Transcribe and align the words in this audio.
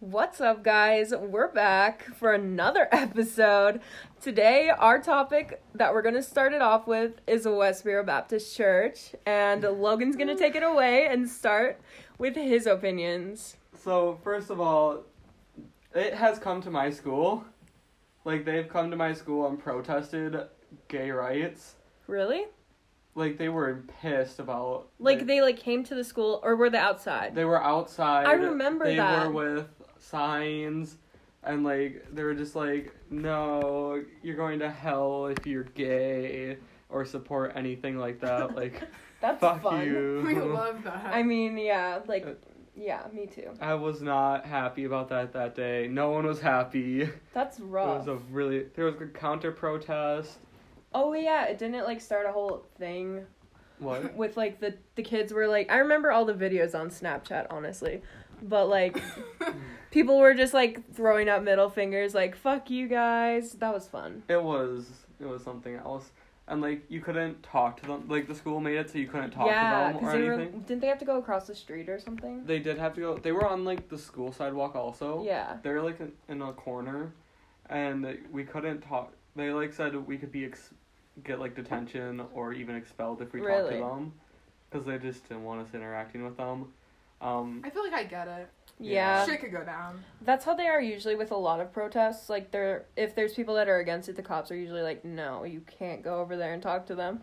What's 0.00 0.40
up, 0.40 0.62
guys? 0.62 1.12
We're 1.12 1.48
back 1.52 2.04
for 2.14 2.32
another 2.32 2.88
episode. 2.92 3.80
Today, 4.20 4.68
our 4.70 5.00
topic 5.00 5.60
that 5.74 5.92
we're 5.92 6.02
going 6.02 6.14
to 6.14 6.22
start 6.22 6.52
it 6.52 6.62
off 6.62 6.86
with 6.86 7.20
is 7.26 7.46
Westboro 7.46 8.06
Baptist 8.06 8.56
Church, 8.56 9.14
and 9.26 9.62
Logan's 9.62 10.14
going 10.14 10.28
to 10.28 10.36
take 10.36 10.54
it 10.54 10.62
away 10.62 11.08
and 11.08 11.28
start 11.28 11.80
with 12.16 12.36
his 12.36 12.66
opinions. 12.66 13.56
So 13.76 14.20
first 14.22 14.50
of 14.50 14.60
all, 14.60 15.02
it 15.94 16.14
has 16.14 16.38
come 16.38 16.62
to 16.62 16.70
my 16.70 16.90
school. 16.90 17.44
Like 18.24 18.44
they've 18.44 18.68
come 18.68 18.92
to 18.92 18.96
my 18.96 19.12
school 19.14 19.48
and 19.48 19.58
protested 19.58 20.38
gay 20.86 21.10
rights. 21.10 21.74
Really? 22.06 22.44
Like 23.16 23.36
they 23.36 23.48
were 23.48 23.82
pissed 24.00 24.38
about 24.38 24.90
Like 25.00 25.26
they 25.26 25.40
like 25.40 25.56
came 25.56 25.82
to 25.84 25.94
the 25.96 26.04
school, 26.04 26.40
or 26.44 26.54
were 26.54 26.70
they 26.70 26.78
outside? 26.78 27.34
they 27.34 27.44
were 27.44 27.60
outside. 27.60 28.26
I 28.26 28.32
remember 28.34 28.84
they 28.84 28.96
that. 28.96 29.26
were 29.26 29.32
with 29.56 29.66
signs 29.98 30.96
and 31.44 31.64
like 31.64 32.06
they 32.12 32.22
were 32.22 32.34
just 32.34 32.56
like, 32.56 32.94
No, 33.10 34.02
you're 34.22 34.36
going 34.36 34.58
to 34.60 34.70
hell 34.70 35.26
if 35.26 35.46
you're 35.46 35.64
gay 35.64 36.56
or 36.88 37.04
support 37.04 37.52
anything 37.54 37.98
like 37.98 38.20
that. 38.20 38.54
Like 38.56 38.82
That's 39.20 39.40
fuck 39.40 39.62
fun. 39.62 39.84
you. 39.86 40.22
We 40.26 40.34
love 40.40 40.82
that. 40.84 41.06
I 41.12 41.22
mean, 41.22 41.58
yeah, 41.58 42.00
like, 42.06 42.26
Uh, 42.26 42.32
yeah, 42.76 43.02
me 43.12 43.26
too. 43.26 43.50
I 43.60 43.74
was 43.74 44.00
not 44.02 44.46
happy 44.46 44.84
about 44.84 45.08
that 45.08 45.32
that 45.32 45.54
day. 45.56 45.88
No 45.88 46.10
one 46.10 46.24
was 46.26 46.40
happy. 46.40 47.08
That's 47.34 47.58
rough 47.58 47.60
It 47.60 47.64
rough. 47.64 47.98
was 47.98 48.08
a 48.08 48.16
really 48.32 48.66
there 48.74 48.84
was 48.84 48.94
a 49.00 49.06
counter 49.06 49.52
protest. 49.52 50.38
Oh 50.94 51.12
yeah, 51.12 51.44
it 51.46 51.58
didn't 51.58 51.84
like 51.84 52.00
start 52.00 52.26
a 52.26 52.32
whole 52.32 52.64
thing 52.78 53.26
What? 53.78 54.14
with 54.14 54.36
like 54.36 54.60
the 54.60 54.74
the 54.94 55.02
kids 55.02 55.32
were 55.32 55.46
like 55.48 55.70
I 55.70 55.78
remember 55.78 56.10
all 56.12 56.24
the 56.24 56.34
videos 56.34 56.74
on 56.78 56.88
Snapchat 56.90 57.46
honestly. 57.50 58.00
But 58.42 58.68
like 58.68 59.02
people 59.90 60.18
were 60.18 60.34
just 60.34 60.54
like 60.54 60.94
throwing 60.94 61.28
up 61.28 61.42
middle 61.42 61.70
fingers 61.70 62.14
like 62.14 62.36
fuck 62.36 62.70
you 62.70 62.88
guys. 62.88 63.52
That 63.52 63.72
was 63.72 63.86
fun. 63.86 64.22
It 64.28 64.42
was 64.42 64.88
it 65.20 65.26
was 65.26 65.42
something 65.42 65.74
else. 65.74 66.10
And 66.46 66.62
like 66.62 66.82
you 66.88 67.00
couldn't 67.00 67.42
talk 67.42 67.80
to 67.82 67.86
them. 67.86 68.06
Like 68.08 68.26
the 68.26 68.34
school 68.34 68.60
made 68.60 68.76
it 68.76 68.90
so 68.90 68.98
you 68.98 69.06
couldn't 69.06 69.32
talk 69.32 69.46
yeah, 69.48 69.92
to 69.92 69.98
them 69.98 70.04
or 70.04 70.12
they 70.12 70.22
were 70.24 70.32
anything. 70.34 70.60
didn't 70.60 70.80
they 70.80 70.86
have 70.86 70.98
to 70.98 71.04
go 71.04 71.18
across 71.18 71.46
the 71.46 71.54
street 71.54 71.88
or 71.88 71.98
something? 71.98 72.44
They 72.46 72.58
did 72.58 72.78
have 72.78 72.94
to 72.94 73.00
go. 73.00 73.18
They 73.18 73.32
were 73.32 73.46
on 73.46 73.64
like 73.64 73.88
the 73.88 73.98
school 73.98 74.32
sidewalk 74.32 74.74
also. 74.74 75.24
Yeah. 75.24 75.58
They 75.62 75.70
were 75.70 75.82
like 75.82 76.00
in, 76.00 76.12
in 76.28 76.40
a 76.40 76.52
corner, 76.52 77.12
and 77.68 78.18
we 78.32 78.44
couldn't 78.44 78.80
talk. 78.80 79.12
They 79.36 79.50
like 79.50 79.74
said 79.74 79.94
we 79.94 80.16
could 80.16 80.32
be 80.32 80.46
ex- 80.46 80.72
get 81.22 81.38
like 81.38 81.54
detention 81.54 82.22
or 82.32 82.52
even 82.54 82.76
expelled 82.76 83.20
if 83.20 83.32
we 83.32 83.40
talked 83.40 83.70
to 83.70 83.76
them, 83.76 84.12
because 84.70 84.86
they 84.86 84.96
just 84.98 85.28
didn't 85.28 85.44
want 85.44 85.66
us 85.66 85.74
interacting 85.74 86.24
with 86.24 86.36
them. 86.38 86.72
Um, 87.20 87.62
I 87.64 87.70
feel 87.70 87.82
like 87.82 87.92
I 87.94 88.04
get 88.04 88.28
it. 88.28 88.48
Yeah. 88.80 89.26
Shit 89.26 89.40
could 89.40 89.50
go 89.50 89.64
down. 89.64 90.04
That's 90.22 90.44
how 90.44 90.54
they 90.54 90.68
are 90.68 90.80
usually 90.80 91.16
with 91.16 91.32
a 91.32 91.36
lot 91.36 91.58
of 91.60 91.72
protests. 91.72 92.28
Like 92.30 92.52
they're 92.52 92.86
if 92.96 93.14
there's 93.16 93.34
people 93.34 93.54
that 93.56 93.68
are 93.68 93.78
against 93.80 94.08
it, 94.08 94.14
the 94.16 94.22
cops 94.22 94.50
are 94.52 94.56
usually 94.56 94.82
like, 94.82 95.04
"No, 95.04 95.42
you 95.44 95.60
can't 95.62 96.02
go 96.02 96.20
over 96.20 96.36
there 96.36 96.52
and 96.54 96.62
talk 96.62 96.86
to 96.86 96.94
them." 96.94 97.20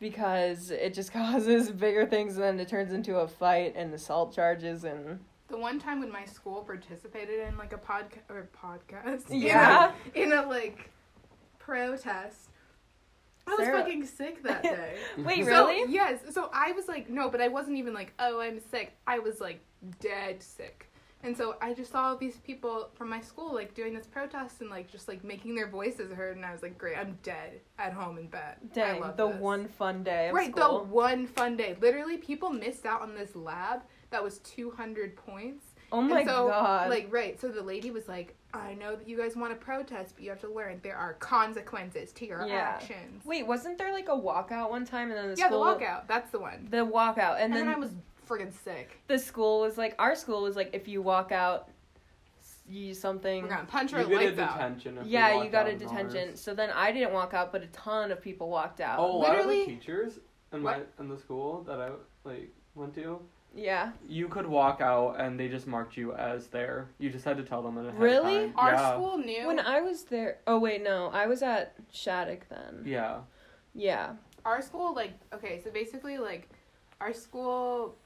Because 0.00 0.70
it 0.72 0.94
just 0.94 1.12
causes 1.12 1.70
bigger 1.70 2.04
things 2.06 2.34
and 2.34 2.42
then 2.42 2.58
it 2.60 2.68
turns 2.68 2.92
into 2.92 3.18
a 3.18 3.28
fight 3.28 3.74
and 3.76 3.94
assault 3.94 4.34
charges 4.34 4.82
and 4.82 5.20
The 5.48 5.56
one 5.58 5.78
time 5.78 6.00
when 6.00 6.10
my 6.10 6.24
school 6.24 6.62
participated 6.62 7.38
in 7.46 7.56
like 7.56 7.72
a 7.72 7.78
podcast 7.78 8.28
or 8.28 8.48
podcast, 8.60 9.30
in 9.30 9.36
a- 9.36 9.44
Yeah. 9.46 9.92
in 10.16 10.32
a, 10.32 10.42
like 10.48 10.90
protest. 11.60 12.48
I 13.46 13.50
was 13.54 13.64
Sarah- 13.66 13.78
fucking 13.82 14.06
sick 14.06 14.42
that 14.44 14.62
day. 14.76 14.96
Wait, 15.18 15.44
So, 15.44 15.66
really? 15.66 15.92
yes. 15.92 16.20
So 16.30 16.48
I 16.52 16.72
was 16.72 16.88
like, 16.88 17.10
no, 17.10 17.28
but 17.28 17.40
I 17.40 17.48
wasn't 17.48 17.76
even 17.78 17.92
like, 17.94 18.12
oh, 18.18 18.40
I'm 18.40 18.60
sick. 18.70 18.92
I 19.06 19.18
was 19.18 19.40
like 19.40 19.60
dead 20.00 20.42
sick. 20.42 20.88
And 21.24 21.36
so 21.36 21.54
I 21.62 21.72
just 21.72 21.92
saw 21.92 22.16
these 22.16 22.38
people 22.38 22.88
from 22.94 23.08
my 23.08 23.20
school 23.20 23.54
like 23.54 23.74
doing 23.74 23.94
this 23.94 24.06
protest 24.06 24.60
and 24.60 24.68
like 24.68 24.90
just 24.90 25.06
like 25.06 25.22
making 25.22 25.54
their 25.54 25.68
voices 25.68 26.10
heard, 26.12 26.36
and 26.36 26.44
I 26.44 26.50
was 26.52 26.62
like, 26.62 26.76
great, 26.76 26.98
I'm 26.98 27.16
dead 27.22 27.60
at 27.78 27.92
home 27.92 28.18
in 28.18 28.26
bed. 28.26 28.56
I 28.72 28.74
Dang, 28.74 29.00
love 29.00 29.16
the 29.16 29.28
this. 29.28 29.40
one 29.40 29.68
fun 29.68 30.02
day 30.02 30.28
of 30.30 30.34
right, 30.34 30.50
school. 30.50 30.80
the 30.80 30.84
one 30.92 31.26
fun 31.28 31.56
day. 31.56 31.76
Literally, 31.80 32.16
people 32.16 32.50
missed 32.50 32.86
out 32.86 33.02
on 33.02 33.14
this 33.14 33.36
lab 33.36 33.82
that 34.10 34.22
was 34.22 34.38
200 34.38 35.14
points. 35.16 35.64
oh 35.92 36.00
my 36.00 36.20
and 36.20 36.28
so, 36.28 36.48
god. 36.48 36.90
Like, 36.90 37.06
right. 37.12 37.40
So 37.40 37.48
the 37.48 37.62
lady 37.62 37.92
was 37.92 38.08
like, 38.08 38.34
I 38.54 38.74
know 38.74 38.94
that 38.96 39.08
you 39.08 39.16
guys 39.16 39.34
want 39.36 39.58
to 39.58 39.64
protest, 39.64 40.14
but 40.14 40.24
you 40.24 40.30
have 40.30 40.40
to 40.40 40.48
learn 40.48 40.80
there 40.82 40.96
are 40.96 41.14
consequences 41.14 42.12
to 42.12 42.26
your 42.26 42.46
Yeah. 42.46 42.54
actions. 42.54 43.24
Wait, 43.24 43.46
wasn't 43.46 43.78
there 43.78 43.92
like 43.92 44.08
a 44.08 44.12
walkout 44.12 44.70
one 44.70 44.84
time 44.84 45.10
and 45.10 45.18
then 45.18 45.30
the 45.30 45.36
yeah, 45.36 45.46
school 45.46 45.64
the 45.64 45.70
walkout. 45.84 46.06
That's 46.06 46.30
the 46.30 46.38
one. 46.38 46.68
The 46.70 46.78
walkout 46.84 47.34
and, 47.36 47.44
And, 47.44 47.52
then, 47.54 47.66
then 47.66 47.74
I 47.74 47.78
was 47.78 47.90
friggin' 48.28 48.52
sick. 48.52 49.00
the 49.08 49.18
school 49.18 49.60
was 49.60 49.78
like 49.78 49.94
our 49.98 50.14
school 50.14 50.42
was 50.42 50.54
like 50.56 50.70
if 50.74 50.86
you 50.86 51.00
walk 51.02 51.32
out 51.32 51.68
you 52.68 52.94
something 52.94 53.42
We're 53.42 53.48
gonna 53.48 53.64
punch 53.64 53.92
you 53.92 53.98
her 53.98 54.04
get 54.04 54.12
a 54.22 54.24
lights 54.26 54.38
out. 54.38 54.54
detention. 54.54 54.98
If 54.98 55.06
Yeah, 55.06 55.30
you 55.32 55.36
walked 55.38 55.52
got 55.52 55.66
out 55.66 55.72
a 55.72 55.76
detention. 55.78 56.28
ours. 56.30 56.40
So 56.40 56.54
then 56.54 56.70
I 56.70 56.92
didn't 56.92 57.12
walk 57.12 57.34
out, 57.34 57.52
but 57.52 57.62
a 57.62 57.66
ton 57.68 58.12
of 58.12 58.20
people 58.20 58.48
walked 58.48 58.80
out. 58.80 58.98
Oh, 59.00 59.10
a 59.10 59.18
lot 59.18 59.38
of 59.38 59.46
the 59.48 59.64
teachers 59.64 60.20
in 60.52 60.62
What? 60.62 60.78
my 60.98 61.02
in 61.02 61.08
the 61.08 61.18
school 61.18 61.62
that 61.64 61.80
I 61.80 61.90
like 62.24 62.50
went 62.74 62.94
to. 62.94 63.20
Yeah. 63.54 63.92
You 64.08 64.28
could 64.28 64.46
walk 64.46 64.80
out 64.80 65.16
and 65.20 65.38
they 65.38 65.48
just 65.48 65.66
marked 65.66 65.96
you 65.96 66.14
as 66.14 66.46
there. 66.48 66.88
You 66.98 67.10
just 67.10 67.24
had 67.24 67.36
to 67.36 67.42
tell 67.42 67.62
them 67.62 67.76
in 67.78 67.86
ahead 67.86 68.00
Really? 68.00 68.36
of 68.44 68.54
time. 68.54 68.54
Our 68.56 68.72
yeah. 68.72 68.92
school 68.92 69.18
knew. 69.18 69.46
When 69.46 69.60
I 69.60 69.80
was 69.80 70.04
there, 70.04 70.38
oh 70.46 70.58
wait, 70.58 70.82
no, 70.82 71.08
I 71.12 71.26
was 71.26 71.42
at 71.42 71.74
Shattuck 71.92 72.48
then. 72.48 72.82
Yeah. 72.86 73.18
Yeah. 73.74 74.14
our 74.44 74.60
school, 74.62 74.94
like, 74.94 75.12
okay, 75.32 75.60
so 75.62 75.70
basically, 75.70 76.18
like, 76.18 76.48
our 77.00 77.12
school 77.12 77.96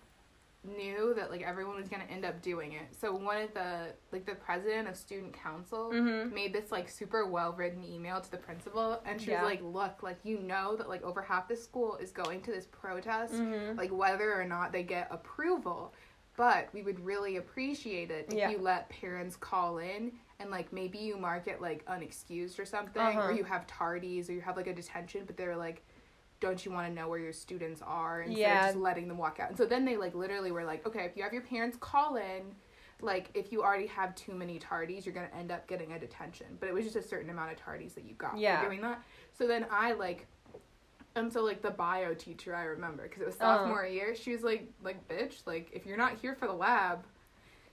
knew 0.66 1.14
that 1.14 1.30
like 1.30 1.42
everyone 1.42 1.76
was 1.76 1.88
gonna 1.88 2.04
end 2.10 2.24
up 2.24 2.42
doing 2.42 2.72
it. 2.72 2.94
So 2.98 3.14
one 3.14 3.40
of 3.42 3.52
the 3.54 3.94
like 4.12 4.26
the 4.26 4.34
president 4.34 4.88
of 4.88 4.96
student 4.96 5.32
council 5.32 5.90
Mhm. 5.92 6.32
made 6.32 6.52
this 6.52 6.70
like 6.72 6.88
super 6.88 7.26
well 7.26 7.52
written 7.52 7.84
email 7.84 8.20
to 8.20 8.30
the 8.30 8.36
principal 8.36 9.00
and 9.04 9.20
she 9.20 9.30
Yeah. 9.30 9.42
was 9.42 9.50
like, 9.50 9.62
Look, 9.62 10.02
like 10.02 10.18
you 10.24 10.38
know 10.38 10.76
that 10.76 10.88
like 10.88 11.02
over 11.02 11.22
half 11.22 11.48
the 11.48 11.56
school 11.56 11.96
is 11.96 12.10
going 12.12 12.40
to 12.42 12.50
this 12.52 12.66
protest, 12.66 13.34
Mhm. 13.34 13.76
like 13.76 13.90
whether 13.90 14.32
or 14.38 14.44
not 14.44 14.72
they 14.72 14.82
get 14.82 15.08
approval. 15.10 15.92
But 16.36 16.68
we 16.74 16.82
would 16.82 17.00
really 17.00 17.36
appreciate 17.36 18.10
it 18.10 18.26
if 18.28 18.34
Yeah. 18.34 18.50
you 18.50 18.58
let 18.58 18.88
parents 18.90 19.36
call 19.36 19.78
in 19.78 20.12
and 20.38 20.50
like 20.50 20.70
maybe 20.72 20.98
you 20.98 21.16
mark 21.16 21.46
it 21.48 21.62
like 21.62 21.82
unexcused 21.86 22.58
or 22.58 22.66
something, 22.66 23.00
Uh-huh. 23.00 23.28
or 23.28 23.32
you 23.32 23.44
have 23.44 23.66
tardies 23.66 24.28
or 24.28 24.32
you 24.32 24.42
have 24.42 24.56
like 24.56 24.66
a 24.66 24.74
detention, 24.74 25.24
but 25.24 25.36
they're 25.38 25.56
like 25.56 25.82
don't 26.40 26.64
you 26.64 26.70
want 26.70 26.86
to 26.86 26.92
know 26.92 27.08
where 27.08 27.18
your 27.18 27.32
students 27.32 27.82
are 27.82 28.22
instead 28.22 28.38
Yeah. 28.38 28.60
of 28.60 28.66
just 28.74 28.78
letting 28.78 29.08
them 29.08 29.18
walk 29.18 29.40
out? 29.40 29.48
And 29.48 29.58
so 29.58 29.66
then 29.66 29.84
they 29.84 29.96
like 29.96 30.14
literally 30.14 30.52
were 30.52 30.64
like, 30.64 30.86
okay, 30.86 31.04
if 31.04 31.16
you 31.16 31.22
have 31.22 31.32
your 31.32 31.42
parents 31.42 31.76
call 31.80 32.16
in, 32.16 32.54
like 33.00 33.30
if 33.34 33.52
you 33.52 33.62
already 33.62 33.86
have 33.86 34.14
too 34.14 34.34
many 34.34 34.58
tardies, 34.58 35.04
you're 35.04 35.14
gonna 35.14 35.30
end 35.38 35.50
up 35.50 35.66
getting 35.66 35.92
a 35.92 35.98
detention. 35.98 36.46
But 36.60 36.68
it 36.68 36.74
was 36.74 36.84
just 36.84 36.96
a 36.96 37.02
certain 37.02 37.30
amount 37.30 37.52
of 37.52 37.58
tardies 37.58 37.94
that 37.94 38.04
you 38.04 38.14
got 38.14 38.38
Yeah. 38.38 38.60
for 38.60 38.66
doing 38.66 38.80
that. 38.82 39.02
So 39.38 39.46
then 39.46 39.66
I 39.70 39.92
like, 39.92 40.26
and 41.14 41.32
so 41.32 41.42
like 41.42 41.62
the 41.62 41.70
bio 41.70 42.14
teacher 42.14 42.54
I 42.54 42.64
remember 42.64 43.04
because 43.04 43.22
it 43.22 43.26
was 43.26 43.36
sophomore 43.36 43.84
uh-huh. 43.84 43.92
year. 43.92 44.14
She 44.14 44.32
was 44.32 44.42
like, 44.42 44.70
like 44.82 45.06
bitch, 45.08 45.46
like 45.46 45.70
if 45.72 45.86
you're 45.86 45.96
not 45.96 46.18
here 46.18 46.34
for 46.34 46.46
the 46.46 46.54
lab. 46.54 47.04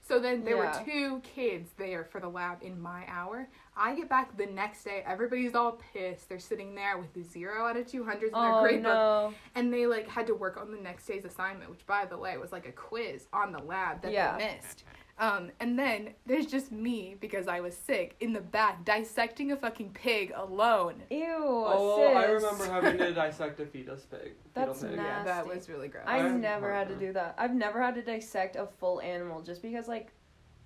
So 0.06 0.20
then 0.20 0.44
there 0.44 0.58
Yeah. 0.58 0.78
were 0.80 0.86
two 0.86 1.22
kids 1.22 1.72
there 1.78 2.04
for 2.04 2.20
the 2.20 2.28
lab 2.28 2.62
in 2.62 2.80
my 2.82 3.06
hour. 3.08 3.48
I 3.76 3.96
get 3.96 4.10
back 4.10 4.36
the 4.36 4.46
next 4.46 4.84
day. 4.84 5.02
Everybody's 5.08 5.56
all 5.56 5.80
pissed. 5.94 6.28
They're 6.28 6.40
sitting 6.40 6.76
there 6.76 6.98
with 6.98 7.14
the 7.14 7.24
zero 7.24 7.66
out 7.66 7.78
of 7.78 7.88
two 7.88 8.04
hundreds 8.04 8.34
in 8.36 8.42
their 8.42 8.54
Oh 8.54 8.62
grade 8.62 8.84
book 8.84 9.34
and 9.56 9.74
they 9.74 9.86
like 9.88 10.08
had 10.10 10.28
to 10.28 10.36
work 10.36 10.58
on 10.58 10.72
the 10.72 10.78
next 10.78 11.06
day's 11.08 11.24
assignment 11.26 11.72
which 11.72 11.86
by 11.88 12.06
the 12.06 12.18
way 12.18 12.38
was 12.38 12.52
like 12.52 12.68
a 12.68 12.72
quiz 12.74 13.28
on 13.32 13.52
the 13.54 13.60
lab 13.60 14.02
that 14.02 14.12
Yeah. 14.12 14.38
they 14.38 14.46
missed 14.56 14.84
um 15.20 15.52
and 15.60 15.78
then 15.78 16.10
there's 16.26 16.48
just 16.48 16.72
me 16.72 17.16
because 17.20 17.48
i 17.48 17.60
was 17.60 17.76
sick 17.78 18.16
in 18.20 18.34
the 18.34 18.42
back 18.42 18.84
dissecting 18.84 19.52
a 19.52 19.56
fucking 19.56 19.92
pig 19.94 20.32
alone 20.36 20.96
Ew. 21.12 21.24
Oh, 21.40 22.14
I 22.16 22.26
remember 22.26 22.66
having 22.66 22.98
to 22.98 23.14
dissect 23.24 23.60
a 23.60 23.66
fetus 23.68 24.06
pig. 24.10 24.34
That's 24.56 24.82
fetal 24.82 24.90
pig. 24.96 24.98
nasty. 24.98 25.10
yeah 25.20 25.24
that 25.24 25.46
was 25.48 25.70
really 25.70 25.88
gross 25.88 26.04
I 26.08 26.20
I 26.20 26.30
never 26.30 26.74
had 26.74 26.88
to 26.90 26.96
do 26.96 27.14
that. 27.14 27.36
I've 27.38 27.54
never 27.54 27.80
had 27.82 27.94
to 27.96 28.02
dissect 28.02 28.56
a 28.56 28.66
full 28.80 29.02
animal 29.02 29.42
just 29.42 29.62
because 29.62 29.88
like 29.88 30.12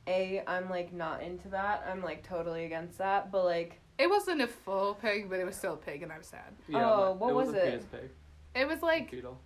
a 0.08 0.42
I'm 0.48 0.70
like 0.70 0.94
not 0.94 1.22
into 1.22 1.50
that. 1.50 1.86
I'm 1.92 2.02
like 2.02 2.24
totally 2.24 2.64
against 2.64 2.98
that. 3.00 3.30
But 3.32 3.44
like 3.44 3.82
it 4.00 4.10
wasn't 4.10 4.40
a 4.42 4.48
full 4.48 4.94
pig 4.94 5.30
but 5.30 5.40
it 5.40 5.46
was 5.46 5.56
still 5.58 5.74
a 5.74 5.78
pig 5.78 6.04
and 6.04 6.12
i 6.12 6.18
was 6.18 6.28
sad 6.28 6.54
Yeah, 6.70 6.86
Oh, 6.90 7.18
but 7.20 7.20
what 7.20 7.30
it 7.32 7.36
was, 7.36 7.48
was 7.48 7.56
a 7.56 7.60
it? 7.68 7.72
fetus 7.72 7.86
pig. 7.92 8.10
it 8.56 8.68
was 8.68 8.82
like 8.82 9.10
fetal. 9.12 9.38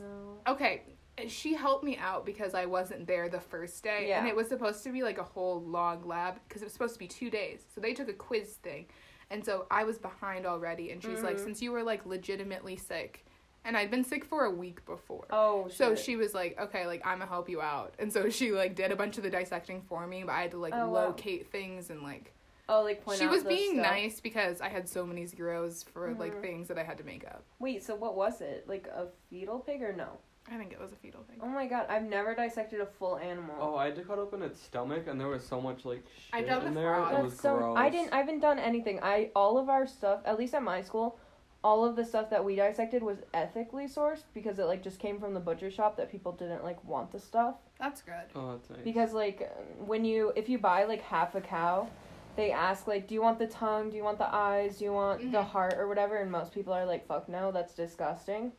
no. 0.00 0.38
okay 0.52 0.82
she 1.26 1.54
helped 1.54 1.82
me 1.84 1.96
out 1.96 2.24
because 2.24 2.54
i 2.54 2.64
wasn't 2.66 3.06
there 3.06 3.28
the 3.28 3.40
first 3.40 3.82
day 3.82 4.06
Yeah. 4.08 4.20
and 4.20 4.28
it 4.28 4.36
was 4.36 4.48
supposed 4.48 4.82
to 4.84 4.92
be 4.92 5.02
like 5.02 5.18
a 5.18 5.22
whole 5.24 5.60
long 5.62 6.06
lab 6.06 6.34
because 6.46 6.62
it 6.62 6.66
was 6.66 6.72
supposed 6.72 6.94
to 6.94 6.98
be 6.98 7.08
two 7.08 7.30
days 7.30 7.60
so 7.74 7.80
they 7.80 7.94
took 7.94 8.08
a 8.08 8.12
quiz 8.12 8.54
thing 8.62 8.86
and 9.30 9.44
so 9.44 9.66
i 9.70 9.84
was 9.84 9.98
behind 9.98 10.46
already 10.46 10.90
and 10.92 11.02
she's 11.02 11.22
like 11.22 11.36
Mhm. 11.36 11.44
since 11.44 11.62
you 11.62 11.72
were 11.72 11.82
like 11.82 12.06
legitimately 12.06 12.76
sick 12.76 13.24
and 13.64 13.76
i'd 13.76 13.90
been 13.90 14.04
sick 14.04 14.24
for 14.24 14.44
a 14.44 14.50
week 14.50 14.84
before 14.86 15.26
Oh 15.30 15.68
so 15.68 15.94
she 15.94 16.16
was 16.16 16.32
like 16.34 16.58
okay 16.60 16.86
like 16.86 17.02
i'm 17.06 17.18
gonna 17.18 17.30
help 17.30 17.48
you 17.48 17.60
out 17.60 17.94
and 17.98 18.12
so 18.12 18.30
she 18.30 18.52
like 18.52 18.74
did 18.74 18.92
a 18.92 18.96
bunch 18.96 19.16
of 19.18 19.24
the 19.24 19.30
dissecting 19.30 19.82
for 19.82 20.06
me 20.06 20.22
but 20.24 20.32
i 20.32 20.42
had 20.42 20.52
to 20.52 20.58
like 20.58 20.72
Oh, 20.74 20.88
wow. 20.88 21.06
locate 21.06 21.50
things 21.50 21.90
and 21.90 22.02
like 22.02 22.32
Oh, 22.70 22.82
like 22.82 23.02
point 23.02 23.18
she 23.18 23.26
was 23.26 23.44
being 23.44 23.76
stuff. 23.76 23.86
nice 23.86 24.20
because 24.20 24.60
i 24.60 24.68
had 24.68 24.86
so 24.86 25.04
many 25.06 25.24
zeros 25.24 25.82
for 25.82 26.14
like 26.18 26.34
Mhm. 26.36 26.40
things 26.42 26.68
that 26.68 26.78
i 26.78 26.82
had 26.84 26.98
to 26.98 27.04
make 27.04 27.24
up 27.26 27.42
Wait, 27.58 27.82
so 27.82 27.94
what 27.94 28.14
was 28.14 28.40
it? 28.42 28.68
Like 28.68 28.86
a 28.88 29.06
fetal 29.30 29.58
pig 29.58 29.82
or 29.82 29.92
no? 29.94 30.18
I 30.50 30.56
think 30.56 30.72
it 30.72 30.80
was 30.80 30.92
a 30.92 30.96
fetal 30.96 31.22
thing. 31.24 31.38
Oh 31.42 31.48
my 31.48 31.66
god, 31.66 31.86
I've 31.88 32.04
never 32.04 32.34
dissected 32.34 32.80
a 32.80 32.86
full 32.86 33.18
animal. 33.18 33.54
Oh, 33.60 33.76
I 33.76 33.86
had 33.86 33.96
to 33.96 34.02
cut 34.02 34.18
open 34.18 34.42
its 34.42 34.60
stomach, 34.60 35.06
and 35.06 35.20
there 35.20 35.28
was 35.28 35.44
so 35.46 35.60
much 35.60 35.84
like 35.84 36.02
shit 36.16 36.34
I've 36.34 36.46
done 36.46 36.66
in 36.68 36.74
the 36.74 36.80
there. 36.80 36.94
frog. 36.94 37.12
It 37.18 37.22
was 37.22 37.32
That's 37.32 37.42
so. 37.42 37.56
gross. 37.56 37.76
I 37.78 37.90
didn't. 37.90 38.12
I 38.12 38.16
haven't 38.18 38.40
done 38.40 38.58
anything. 38.58 39.00
I 39.02 39.30
all 39.36 39.58
of 39.58 39.68
our 39.68 39.86
stuff, 39.86 40.20
at 40.24 40.38
least 40.38 40.54
at 40.54 40.62
my 40.62 40.80
school, 40.80 41.18
all 41.62 41.84
of 41.84 41.96
the 41.96 42.04
stuff 42.04 42.30
that 42.30 42.42
we 42.44 42.56
dissected 42.56 43.02
was 43.02 43.18
ethically 43.34 43.86
sourced 43.86 44.22
because 44.32 44.58
it 44.58 44.64
like 44.64 44.82
just 44.82 44.98
came 44.98 45.18
from 45.20 45.34
the 45.34 45.40
butcher 45.40 45.70
shop 45.70 45.96
that 45.98 46.10
people 46.10 46.32
didn't 46.32 46.62
like 46.64 46.82
want 46.84 47.10
the 47.12 47.18
stuff 47.18 47.56
That's 47.78 48.00
good. 48.00 48.14
Oh, 48.34 48.52
that's 48.52 48.70
nice. 48.70 48.78
because 48.84 49.12
like 49.12 49.50
when 49.84 50.04
you 50.04 50.32
if 50.36 50.48
you 50.48 50.58
buy 50.58 50.84
like 50.84 51.02
half 51.02 51.34
a 51.34 51.40
cow. 51.40 51.88
They 52.36 52.52
ask 52.52 52.86
like, 52.86 53.08
do 53.08 53.14
you 53.16 53.20
want 53.20 53.40
the 53.40 53.48
tongue? 53.48 53.90
Do 53.90 53.96
you 53.96 54.04
want 54.04 54.18
the 54.18 54.32
eyes? 54.32 54.78
Do 54.78 54.84
you 54.84 54.92
want 54.92 55.32
the 55.32 55.38
Mhm. 55.38 55.44
heart 55.44 55.74
or 55.76 55.88
whatever? 55.88 56.18
And 56.18 56.30
most 56.30 56.52
people 56.52 56.72
are 56.72 56.86
like, 56.86 57.04
fuck 57.04 57.28
no, 57.28 57.50
that's 57.50 57.74
disgusting. 57.74 58.52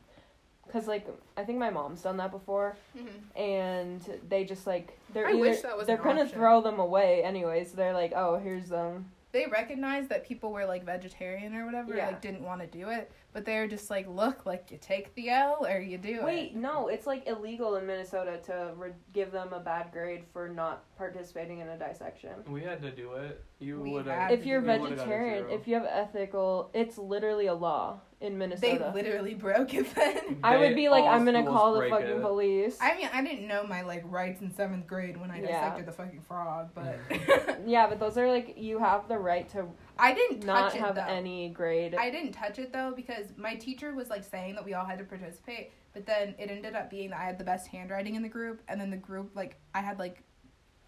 Cause 0.72 0.88
like 0.88 1.08
I 1.38 1.44
think 1.44 1.58
my 1.60 1.70
mom's 1.70 2.02
done 2.02 2.18
that 2.18 2.32
before, 2.32 2.76
hmm 2.98 3.08
and 3.36 4.02
they 4.28 4.44
just 4.44 4.68
like 4.68 4.98
they're 5.14 5.28
I 5.28 5.32
either 5.32 5.40
wish 5.40 5.62
that 5.62 5.78
was 5.78 5.88
they're 5.88 5.98
an 5.98 6.04
gonna 6.04 6.22
option. 6.22 6.38
throw 6.38 6.62
them 6.62 6.80
away 6.80 7.24
anyways. 7.24 7.72
They're 7.72 7.94
like, 7.94 8.14
oh, 8.16 8.38
here's 8.38 8.70
them. 8.70 9.12
They 9.32 9.46
recognized 9.46 10.10
that 10.10 10.26
people 10.26 10.52
were 10.52 10.66
like 10.66 10.84
vegetarian 10.86 11.54
or 11.56 11.66
whatever, 11.66 11.96
Yeah. 11.96 12.08
like 12.08 12.22
didn't 12.22 12.44
want 12.44 12.62
to 12.62 12.68
do 12.68 12.90
it, 12.90 13.12
but 13.32 13.46
they're 13.46 13.68
just 13.68 13.90
like, 13.92 14.08
look, 14.08 14.46
like 14.48 14.72
you 14.72 14.80
take 14.82 15.14
the 15.14 15.30
L 15.30 15.66
or 15.70 15.80
you 15.80 16.00
do 16.00 16.10
Wait, 16.10 16.18
it. 16.20 16.26
Wait, 16.26 16.56
no, 16.56 16.88
it's 16.88 17.06
like 17.06 17.28
illegal 17.28 17.76
in 17.76 17.86
Minnesota 17.86 18.40
to 18.46 18.72
re- 18.76 18.92
give 19.14 19.32
them 19.32 19.54
a 19.54 19.60
bad 19.60 19.92
grade 19.92 20.24
for 20.34 20.50
not 20.50 20.84
participating 20.98 21.60
in 21.60 21.68
a 21.70 21.78
dissection. 21.78 22.32
we 22.50 22.62
had 22.64 22.82
to 22.82 22.90
do 22.90 23.14
it. 23.14 23.44
You 23.60 23.82
We 23.82 23.92
would 23.92 24.06
have. 24.08 24.32
If 24.32 24.46
you're 24.46 24.62
we 24.62 24.74
a 24.74 24.78
vegetarian, 24.80 25.50
if 25.50 25.68
you 25.68 25.76
have 25.76 25.86
ethical, 25.86 26.70
it's 26.74 26.98
literally 26.98 27.48
a 27.48 27.54
law 27.54 28.00
in 28.22 28.38
Minnesota. 28.38 28.62
They 28.62 28.74
Minnesota. 28.74 28.96
literally 28.96 29.34
broke 29.34 29.74
it 29.74 29.94
then. 29.96 30.40
I 30.44 30.58
would 30.58 30.76
be 30.76 30.88
like, 30.88 31.04
I'm 31.04 31.26
gonna 31.26 31.44
call 31.44 31.74
the 31.74 31.90
fucking 31.90 32.08
it. 32.08 32.22
police. 32.22 32.78
I 32.80 32.96
mean, 32.96 33.10
I 33.14 33.22
didn't 33.22 33.48
know 33.50 33.66
my 33.68 33.82
like 33.82 34.04
rights 34.06 34.42
in 34.42 34.54
seventh 34.54 34.88
grade 34.88 35.18
when 35.20 35.30
I 35.30 35.42
Yeah. 35.42 35.48
dissected 35.48 35.86
the 35.88 35.92
fucking 35.92 36.22
frog, 36.22 36.70
but 36.74 37.00
mm. 37.10 37.60
yeah, 37.68 37.88
but 37.88 38.00
those 38.00 38.18
are 38.18 38.30
like 38.30 38.58
you 38.58 38.80
have 38.80 39.10
the 39.10 39.18
right 39.18 39.50
to 39.50 39.66
I 39.98 40.14
didn't 40.14 40.46
not 40.46 40.72
touch 40.72 40.76
it 40.76 40.82
have 40.82 40.96
though. 40.96 41.06
any 41.08 41.50
grade. 41.50 41.96
I 41.96 42.10
didn't 42.10 42.32
touch 42.32 42.60
it 42.60 42.72
though 42.72 42.94
because 42.96 43.34
my 43.36 43.56
teacher 43.56 43.94
was 43.94 44.10
like 44.10 44.24
saying 44.24 44.56
that 44.56 44.64
we 44.64 44.74
all 44.74 44.86
had 44.86 45.00
to 45.00 45.06
participate, 45.06 45.72
but 45.94 46.06
then 46.06 46.34
it 46.40 46.50
ended 46.50 46.76
up 46.76 46.90
being 46.90 47.10
that 47.10 47.20
I 47.20 47.26
had 47.26 47.38
the 47.38 47.44
best 47.44 47.68
handwriting 47.68 48.16
in 48.16 48.22
the 48.22 48.30
group, 48.30 48.62
and 48.70 48.80
then 48.80 48.90
the 48.90 48.98
group 48.98 49.32
like 49.36 49.58
I 49.76 49.82
had 49.82 50.00
like 50.00 50.24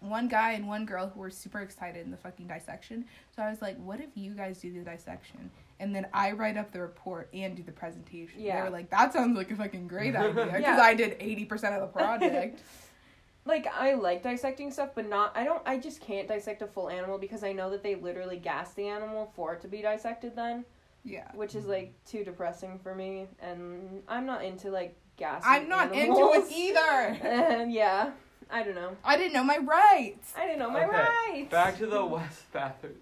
one 0.02 0.28
guy 0.28 0.52
and 0.52 0.66
one 0.66 0.84
girl 0.84 1.08
who 1.08 1.20
were 1.20 1.30
super 1.30 1.60
excited 1.60 2.04
in 2.04 2.10
the 2.10 2.16
fucking 2.16 2.46
dissection. 2.46 3.04
So 3.34 3.42
I 3.42 3.50
was 3.50 3.62
like, 3.62 3.76
what 3.78 4.00
if 4.00 4.10
you 4.14 4.32
guys 4.34 4.60
do 4.60 4.72
the 4.72 4.80
dissection? 4.90 5.50
And 5.80 5.94
then 5.94 6.06
I 6.12 6.32
write 6.32 6.56
up 6.56 6.72
the 6.72 6.80
report 6.80 7.28
and 7.32 7.56
do 7.56 7.62
the 7.62 7.72
presentation. 7.72 8.40
Yeah. 8.40 8.58
They 8.58 8.62
were 8.64 8.70
like, 8.70 8.90
that 8.90 9.12
sounds 9.12 9.36
like 9.36 9.50
a 9.50 9.56
fucking 9.56 9.88
great 9.88 10.14
idea 10.14 10.32
because 10.46 10.60
Yeah. 10.60 10.78
I 10.80 10.94
did 10.94 11.18
80% 11.18 11.52
of 11.74 11.80
the 11.80 11.86
project. 11.86 12.60
like 13.44 13.66
I 13.66 13.94
like 13.94 14.22
dissecting 14.22 14.70
stuff, 14.70 14.90
but 14.94 15.08
not 15.08 15.36
I 15.36 15.44
don't 15.44 15.62
I 15.66 15.78
just 15.78 16.00
can't 16.00 16.28
dissect 16.28 16.62
a 16.62 16.66
full 16.66 16.88
animal 16.88 17.18
because 17.18 17.42
I 17.42 17.52
know 17.52 17.70
that 17.70 17.82
they 17.82 17.96
literally 17.96 18.36
gas 18.36 18.74
the 18.74 18.86
animal 18.86 19.32
for 19.34 19.54
it 19.54 19.60
to 19.62 19.68
be 19.68 19.82
dissected 19.82 20.36
then, 20.36 20.64
yeah. 21.04 21.28
which 21.34 21.54
is 21.54 21.66
like 21.66 21.92
too 22.06 22.22
depressing 22.24 22.78
for 22.82 22.94
me 22.94 23.26
and 23.40 24.02
I'm 24.06 24.26
not 24.26 24.44
into 24.44 24.70
like 24.70 24.96
gas. 25.16 25.42
I'm 25.44 25.68
not 25.68 25.92
animals. 25.92 26.36
into 26.36 26.54
it 26.54 26.58
either. 26.58 27.26
And 27.26 27.72
yeah, 27.82 28.12
I 28.50 28.62
don't 28.62 28.74
know. 28.74 28.96
I 29.04 29.16
didn't 29.16 29.32
know 29.32 29.44
my 29.44 29.58
rights. 29.58 30.32
I 30.36 30.46
didn't 30.46 30.58
know 30.58 30.70
my 30.70 30.84
Okay, 30.84 31.08
rights. 31.36 31.50
Back 31.50 31.78
to 31.78 31.86
the 31.86 32.04
West 32.04 32.50
bathroom. 32.52 32.94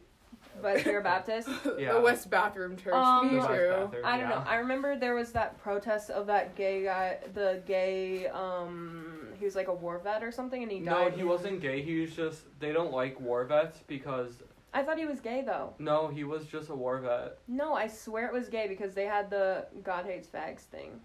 but 0.62 0.84
you're 0.84 1.00
a 1.00 1.02
Baptist. 1.02 1.48
Yeah. 1.78 1.94
The 1.94 2.00
West 2.00 2.28
Bathroom 2.28 2.76
Church. 2.76 2.92
Um, 2.94 3.26
me 3.28 3.32
The 3.34 3.38
West 3.38 3.48
too. 3.50 3.68
bathroom, 3.70 4.02
I 4.04 4.18
don't 4.18 4.28
know. 4.28 4.44
I 4.46 4.56
remember 4.56 4.96
there 4.98 5.14
was 5.14 5.32
that 5.32 5.58
protest 5.62 6.10
of 6.10 6.26
that 6.26 6.54
gay 6.56 6.84
guy, 6.84 7.18
the 7.34 7.62
gay 7.66 8.26
um 8.28 9.28
he 9.38 9.44
was 9.46 9.54
like 9.56 9.68
a 9.68 9.74
war 9.74 9.98
vet 9.98 10.22
or 10.22 10.30
something 10.30 10.62
and 10.62 10.70
he 10.70 10.80
died. 10.80 11.12
No, 11.12 11.16
he 11.16 11.24
wasn't 11.24 11.60
gay. 11.62 11.80
He 11.82 12.00
was 12.00 12.14
just 12.14 12.42
they 12.60 12.72
don't 12.72 12.92
like 12.92 13.18
war 13.20 13.44
vets 13.44 13.78
because 13.86 14.42
I 14.74 14.82
thought 14.82 14.98
he 14.98 15.06
was 15.06 15.20
gay 15.20 15.42
though. 15.44 15.72
no, 15.78 16.08
he 16.08 16.24
was 16.24 16.44
just 16.46 16.68
a 16.68 16.74
war 16.74 16.98
vet. 16.98 17.38
No, 17.48 17.72
I 17.74 17.86
swear 17.86 18.26
it 18.26 18.32
was 18.32 18.48
gay 18.48 18.68
because 18.68 18.92
they 18.94 19.06
had 19.06 19.30
the 19.30 19.66
God 19.82 20.04
hates 20.04 20.28
fags 20.28 20.60
thing. 20.60 21.00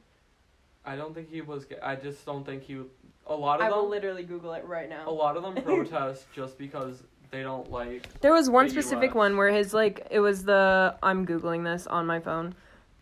I 0.83 0.95
don't 0.95 1.15
think 1.15 1.29
he 1.31 1.41
was 1.41 1.65
gay. 1.65 1.79
I 1.81 1.95
just 1.95 2.25
don't 2.25 2.45
think 2.45 2.63
he. 2.63 2.77
A 3.27 3.33
lot 3.35 3.59
of 3.59 3.65
I 3.65 3.69
of 3.69 3.75
will 3.75 3.81
them, 3.83 3.91
literally 3.91 4.23
Google 4.23 4.53
it 4.53 4.65
right 4.65 4.87
now. 4.89 5.07
a 5.07 5.11
lot 5.11 5.35
of 5.37 5.43
them 5.43 5.55
protest 5.63 6.25
just 6.33 6.57
because 6.57 7.03
they 7.31 7.41
don't 7.41 7.71
like. 7.71 8.07
There 8.21 8.33
was 8.33 8.49
one 8.49 8.65
the 8.65 8.71
specific 8.71 9.11
US. 9.11 9.15
one 9.15 9.37
where 9.37 9.51
his 9.51 9.73
like 9.73 10.07
it 10.11 10.19
was 10.19 10.43
the 10.43 10.95
I'm 11.01 11.25
googling 11.25 11.63
this 11.63 11.87
on 11.87 12.05
my 12.05 12.19
phone. 12.19 12.53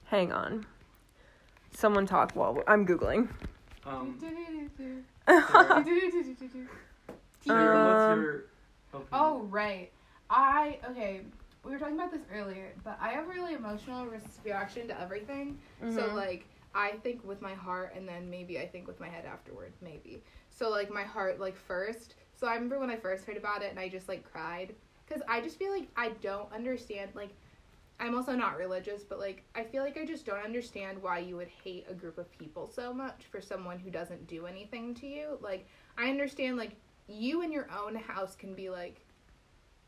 Hang 0.05 0.31
on. 0.31 0.65
Someone 1.75 2.05
talk 2.05 2.31
while 2.33 2.61
I'm 2.67 2.85
googling. 2.85 3.27
Um, 3.85 4.17
Here, 7.43 7.73
what's 7.83 8.07
your 8.07 8.45
opinion? 8.93 9.07
Oh 9.11 9.39
right. 9.49 9.91
I 10.29 10.79
okay. 10.91 11.21
We 11.65 11.71
were 11.71 11.79
talking 11.79 11.95
about 11.95 12.11
this 12.11 12.21
earlier, 12.33 12.73
but 12.83 12.97
I 13.01 13.09
have 13.09 13.25
a 13.25 13.27
really 13.29 13.53
emotional 13.53 14.05
reaction 14.43 14.87
to 14.89 14.99
everything. 15.01 15.57
So 15.81 15.85
mhm. 15.87 16.13
like 16.13 16.45
I 16.75 16.91
think 17.03 17.23
with 17.23 17.41
my 17.41 17.53
heart, 17.53 17.93
and 17.95 18.07
then 18.07 18.29
maybe 18.29 18.59
I 18.59 18.67
think 18.67 18.87
with 18.87 18.99
my 18.99 19.09
head 19.09 19.25
afterward, 19.25 19.73
maybe. 19.81 20.23
So 20.49 20.69
like 20.69 20.91
my 20.91 21.03
heart, 21.03 21.39
like 21.39 21.55
first. 21.55 22.15
So 22.35 22.47
I 22.47 22.55
remember 22.55 22.79
when 22.79 22.89
I 22.89 22.95
first 22.95 23.25
heard 23.25 23.37
about 23.37 23.61
it, 23.61 23.69
and 23.69 23.79
I 23.79 23.89
just 23.89 24.07
like 24.09 24.29
cried 24.29 24.73
because 25.05 25.21
I 25.27 25.41
just 25.41 25.57
feel 25.57 25.71
like 25.71 25.87
I 25.95 26.09
don't 26.21 26.51
understand. 26.51 27.11
Like 27.13 27.29
I'm 27.99 28.15
also 28.15 28.35
not 28.35 28.57
religious, 28.57 29.03
but 29.03 29.19
like 29.19 29.43
I 29.55 29.63
feel 29.63 29.83
like 29.83 29.97
I 29.97 30.05
just 30.05 30.25
don't 30.25 30.43
understand 30.43 31.01
why 31.01 31.19
you 31.19 31.35
would 31.37 31.47
hate 31.47 31.85
a 31.89 31.93
group 31.93 32.17
of 32.17 32.31
people 32.37 32.67
so 32.67 32.93
much 32.93 33.23
for 33.31 33.39
someone 33.39 33.79
who 33.79 33.91
doesn't 33.91 34.27
do 34.27 34.45
anything 34.45 34.93
to 34.95 35.07
you. 35.07 35.37
Like 35.41 35.67
I 35.97 36.09
understand 36.09 36.57
like 36.57 36.75
you 37.07 37.41
in 37.43 37.51
your 37.51 37.67
own 37.71 37.95
house 37.95 38.35
can 38.35 38.53
be 38.55 38.69
like 38.69 39.05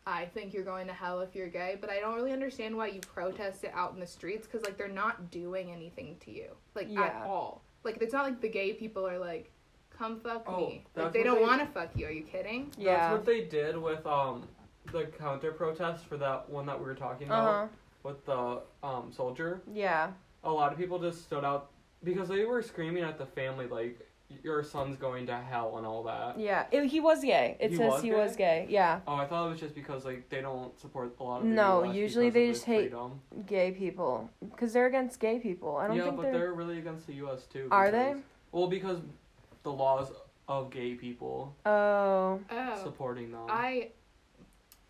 I 0.07 0.25
think 0.25 0.53
you're 0.53 0.63
going 0.63 0.85
to 0.87 0.93
hell 0.93 1.21
if 1.21 1.33
you're 1.35 1.47
gay, 1.47 1.77
but 1.81 1.89
I 1.89 1.99
don't 1.99 2.15
really 2.15 2.31
understand 2.31 2.75
why 2.77 2.87
you 2.87 2.99
protest 3.01 3.63
it 3.63 3.71
out 3.73 3.93
in 3.93 3.99
the 3.99 4.05
streets 4.05 4.45
cuz 4.47 4.63
like 4.63 4.77
they're 4.77 4.87
not 4.87 5.31
doing 5.31 5.71
anything 5.71 6.17
to 6.25 6.31
you. 6.31 6.55
Like 6.75 6.89
at 6.95 7.25
all. 7.25 7.63
Like 7.83 7.97
it's 8.01 8.13
not 8.13 8.23
like 8.25 8.39
the 8.39 8.49
gay 8.49 8.73
people 8.73 9.07
are 9.07 9.17
like 9.17 9.51
come 9.89 10.19
fuck 10.19 10.43
Oh, 10.47 10.57
me. 10.57 10.85
Like 10.95 11.11
they 11.11 11.23
don't 11.23 11.41
want 11.41 11.59
to 11.61 11.67
fuck 11.67 11.89
you. 11.95 12.05
Are 12.05 12.11
you 12.11 12.23
kidding? 12.23 12.71
Yeah, 12.77 12.97
that's 12.97 13.11
what 13.13 13.25
they 13.25 13.45
did 13.45 13.77
with 13.77 14.05
um 14.05 14.47
the 14.91 15.05
counter 15.05 15.51
protest 15.51 16.05
for 16.05 16.17
that 16.17 16.47
one 16.49 16.67
that 16.67 16.77
we 16.77 16.85
were 16.85 16.93
talking 16.95 17.27
about 17.27 17.47
Uh-huh. 17.49 17.67
with 18.03 18.23
the 18.25 18.61
um 18.83 19.11
soldier. 19.11 19.61
Yeah. 19.73 20.11
A 20.43 20.51
lot 20.51 20.71
of 20.71 20.77
people 20.77 20.99
just 20.99 21.23
stood 21.23 21.43
out 21.43 21.71
because 22.03 22.29
they 22.29 22.45
were 22.45 22.61
screaming 22.61 23.03
at 23.03 23.17
the 23.17 23.25
family 23.25 23.65
like 23.65 24.07
your 24.43 24.63
son's 24.63 24.97
going 24.97 25.25
to 25.27 25.35
hell 25.37 25.77
and 25.77 25.85
all 25.85 26.03
that. 26.03 26.39
Yeah. 26.39 26.65
It, 26.71 26.85
he 26.87 26.99
was 26.99 27.21
gay. 27.21 27.57
It 27.59 27.71
He 27.71 27.77
says 27.77 27.91
was 27.91 28.01
he 28.01 28.09
gay? 28.09 28.15
was 28.15 28.35
gay. 28.35 28.65
Yeah. 28.69 28.99
Oh, 29.07 29.15
I 29.15 29.25
thought 29.25 29.47
it 29.47 29.49
was 29.51 29.59
just 29.59 29.75
because 29.75 30.05
like 30.05 30.29
they 30.29 30.41
don't 30.41 30.77
support 30.79 31.15
a 31.19 31.23
lot 31.23 31.41
of 31.41 31.45
No, 31.47 31.83
usually 31.83 32.29
they 32.29 32.47
just 32.47 32.65
hate- 32.65 32.89
freedom. 32.91 33.21
Gay 33.45 33.71
people 33.71 34.29
cuz 34.57 34.73
they're 34.73 34.87
against 34.87 35.19
gay 35.19 35.39
people. 35.39 35.77
I 35.77 35.87
don't 35.87 35.97
yeah, 35.97 36.03
think 36.05 36.15
but 36.17 36.21
they're, 36.23 36.31
they're... 36.33 36.53
really 36.53 36.79
against 36.79 37.07
the 37.07 37.13
U.S. 37.15 37.45
too. 37.45 37.67
Are 37.71 37.91
they? 37.91 38.15
Well, 38.51 38.67
because 38.67 38.99
the 39.63 39.71
laws 39.71 40.11
of 40.47 40.69
gay 40.69 40.93
people 40.95 41.55
Oh. 41.65 42.39
Oh. 42.49 42.83
supporting 42.83 43.31
them. 43.31 43.45
I 43.49 43.91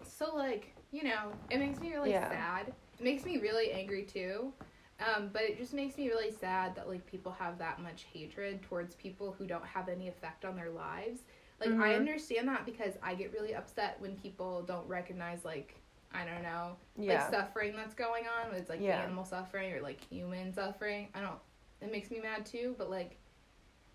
so 0.03 0.35
like 0.35 0.73
you 0.91 1.03
know 1.03 1.31
it 1.49 1.59
makes 1.59 1.79
me 1.79 1.91
really 1.93 2.11
Yeah. 2.11 2.29
sad. 2.29 2.73
It 2.99 3.03
makes 3.03 3.25
me 3.25 3.37
really 3.37 3.71
angry 3.71 4.03
too. 4.03 4.53
Um, 4.99 5.29
but 5.33 5.41
it 5.43 5.57
just 5.57 5.73
makes 5.73 5.97
me 5.97 6.07
really 6.07 6.31
sad 6.31 6.75
that 6.75 6.87
like 6.87 7.05
people 7.05 7.31
have 7.33 7.57
that 7.57 7.81
much 7.81 8.05
hatred 8.13 8.61
towards 8.61 8.95
people 8.95 9.35
who 9.37 9.45
don't 9.45 9.65
have 9.65 9.89
any 9.89 10.07
effect 10.07 10.45
on 10.45 10.55
their 10.55 10.69
lives. 10.69 11.21
Like 11.59 11.71
I 11.71 11.93
Mhm. 11.93 11.95
understand 11.95 12.47
that 12.47 12.65
because 12.65 12.93
I 13.03 13.13
get 13.15 13.33
really 13.33 13.55
upset 13.55 13.99
when 13.99 14.15
people 14.17 14.61
don't 14.63 14.87
recognize 14.87 15.43
like 15.43 15.75
I 16.13 16.23
don't 16.25 16.43
know 16.43 16.77
Yeah. 16.95 17.23
like 17.23 17.29
suffering 17.29 17.75
that's 17.75 17.93
going 17.93 18.25
on. 18.27 18.53
It's 18.55 18.69
like 18.69 18.79
Yeah. 18.79 19.01
animal 19.01 19.25
suffering 19.25 19.73
or 19.73 19.81
like 19.81 19.99
human 20.01 20.53
suffering. 20.53 21.09
I 21.13 21.19
don't. 21.21 21.39
It 21.81 21.91
makes 21.91 22.09
me 22.09 22.19
mad 22.21 22.45
too. 22.45 22.73
But 22.77 22.89
like, 22.89 23.17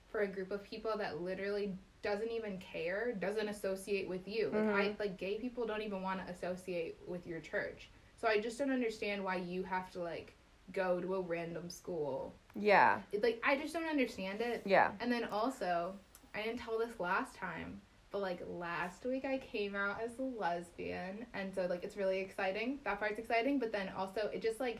for 0.09 0.21
a 0.21 0.26
group 0.26 0.50
of 0.50 0.62
people 0.62 0.99
that 0.99 1.23
literally 1.23 1.78
doesn't 2.02 2.30
even 2.30 2.59
care, 2.59 3.12
doesn't 3.12 3.49
associate 3.49 4.07
with 4.09 4.28
you. 4.28 4.49
Like 4.49 4.69
I 4.75 4.88
Mhm. 4.90 4.99
like 4.99 5.16
gay 5.16 5.38
people 5.38 5.66
don't 5.66 5.83
even 5.83 6.02
want 6.02 6.25
to 6.25 6.30
associate 6.30 6.99
with 7.07 7.26
your 7.26 7.40
church. 7.40 7.88
So 8.16 8.28
I 8.28 8.38
just 8.38 8.59
don't 8.59 8.71
understand 8.71 9.25
why 9.25 9.37
you 9.37 9.62
have 9.62 9.90
to 9.92 10.02
like 10.02 10.35
go 10.73 11.00
to 11.00 11.15
a 11.15 11.21
random 11.21 11.69
school. 11.71 12.35
yeah. 12.55 13.00
It, 13.12 13.23
like 13.23 13.43
I 13.45 13.57
just 13.57 13.73
don't 13.75 13.89
understand 13.89 14.41
it. 14.41 14.62
Yeah. 14.65 14.93
And 15.00 15.11
then 15.11 15.25
also, 15.25 15.95
I 16.35 16.43
didn't 16.43 16.59
tell 16.59 16.79
this 16.79 16.99
last 17.00 17.35
time, 17.35 17.81
but 18.11 18.21
like 18.21 18.41
last 18.49 19.05
week 19.05 19.25
I 19.25 19.39
came 19.39 19.75
out 19.75 20.00
as 20.03 20.19
a 20.19 20.23
lesbian, 20.23 21.27
and 21.35 21.55
so 21.55 21.67
like 21.69 21.85
it's 21.85 21.97
really 21.97 22.19
exciting. 22.21 22.79
That 22.85 22.99
part's 22.99 23.19
exciting, 23.19 23.59
but 23.59 23.73
then 23.73 23.91
also 23.97 24.31
it 24.33 24.43
just 24.43 24.61
like 24.61 24.79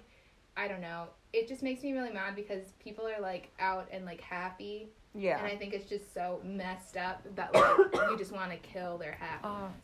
I 0.57 0.67
don't 0.69 0.81
know. 0.81 1.07
It 1.33 1.47
just 1.49 1.63
makes 1.63 1.83
me 1.83 1.93
really 1.93 2.13
mad 2.13 2.35
because 2.35 2.73
people 2.83 3.07
are 3.07 3.21
like 3.21 3.51
out 3.61 3.89
and 3.93 4.05
like 4.05 4.21
happy, 4.21 4.89
Yeah. 5.15 5.39
and 5.39 5.47
I 5.47 5.57
think 5.57 5.73
it's 5.75 5.89
just 5.89 6.13
so 6.13 6.41
messed 6.45 6.97
up 6.97 7.23
that 7.37 7.55
like 7.55 7.95
you 8.11 8.19
just 8.19 8.33
want 8.33 8.51
to 8.51 8.57
kill 8.59 8.99
their 8.99 9.13
happiness. 9.13 9.71
Oh. 9.71 9.71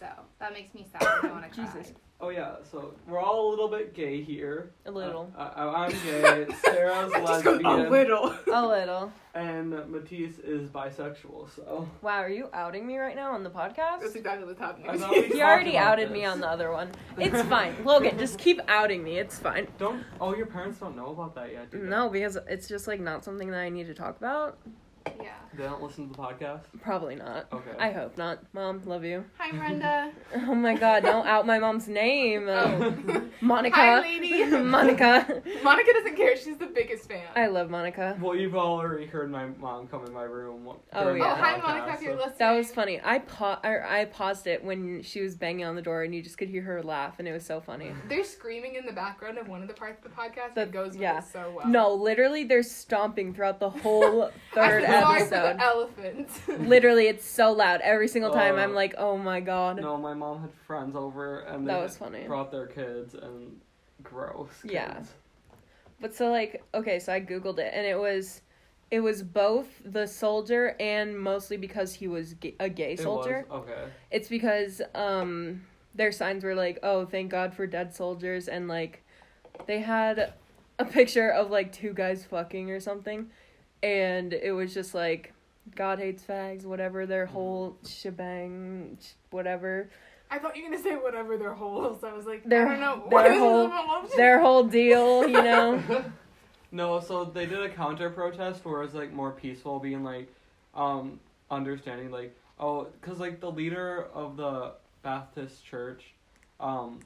So 0.00 0.08
that 0.40 0.52
makes 0.52 0.74
me 0.74 0.84
sad. 0.90 1.00
I 1.22 1.30
want 1.30 1.44
to 1.44 1.50
cry. 1.62 1.64
Jesus. 1.76 1.92
Oh 2.24 2.28
yeah, 2.28 2.52
so 2.70 2.94
we're 3.08 3.18
all 3.18 3.48
a 3.48 3.50
little 3.50 3.66
bit 3.66 3.94
gay 3.94 4.22
here. 4.22 4.70
A 4.86 4.90
little. 4.92 5.32
Uh, 5.36 5.50
I, 5.56 5.86
I'm 5.86 5.90
gay. 5.90 6.46
Sarah's 6.64 7.10
Just 7.10 7.42
go, 7.42 7.50
lesbian. 7.54 7.86
a 7.86 7.90
little. 7.90 8.34
A 8.52 8.64
little. 8.64 9.12
And 9.34 9.70
Matisse 9.90 10.38
is 10.38 10.70
bisexual. 10.70 11.52
So 11.56 11.88
Wow, 12.00 12.20
are 12.20 12.28
you 12.30 12.48
outing 12.52 12.86
me 12.86 12.96
right 12.98 13.16
now 13.16 13.32
on 13.32 13.42
the 13.42 13.50
podcast? 13.50 14.02
That's 14.02 14.14
exactly 14.14 14.46
what's 14.46 14.60
happening. 14.60 14.88
I 14.90 14.98
thought 14.98 15.10
we 15.10 15.34
You 15.34 15.42
already 15.42 15.72
about 15.72 15.94
outed 15.94 16.12
me 16.12 16.24
on 16.24 16.38
the 16.38 16.48
other 16.48 16.70
one. 16.70 16.92
It's 17.18 17.42
fine. 17.48 17.74
Logan, 17.84 18.16
just 18.18 18.38
keep 18.38 18.60
outing 18.68 19.02
me. 19.02 19.18
It's 19.18 19.40
fine. 19.40 19.66
don't. 19.78 20.04
Oh, 20.20 20.36
your 20.36 20.46
parents 20.46 20.78
don't 20.78 20.94
know 20.94 21.10
about 21.10 21.34
that 21.34 21.50
yet. 21.50 21.72
Do 21.72 21.80
they? 21.80 21.88
No, 21.88 22.08
because 22.08 22.38
it's 22.48 22.68
just 22.68 22.86
like 22.86 23.00
not 23.00 23.24
something 23.24 23.50
that 23.50 23.58
I 23.60 23.68
need 23.68 23.88
to 23.88 23.94
talk 23.94 24.16
about. 24.16 24.58
yeah. 25.20 25.32
They 25.54 25.64
don't 25.64 25.82
listen 25.82 26.08
to 26.08 26.12
the 26.16 26.18
podcast. 26.18 26.62
Probably 26.80 27.14
not. 27.14 27.46
Okay. 27.52 27.72
I 27.78 27.90
hope 27.92 28.16
not. 28.16 28.38
Mom, 28.54 28.80
love 28.86 29.04
you. 29.04 29.24
Hi, 29.38 29.50
Brenda. 29.56 30.10
Oh 30.34 30.54
my 30.54 30.74
god, 30.74 31.02
don't 31.02 31.26
out 31.26 31.46
my 31.46 31.58
mom's 31.58 31.88
name. 31.88 32.48
Oh. 32.48 32.94
Monica. 33.40 33.76
Hi, 33.76 34.00
lady. 34.00 34.44
Monica. 34.62 35.42
Monica 35.62 35.92
doesn't 35.92 36.16
care. 36.16 36.36
She's 36.36 36.56
the 36.56 36.66
biggest 36.66 37.06
fan. 37.08 37.26
I 37.36 37.46
love 37.46 37.68
Monica. 37.70 38.16
Well, 38.20 38.34
you've 38.34 38.54
already 38.56 39.06
heard 39.06 39.30
my 39.30 39.46
mom 39.46 39.88
come 39.88 40.04
in 40.06 40.12
my 40.12 40.22
room. 40.22 40.66
Oh, 40.92 41.04
during 41.04 41.22
yeah. 41.22 41.32
oh, 41.32 41.34
hi, 41.36 41.58
podcast, 41.58 41.62
Monica. 41.62 41.94
If 41.94 42.02
you're 42.02 42.16
listening. 42.16 42.34
That 42.38 42.52
was 42.52 42.70
funny. 42.70 43.00
I 43.04 43.18
pa- 43.20 43.60
or 43.62 43.84
I 43.84 44.06
paused 44.06 44.46
it 44.46 44.64
when 44.64 45.02
she 45.02 45.20
was 45.20 45.34
banging 45.36 45.64
on 45.66 45.76
the 45.76 45.82
door, 45.82 46.02
and 46.02 46.14
you 46.14 46.22
just 46.22 46.38
could 46.38 46.48
hear 46.48 46.62
her 46.62 46.82
laugh, 46.82 47.16
and 47.18 47.28
it 47.28 47.32
was 47.32 47.44
so 47.44 47.60
funny. 47.60 47.92
They're 48.08 48.24
screaming 48.24 48.76
in 48.76 48.86
the 48.86 48.92
background 48.92 49.38
of 49.38 49.48
one 49.48 49.60
of 49.62 49.68
the 49.68 49.74
parts 49.74 50.04
of 50.04 50.10
the 50.10 50.16
podcast 50.16 50.54
That- 50.54 50.62
that 50.62 50.72
goes 50.72 50.96
yeah. 50.96 51.18
it 51.18 51.24
so 51.30 51.52
well. 51.56 51.66
No, 51.68 51.92
literally, 51.94 52.44
they're 52.44 52.62
stomping 52.62 53.34
throughout 53.34 53.60
the 53.60 53.70
whole 53.70 54.30
third 54.54 54.84
I 54.84 54.86
feel 54.90 55.00
sorry 55.00 55.20
episode. 55.20 55.41
For 55.50 55.56
the 55.56 55.62
elephants. 55.64 56.40
Literally, 56.48 57.06
it's 57.06 57.24
so 57.24 57.52
loud. 57.52 57.80
Every 57.82 58.08
single 58.08 58.30
time, 58.32 58.54
Uh, 58.56 58.58
I'm 58.58 58.74
like, 58.74 58.94
oh 58.98 59.16
my 59.18 59.40
god. 59.40 59.80
No, 59.80 59.96
my 59.96 60.14
mom 60.14 60.40
had 60.42 60.50
friends 60.66 60.94
over 60.96 61.40
and 61.40 61.66
they 61.66 61.72
That 61.72 61.82
was 61.82 61.96
funny. 61.96 62.24
brought 62.26 62.50
their 62.50 62.66
kids 62.66 63.14
and 63.14 63.60
gross. 64.02 64.50
Kids. 64.62 64.72
Yeah. 64.74 65.02
But 66.00 66.14
so 66.14 66.30
like 66.30 66.62
okay, 66.74 66.98
so 66.98 67.12
I 67.12 67.20
googled 67.20 67.58
it 67.58 67.72
and 67.74 67.86
it 67.86 67.98
was 67.98 68.40
it 68.90 69.00
was 69.00 69.22
both 69.22 69.68
the 69.84 70.06
soldier 70.06 70.76
and 70.80 71.18
mostly 71.18 71.56
because 71.56 71.94
he 71.94 72.08
was 72.08 72.34
ga- 72.34 72.56
a 72.60 72.68
gay 72.68 72.92
It 72.94 73.00
soldier. 73.00 73.46
was- 73.48 73.62
okay. 73.62 73.84
It's 74.10 74.28
because 74.28 74.82
um 74.94 75.62
their 75.94 76.10
signs 76.10 76.42
were 76.42 76.54
like, 76.54 76.78
"Oh, 76.82 77.04
thank 77.04 77.30
God 77.30 77.54
for 77.54 77.66
dead 77.66 77.94
soldiers," 77.94 78.48
and 78.48 78.66
like 78.66 79.02
they 79.66 79.80
had 79.80 80.32
a 80.78 80.84
picture 80.86 81.28
of 81.30 81.50
like 81.50 81.70
two 81.70 81.92
guys 81.92 82.24
fucking 82.24 82.70
or 82.70 82.80
something, 82.80 83.30
and 83.82 84.32
it 84.32 84.52
was 84.52 84.72
just 84.74 84.94
like 84.94 85.32
God 85.76 85.98
hates 85.98 86.22
fags, 86.24 86.64
whatever 86.64 87.06
their 87.06 87.26
whole 87.26 87.76
shebang, 87.86 88.98
whatever 89.30 89.90
I 90.30 90.38
thought 90.38 90.56
you 90.56 90.64
were 90.64 90.70
gonna 90.70 90.82
say 90.82 90.96
whatever 90.96 91.36
their 91.36 91.52
holes. 91.52 92.02
I 92.02 92.12
was 92.14 92.24
like, 92.24 92.42
Their- 92.44 92.66
I 92.66 92.70
don't 92.70 92.80
know. 92.80 92.96
their 93.00 93.08
What 93.10 93.26
is 93.30 93.38
whole- 93.38 94.02
this? 94.02 94.14
their 94.16 94.40
whole 94.40 94.64
deal, 94.64 95.28
you 95.28 95.42
know. 95.42 96.04
No, 96.70 97.00
so 97.00 97.24
they 97.26 97.44
did 97.44 97.60
a 97.62 97.68
counter 97.68 98.08
protest 98.08 98.64
where 98.64 98.80
it 98.80 98.86
was 98.86 98.94
like 98.94 99.12
more 99.12 99.30
peaceful, 99.32 99.78
being 99.78 100.02
like, 100.02 100.32
um, 100.74 101.20
understanding 101.50 102.10
like, 102.10 102.34
oh, 102.58 102.86
cause 103.02 103.18
like 103.20 103.40
the 103.40 103.50
leader 103.50 104.06
of 104.14 104.38
the 104.38 104.72
Baptist 105.02 105.62
church, 105.66 106.14
um, 106.60 107.00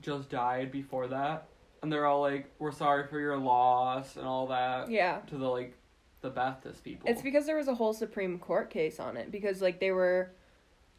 just 0.00 0.30
died 0.30 0.72
before 0.72 1.08
that, 1.08 1.48
and 1.82 1.92
they're 1.92 2.06
all 2.06 2.22
like, 2.22 2.50
we're 2.58 2.72
sorry 2.72 3.06
for 3.06 3.20
your 3.20 3.36
loss 3.36 4.16
and 4.16 4.26
all 4.26 4.46
that 4.46 4.90
yeah. 4.90 5.18
to 5.28 5.36
the 5.36 5.46
like, 5.46 5.76
the 6.26 6.30
Baptist 6.30 6.82
people. 6.82 7.08
It's 7.08 7.22
because 7.22 7.46
there 7.46 7.56
was 7.56 7.68
a 7.68 7.74
whole 7.74 7.94
Supreme 7.94 8.38
Court 8.38 8.68
case 8.68 8.98
on 8.98 9.16
it 9.16 9.30
because 9.30 9.62
like 9.62 9.78
they 9.78 9.92
were 9.92 10.32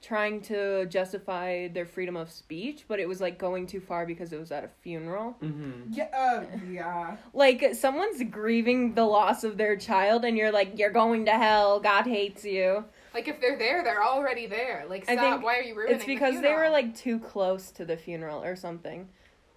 trying 0.01 0.39
to 0.39 0.85
justify 0.85 1.67
their 1.67 1.85
freedom 1.85 2.15
of 2.15 2.31
speech, 2.31 2.85
but 2.87 2.99
it 2.99 3.07
was 3.07 3.19
like 3.19 3.37
going 3.37 3.67
too 3.67 3.81
far 3.81 4.05
because 4.05 4.31
it 4.31 4.39
was 4.39 4.51
at 4.51 4.63
a 4.63 4.69
funeral. 4.81 5.35
Mm-hmm. 5.43 5.91
Yeah, 5.91 6.05
uh, 6.15 6.43
yeah. 6.71 7.17
Like 7.33 7.75
someone's 7.75 8.23
grieving 8.23 8.93
the 8.93 9.03
loss 9.03 9.43
of 9.43 9.57
their 9.57 9.75
child 9.75 10.23
and 10.23 10.37
you're 10.37 10.51
like 10.51 10.79
you're 10.79 10.91
going 10.91 11.25
to 11.25 11.31
hell, 11.31 11.81
God 11.81 12.05
hates 12.05 12.45
you. 12.45 12.85
Like 13.13 13.27
if 13.27 13.41
they're 13.41 13.57
there, 13.57 13.83
they're 13.83 14.03
already 14.03 14.45
there. 14.45 14.85
Like 14.87 15.09
I 15.09 15.15
stop. 15.15 15.33
think 15.33 15.43
Why 15.43 15.57
are 15.57 15.63
you 15.63 15.75
ruining? 15.75 15.95
It's 15.95 16.05
the 16.05 16.13
because 16.13 16.41
they 16.41 16.53
were 16.53 16.69
like 16.69 16.95
too 16.95 17.19
close 17.19 17.71
to 17.71 17.83
the 17.83 17.97
funeral 17.97 18.41
or 18.43 18.55
something. 18.55 19.09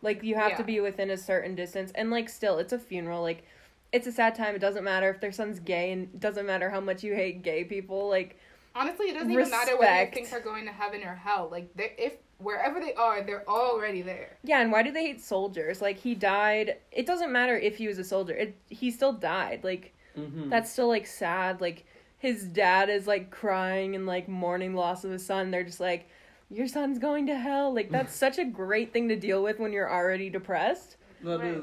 Like 0.03 0.25
you 0.25 0.35
have 0.35 0.57
to 0.57 0.65
be 0.65 0.81
within 0.81 1.11
a 1.11 1.17
certain 1.17 1.55
distance 1.55 1.93
and 1.95 2.11
like 2.11 2.29
still 2.29 2.59
it's 2.59 2.73
a 2.73 2.79
funeral 2.79 3.23
like 3.23 3.45
it's 3.93 4.07
a 4.07 4.13
sad 4.13 4.35
time. 4.35 4.55
It 4.55 4.61
doesn't 4.61 4.85
matter 4.85 5.11
if 5.11 5.21
their 5.21 5.33
son's 5.33 5.59
gay 5.61 5.93
and 5.93 6.05
it 6.05 6.21
doesn't 6.21 6.47
matter 6.47 6.71
how 6.71 6.81
much 6.81 7.03
you 7.03 7.15
hate 7.15 7.43
gay 7.43 7.65
people. 7.65 8.09
Like 8.09 8.39
Honestly, 8.75 9.07
it 9.07 9.15
doesn't 9.15 9.31
even 9.33 9.51
matter 9.51 9.77
whether 9.77 10.01
you 10.05 10.11
think 10.13 10.31
they're 10.31 10.41
going 10.41 10.65
to 10.67 10.73
heaven 10.73 11.03
or 11.03 11.15
hell. 11.17 11.49
Like 11.51 11.71
if 11.77 12.15
wherever 12.39 12.79
they 12.81 12.95
are, 12.95 13.21
they're 13.23 13.49
already 13.49 14.01
there. 14.03 14.37
Yeah, 14.45 14.61
and 14.61 14.71
why 14.71 14.83
do 14.85 14.93
they 14.93 15.07
hate 15.07 15.21
soldiers? 15.21 15.83
Like 15.83 15.99
he 15.99 16.15
died. 16.15 16.77
It 16.93 17.05
doesn't 17.05 17.33
matter 17.33 17.59
if 17.59 17.77
he 17.79 17.89
was 17.89 17.99
a 17.99 18.05
soldier. 18.05 18.35
It 18.35 18.57
he 18.69 18.91
still 18.91 19.13
died. 19.13 19.65
Like 19.65 19.95
Mm-hmm. 20.19 20.49
that's 20.51 20.71
still 20.71 20.89
like 20.89 21.07
sad. 21.07 21.61
Like 21.61 21.85
his 22.19 22.43
dad 22.45 22.89
is 22.91 23.07
like 23.07 23.31
crying 23.31 23.95
and 23.95 24.07
like 24.07 24.29
mourning 24.29 24.73
the 24.73 24.79
loss 24.79 25.05
of 25.05 25.11
his 25.13 25.25
son. 25.25 25.51
They're 25.53 25.63
just 25.65 25.79
like, 25.81 26.09
your 26.51 26.67
son's 26.67 26.99
going 26.99 27.27
to 27.29 27.37
hell. 27.37 27.73
Like 27.73 27.91
that's 27.91 28.15
such 28.27 28.39
a 28.39 28.45
great 28.45 28.93
thing 28.93 29.09
to 29.09 29.17
deal 29.17 29.41
with 29.43 29.59
when 29.61 29.73
you're 29.73 29.91
already 29.91 30.29
depressed. 30.29 30.97
That 31.23 31.39
Right. 31.41 31.55
is, 31.55 31.63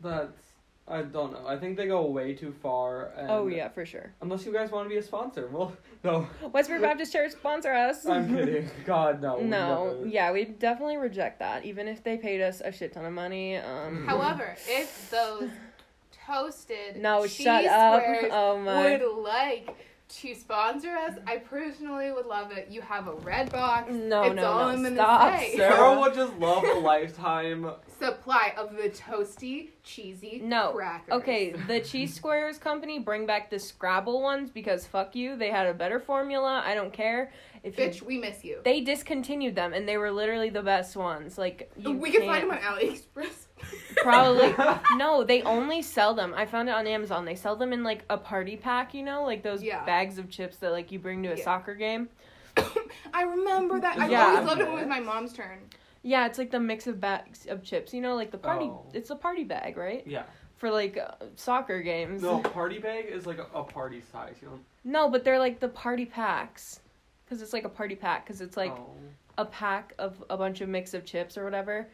that's. 0.00 0.51
I 0.88 1.02
don't 1.02 1.32
know. 1.32 1.46
I 1.46 1.56
think 1.56 1.76
they 1.76 1.86
go 1.86 2.04
way 2.06 2.34
too 2.34 2.52
far. 2.60 3.12
And 3.16 3.30
oh 3.30 3.46
yeah, 3.46 3.68
for 3.68 3.86
sure. 3.86 4.12
Unless 4.20 4.44
you 4.44 4.52
guys 4.52 4.70
want 4.70 4.86
to 4.86 4.88
be 4.88 4.96
a 4.96 5.02
sponsor, 5.02 5.48
well, 5.48 5.72
no. 6.04 6.26
Westboro 6.42 6.80
Baptist 6.82 7.12
Church 7.12 7.32
sponsor 7.32 7.72
us. 7.72 8.04
I'm 8.06 8.34
kidding. 8.34 8.68
God 8.84 9.22
no. 9.22 9.38
No, 9.40 9.94
never. 9.94 10.06
yeah, 10.06 10.32
we 10.32 10.44
definitely 10.44 10.96
reject 10.96 11.38
that. 11.38 11.64
Even 11.64 11.86
if 11.86 12.02
they 12.02 12.16
paid 12.16 12.40
us 12.40 12.60
a 12.64 12.72
shit 12.72 12.92
ton 12.92 13.04
of 13.04 13.12
money. 13.12 13.56
Um, 13.56 14.06
However, 14.06 14.56
if 14.66 15.10
those 15.10 15.50
toasted 16.26 16.96
no, 16.96 17.22
cheese 17.22 17.44
shut 17.44 17.64
up. 17.66 18.02
Oh 18.30 18.58
my. 18.58 18.96
would 18.96 19.22
like 19.22 19.76
to 20.20 20.34
sponsor 20.34 20.90
us, 20.90 21.14
I 21.26 21.38
personally 21.38 22.12
would 22.12 22.26
love 22.26 22.52
it. 22.52 22.68
You 22.70 22.80
have 22.82 23.08
a 23.08 23.14
red 23.14 23.50
box. 23.50 23.90
No, 23.90 24.24
it's 24.24 24.34
no, 24.36 24.44
all 24.46 24.58
no. 24.60 24.68
I'm 24.68 24.82
gonna 24.82 24.94
Stop, 24.96 25.38
say. 25.40 25.56
Sarah. 25.56 25.72
Sarah 25.74 26.00
would 26.00 26.14
just 26.14 26.34
love 26.38 26.64
a 26.64 26.78
lifetime. 26.80 27.70
Supply 27.98 28.52
of 28.58 28.72
the 28.76 28.90
toasty, 28.90 29.68
cheesy 29.82 30.40
No. 30.44 30.72
crackers. 30.72 31.12
Okay, 31.14 31.52
the 31.52 31.80
Cheese 31.80 32.14
Squares 32.14 32.58
company 32.58 32.98
bring 32.98 33.26
back 33.26 33.48
the 33.50 33.58
Scrabble 33.58 34.20
ones 34.22 34.50
because 34.50 34.86
fuck 34.86 35.14
you, 35.14 35.36
they 35.36 35.50
had 35.50 35.66
a 35.66 35.74
better 35.74 35.98
formula. 36.00 36.62
I 36.66 36.74
don't 36.74 36.92
care 36.92 37.32
if 37.62 37.78
you- 37.78 37.84
Bitch, 37.86 38.02
we 38.02 38.18
miss 38.18 38.44
you. 38.44 38.58
they 38.64 38.80
discontinued 38.80 39.54
them 39.54 39.72
and 39.72 39.88
they 39.88 39.96
were 39.96 40.10
literally 40.10 40.50
the 40.50 40.62
best 40.62 40.96
ones. 40.96 41.38
Like 41.38 41.70
you 41.76 41.92
we 41.92 42.10
can 42.10 42.22
find 42.26 42.42
them 42.42 42.50
on 42.50 42.58
AliExpress. 42.58 43.46
Probably 43.96 44.54
no, 44.96 45.22
they 45.24 45.42
only 45.42 45.82
sell 45.82 46.14
them. 46.14 46.34
I 46.36 46.46
found 46.46 46.68
it 46.68 46.74
on 46.74 46.86
Amazon. 46.86 47.24
They 47.24 47.34
sell 47.34 47.56
them 47.56 47.72
in 47.72 47.82
like 47.84 48.04
a 48.10 48.16
party 48.18 48.56
pack, 48.56 48.94
you 48.94 49.02
know, 49.02 49.24
like 49.24 49.42
those 49.42 49.62
Yeah. 49.62 49.84
bags 49.84 50.18
of 50.18 50.28
chips 50.30 50.56
that 50.58 50.72
like 50.72 50.90
you 50.90 50.98
bring 50.98 51.22
to 51.24 51.30
a 51.32 51.36
Yeah. 51.36 51.44
soccer 51.44 51.74
game. 51.74 52.08
I 53.14 53.22
remember 53.22 53.80
that. 53.80 53.98
I 53.98 54.08
Yeah. 54.08 54.24
always 54.26 54.46
loved 54.46 54.60
it 54.60 54.64
when 54.68 54.78
it 54.78 54.80
was 54.80 54.88
my 54.88 55.00
mom's 55.00 55.32
turn. 55.32 55.58
Yeah, 56.02 56.26
it's 56.26 56.38
like 56.38 56.50
the 56.50 56.58
mix 56.60 56.86
of 56.86 57.00
bags 57.00 57.46
of 57.46 57.62
chips, 57.62 57.94
you 57.94 58.00
know, 58.00 58.16
like 58.16 58.30
the 58.32 58.38
party. 58.38 58.64
Oh. 58.66 58.86
It's 58.92 59.10
a 59.10 59.16
party 59.16 59.44
bag, 59.44 59.76
right? 59.76 60.02
Yeah. 60.06 60.24
For 60.56 60.70
like 60.70 60.96
uh, 60.98 61.12
soccer 61.36 61.80
games. 61.82 62.22
No, 62.22 62.38
party 62.54 62.78
bag 62.78 63.06
is 63.08 63.26
like 63.26 63.38
a, 63.38 63.46
a 63.54 63.62
party 63.62 64.02
size, 64.12 64.36
you 64.42 64.48
know. 64.48 64.58
No, 64.84 65.08
but 65.10 65.22
they're 65.24 65.38
like 65.38 65.60
the 65.60 65.68
party 65.68 66.06
packs. 66.06 66.80
Because 67.24 67.40
it's 67.40 67.52
like 67.52 67.64
a 67.64 67.68
party 67.68 67.94
pack. 67.94 68.24
Because 68.26 68.40
it's 68.40 68.56
like 68.56 68.72
Oh. 68.72 68.90
a 69.38 69.44
pack 69.44 69.94
of 69.98 70.22
a 70.28 70.36
bunch 70.36 70.60
of 70.60 70.68
mix 70.68 70.92
of 70.92 71.04
chips 71.04 71.38
or 71.38 71.44
whatever. 71.44 71.88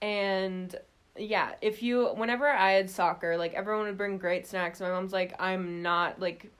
And 0.00 0.74
yeah, 1.16 1.52
if 1.60 1.82
you, 1.82 2.08
whenever 2.14 2.48
I 2.48 2.72
had 2.72 2.90
soccer, 2.90 3.36
like 3.36 3.54
everyone 3.54 3.86
would 3.86 3.98
bring 3.98 4.18
great 4.18 4.46
snacks. 4.46 4.80
My 4.80 4.88
mom's 4.88 5.12
like, 5.12 5.34
I'm 5.38 5.82
not 5.82 6.20
like 6.20 6.50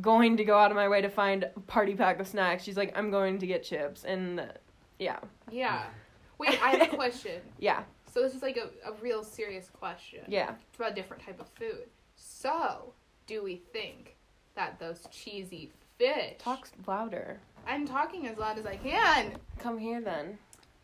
going 0.00 0.36
to 0.36 0.44
go 0.44 0.56
out 0.56 0.70
of 0.70 0.76
my 0.76 0.88
way 0.88 1.00
to 1.00 1.08
find 1.08 1.44
a 1.44 1.60
party 1.60 1.94
pack 1.94 2.20
of 2.20 2.28
snacks. 2.28 2.62
She's 2.62 2.76
like, 2.76 2.96
I'm 2.96 3.10
going 3.10 3.38
to 3.38 3.46
get 3.46 3.64
chips. 3.64 4.04
And 4.04 4.46
yeah, 4.98 5.18
Yeah. 5.50 5.84
Wait, 6.38 6.62
I 6.62 6.70
have 6.70 6.92
a 6.92 6.96
question. 6.96 7.42
yeah, 7.58 7.82
So 8.10 8.22
this 8.22 8.34
is 8.34 8.40
like 8.40 8.56
a, 8.56 8.88
a 8.88 8.94
real 9.02 9.22
serious 9.22 9.68
question. 9.68 10.20
yeah. 10.26 10.54
It's 10.70 10.78
about 10.78 10.92
a 10.92 10.94
different 10.94 11.22
type 11.22 11.38
of 11.38 11.48
food. 11.48 11.84
So, 12.16 12.94
do 13.26 13.42
we 13.44 13.56
think 13.56 14.16
that 14.54 14.78
those 14.78 15.06
cheesy 15.10 15.70
fish 15.98 16.38
Talk 16.38 16.66
louder. 16.86 17.40
I'm 17.66 17.86
talking 17.86 18.26
as 18.26 18.38
loud 18.38 18.58
as 18.58 18.64
I 18.64 18.76
can. 18.76 19.32
Come 19.58 19.78
here 19.78 20.00
then. 20.00 20.38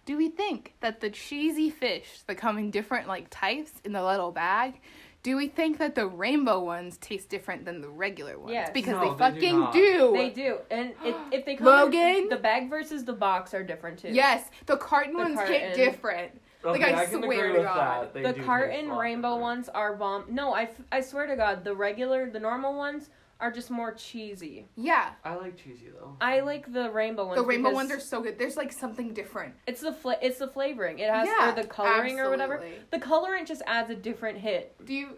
Do 0.07 0.17
we 0.17 0.29
think 0.31 0.75
that 0.81 1.01
the 1.01 1.11
cheesy 1.11 1.69
fish 1.69 2.21
that 2.27 2.37
come 2.37 2.57
in 2.59 2.71
different 2.71 3.09
like 3.09 3.27
types 3.31 3.73
in 3.85 3.93
the 3.93 4.03
little 4.03 4.31
bag, 4.33 4.81
do 5.25 5.37
we 5.37 5.49
think 5.49 5.79
that 5.79 5.97
the 5.97 6.07
rainbow 6.07 6.61
ones 6.61 6.97
taste 6.99 7.29
different 7.29 7.65
than 7.65 7.81
the 7.81 7.89
regular 7.89 8.39
ones? 8.39 8.53
Yes. 8.53 8.71
Because 8.73 8.93
No, 8.93 9.01
they 9.01 9.07
they 9.09 9.11
do 9.13 9.19
fucking 9.19 9.59
not. 9.61 9.73
do. 9.73 10.13
They 10.17 10.31
do. 10.31 10.59
And 10.71 10.93
it, 11.05 11.17
if 11.33 11.45
they 11.45 11.57
come 11.57 11.67
Logan? 11.67 12.01
in, 12.01 12.29
the 12.29 12.37
bag 12.37 12.71
versus 12.71 13.05
the 13.05 13.13
box 13.13 13.53
are 13.53 13.65
different 13.65 13.99
too. 13.99 14.11
Yes, 14.13 14.49
the 14.67 14.77
carton 14.77 15.15
The 15.15 15.19
ones 15.19 15.35
carton. 15.35 15.53
hit 15.55 15.75
different. 15.75 16.41
Like, 16.63 16.81
Okay, 16.81 16.95
I 16.95 17.07
can 17.07 17.23
swear 17.23 17.47
agree 17.47 17.53
to 17.53 17.59
with 17.59 17.67
God. 17.67 18.09
that. 18.15 18.37
The 18.37 18.43
carton 18.43 18.91
rainbow 18.91 19.29
different. 19.31 19.41
ones 19.43 19.69
are 19.69 19.95
bomb. 19.97 20.25
No, 20.29 20.53
I, 20.55 20.63
f- 20.63 20.81
I 20.93 21.01
swear 21.01 21.27
to 21.27 21.37
God, 21.37 21.65
the 21.65 21.75
regular, 21.75 22.31
the 22.31 22.41
normal 22.41 22.75
ones 22.77 23.11
are 23.41 23.51
just 23.51 23.71
more 23.71 23.93
cheesy. 23.93 24.67
Yeah. 24.77 25.11
I 25.25 25.35
like 25.37 25.57
cheesy 25.57 25.89
though. 25.91 26.17
I 26.21 26.41
like 26.41 26.73
the 26.73 26.91
rainbow 26.91 27.27
ones. 27.27 27.37
The 27.39 27.45
rainbow 27.47 27.71
ones 27.73 27.91
are 27.91 28.01
so 28.01 28.23
good. 28.23 28.39
There's 28.39 28.57
like 28.57 28.73
something 28.73 29.13
different. 29.13 29.55
It's 29.67 29.81
the 29.83 29.93
fla- 29.93 30.17
it's 30.23 30.39
the 30.39 30.49
flavoring. 30.49 30.99
It 31.01 31.11
has 31.11 31.29
yeah, 31.29 31.51
or 31.53 31.55
the 31.63 31.69
coloring 31.69 32.19
or 32.19 32.31
whatever. 32.31 32.63
The 32.91 32.99
colorant 32.99 33.47
just 33.47 33.63
adds 33.67 33.91
a 33.91 33.95
different 33.95 34.39
hit. 34.39 34.75
Do 34.85 34.95
you? 34.95 35.09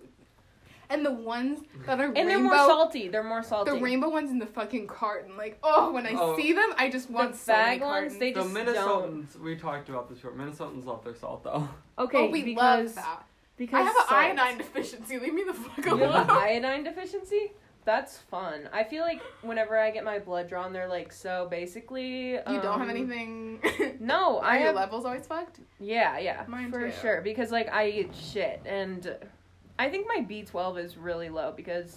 And 0.90 1.04
the 1.04 1.12
ones 1.12 1.60
that 1.84 2.00
are 2.00 2.04
And 2.06 2.16
rainbow, 2.16 2.28
they're 2.28 2.38
more 2.40 2.56
salty. 2.56 3.08
They're 3.08 3.22
more 3.22 3.42
salty. 3.42 3.72
the 3.72 3.76
rainbow 3.78 4.08
ones 4.08 4.30
in 4.30 4.38
the 4.38 4.46
fucking 4.46 4.86
carton. 4.86 5.36
Like, 5.36 5.58
oh, 5.62 5.92
when 5.92 6.06
I 6.06 6.14
Oh. 6.18 6.34
see 6.34 6.54
them, 6.54 6.70
I 6.78 6.88
just 6.88 7.10
want 7.10 7.32
the 7.32 7.38
so 7.38 7.52
many 7.52 7.62
bag 7.62 7.80
ones, 7.82 7.90
cartons. 7.92 8.18
they 8.18 8.32
The 8.32 8.40
just 8.42 8.54
don't. 8.54 8.66
Minnesotans, 9.36 9.38
we 9.40 9.54
talked 9.56 9.90
about 9.90 10.08
this 10.08 10.18
before. 10.18 10.32
Minnesotans 10.32 10.86
love 10.86 11.04
their 11.04 11.14
salt 11.14 11.44
though. 11.44 11.68
Okay, 11.98 12.26
oh, 12.28 12.30
we 12.30 12.42
because 12.42 12.96
love 12.96 13.04
that. 13.04 13.26
because 13.58 13.74
I 13.74 13.82
have 13.82 13.96
an 13.96 14.02
salt. 14.08 14.12
iodine 14.12 14.58
deficiency. 14.58 15.18
Leave 15.18 15.34
me 15.34 15.44
the 15.44 15.52
fuck 15.52 15.84
alone. 15.86 15.98
You 15.98 16.04
alone. 16.06 16.12
have 16.26 16.28
an 16.30 16.36
iodine 16.64 16.84
deficiency? 16.84 17.52
That's 17.88 18.18
fun. 18.18 18.68
I 18.70 18.84
feel 18.84 19.02
like 19.02 19.22
whenever 19.40 19.78
I 19.78 19.90
get 19.90 20.04
my 20.04 20.18
blood 20.18 20.46
drawn, 20.46 20.74
they're 20.74 20.90
like 20.90 21.10
so 21.10 21.48
basically. 21.50 22.32
you 22.32 22.40
don't 22.44 22.78
have 22.78 22.82
um, 22.82 22.90
anything. 22.90 23.60
No, 23.98 24.38
I 24.42 24.58
your 24.58 24.66
have. 24.66 24.76
levels 24.76 25.06
always 25.06 25.26
fucked? 25.26 25.60
Yeah, 25.80 26.18
yeah, 26.18 26.44
Mine 26.48 26.70
for 26.70 26.90
too. 26.90 26.96
sure. 27.00 27.22
Because 27.22 27.50
like 27.50 27.72
I 27.72 27.88
eat 27.88 28.10
shit, 28.14 28.60
and 28.66 29.16
I 29.78 29.88
think 29.88 30.06
my 30.06 30.20
B 30.20 30.42
twelve 30.42 30.76
is 30.76 30.98
really 30.98 31.30
low 31.30 31.54
because 31.56 31.96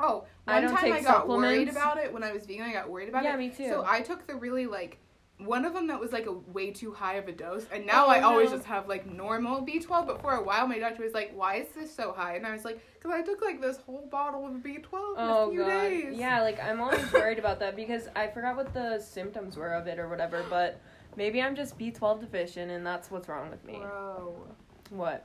Oh, 0.00 0.24
I 0.48 0.54
one 0.54 0.62
don't 0.64 0.76
time 0.76 0.92
I 0.94 1.00
got 1.00 1.28
worried 1.28 1.68
about 1.68 1.98
it 1.98 2.12
when 2.12 2.24
I 2.24 2.32
was 2.32 2.44
vegan. 2.44 2.64
I 2.66 2.72
got 2.72 2.90
worried 2.90 3.08
about 3.08 3.22
yeah, 3.22 3.34
it. 3.34 3.38
me 3.38 3.50
too. 3.50 3.68
So 3.68 3.84
I 3.86 4.00
took 4.00 4.26
the 4.26 4.34
really 4.34 4.66
like 4.66 4.98
one 5.46 5.64
of 5.64 5.74
them 5.74 5.86
that 5.88 5.98
was 6.00 6.12
like 6.12 6.26
a 6.26 6.32
way 6.32 6.70
too 6.70 6.92
high 6.92 7.14
of 7.14 7.28
a 7.28 7.32
dose, 7.32 7.66
and 7.72 7.86
now 7.86 8.06
Oh, 8.06 8.10
I 8.10 8.20
always 8.20 8.50
just 8.50 8.64
have 8.66 8.88
like 8.88 9.06
normal 9.06 9.64
B12. 9.66 10.06
But 10.06 10.20
for 10.20 10.32
a 10.34 10.42
while, 10.42 10.66
my 10.66 10.78
doctor 10.78 11.02
was 11.02 11.12
like, 11.14 11.32
"Why 11.34 11.56
is 11.56 11.68
this 11.68 11.94
so 11.94 12.12
high?" 12.12 12.36
And 12.36 12.46
I 12.46 12.52
was 12.52 12.64
like, 12.64 12.80
"Cause 13.00 13.12
I 13.12 13.22
took 13.22 13.40
like 13.42 13.60
this 13.60 13.76
whole 13.78 14.06
bottle 14.10 14.46
of 14.46 14.54
B12 14.62 14.74
in 14.84 14.84
Oh 15.18 15.48
a 15.48 15.50
few 15.50 15.60
god. 15.60 15.68
days." 15.88 16.14
Yeah, 16.16 16.42
like 16.42 16.62
I'm 16.62 16.80
always 16.80 17.12
worried 17.12 17.38
about 17.38 17.60
that 17.60 17.76
because 17.76 18.08
I 18.16 18.28
forgot 18.28 18.56
what 18.56 18.72
the 18.74 18.98
symptoms 19.00 19.56
were 19.56 19.72
of 19.74 19.86
it 19.86 19.98
or 19.98 20.08
whatever, 20.08 20.44
but 20.50 20.80
maybe 21.16 21.40
I'm 21.42 21.54
just 21.56 21.78
B12 21.78 22.20
deficient 22.20 22.70
and 22.70 22.86
that's 22.86 23.10
what's 23.10 23.28
wrong 23.28 23.50
with 23.50 23.64
me. 23.64 23.78
Bro, 23.78 24.34
What? 24.90 25.24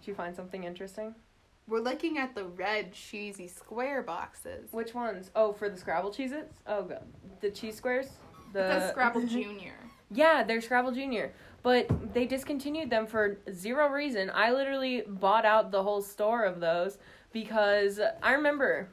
Did 0.00 0.08
you 0.08 0.14
find 0.14 0.34
something 0.36 0.64
interesting? 0.64 1.14
we're 1.68 1.80
looking 1.80 2.16
at 2.16 2.32
the 2.36 2.44
red 2.44 2.92
cheesy 2.92 3.48
square 3.48 4.00
boxes. 4.00 4.68
Which 4.72 4.94
ones? 4.94 5.32
Oh, 5.34 5.52
for 5.52 5.68
the 5.68 5.76
Scrabble 5.76 6.12
cheeses? 6.12 6.46
Oh 6.64 6.84
god. 6.84 7.02
The 7.40 7.50
cheese 7.50 7.74
squares? 7.76 8.08
The, 8.52 8.90
Scrabble 8.90 9.26
Junior. 9.26 9.72
Yeah, 10.08 10.44
they're 10.44 10.60
Scrabble 10.60 10.92
Junior. 10.92 11.32
But 11.64 12.14
they 12.14 12.26
discontinued 12.26 12.90
them 12.90 13.08
for 13.08 13.38
zero 13.52 13.88
reason. 13.88 14.30
I 14.32 14.52
literally 14.52 15.02
bought 15.04 15.44
out 15.44 15.72
the 15.72 15.82
whole 15.82 16.00
store 16.00 16.44
of 16.44 16.60
those 16.60 16.98
because 17.32 18.00
I 18.22 18.34
remember 18.34 18.88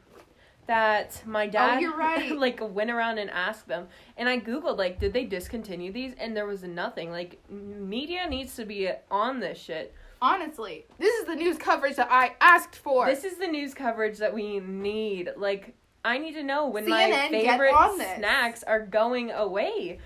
that 0.65 1.21
my 1.25 1.45
oh, 1.47 1.49
dad 1.49 1.77
Oh, 1.77 1.79
you're 1.79 1.95
right. 1.95 2.35
like 2.37 2.59
went 2.61 2.89
around 2.89 3.17
and 3.17 3.29
asked 3.29 3.67
them 3.67 3.87
and 4.17 4.29
I 4.29 4.39
googled 4.39 4.77
like 4.77 4.99
did 4.99 5.13
they 5.13 5.25
discontinue 5.25 5.91
these 5.91 6.13
and 6.17 6.35
there 6.35 6.45
was 6.45 6.63
nothing. 6.63 7.11
Like 7.11 7.39
media 7.49 8.27
needs 8.27 8.55
to 8.55 8.65
be 8.65 8.89
on 9.11 9.39
this 9.39 9.59
shit. 9.59 9.93
Honestly, 10.21 10.85
this 10.99 11.13
is 11.15 11.25
the 11.25 11.35
news 11.35 11.57
coverage 11.57 11.97
that 11.97 12.07
I 12.09 12.35
asked 12.39 12.77
for. 12.77 13.05
This 13.05 13.25
is 13.25 13.37
the 13.37 13.47
news 13.47 13.73
coverage 13.73 14.17
that 14.19 14.33
we 14.33 14.59
need. 14.61 15.31
Like 15.35 15.75
I 16.05 16.17
need 16.17 16.33
to 16.33 16.43
know 16.43 16.67
when 16.67 16.87
my 16.87 17.03
CNN, 17.09 17.31
get 17.31 17.59
favorite 17.59 17.73
snacks 18.17 18.63
are 18.63 18.81
going 18.81 19.31
away. 19.31 19.99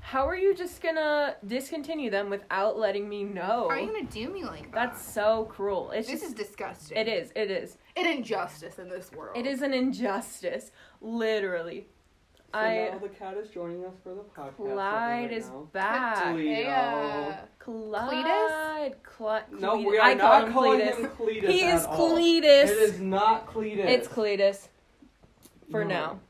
How 0.00 0.28
are 0.28 0.36
you 0.36 0.54
just 0.54 0.82
gonna 0.82 1.34
discontinue 1.44 2.10
them 2.10 2.30
without 2.30 2.78
letting 2.78 3.08
me 3.08 3.24
know? 3.24 3.42
How 3.42 3.68
are 3.70 3.78
you 3.80 3.86
gonna 3.86 4.04
do 4.04 4.28
me 4.28 4.44
like 4.44 4.70
that? 4.70 4.92
That's 4.92 5.04
so 5.04 5.46
cruel. 5.46 5.90
It's 5.90 6.06
this 6.08 6.20
just 6.20 6.38
is 6.38 6.46
disgusting. 6.46 6.98
it 6.98 7.08
is. 7.08 7.32
It 7.34 7.50
is. 7.50 7.78
an 7.96 8.06
injustice 8.06 8.78
in 8.78 8.88
this 8.88 9.10
world. 9.12 9.36
It 9.36 9.46
is 9.46 9.62
an 9.62 9.72
injustice. 9.72 10.70
Literally. 11.00 11.88
So 12.52 12.60
I 12.60 12.90
now 12.92 12.98
the 12.98 13.08
cat 13.08 13.36
is 13.36 13.50
joining 13.50 13.84
us 13.84 13.94
for 14.04 14.14
the 14.14 14.20
podcast. 14.20 14.56
Clyde 14.56 14.76
right 14.76 15.32
is 15.32 15.48
now. 15.48 15.68
back. 15.72 16.24
Cletus. 16.24 16.54
Hey, 16.54 16.66
uh, 16.68 17.36
Clyde. 17.58 19.02
Clyde. 19.02 19.42
No, 19.58 19.76
we 19.78 19.98
are 19.98 20.02
I 20.02 20.14
call 20.14 20.28
not 20.28 20.46
him 20.46 20.52
calling 20.52 20.80
Cletus. 20.80 20.96
him 20.98 21.10
Cletus. 21.18 21.48
He 21.48 21.64
at 21.64 21.74
is 21.74 21.86
all. 21.86 22.10
Cletus. 22.10 22.42
It 22.42 22.78
is 22.78 23.00
not 23.00 23.46
Cletus. 23.48 23.86
It's 23.86 24.06
Cletus. 24.06 24.68
For 25.70 25.84
No. 25.84 25.88
now. 25.94 26.20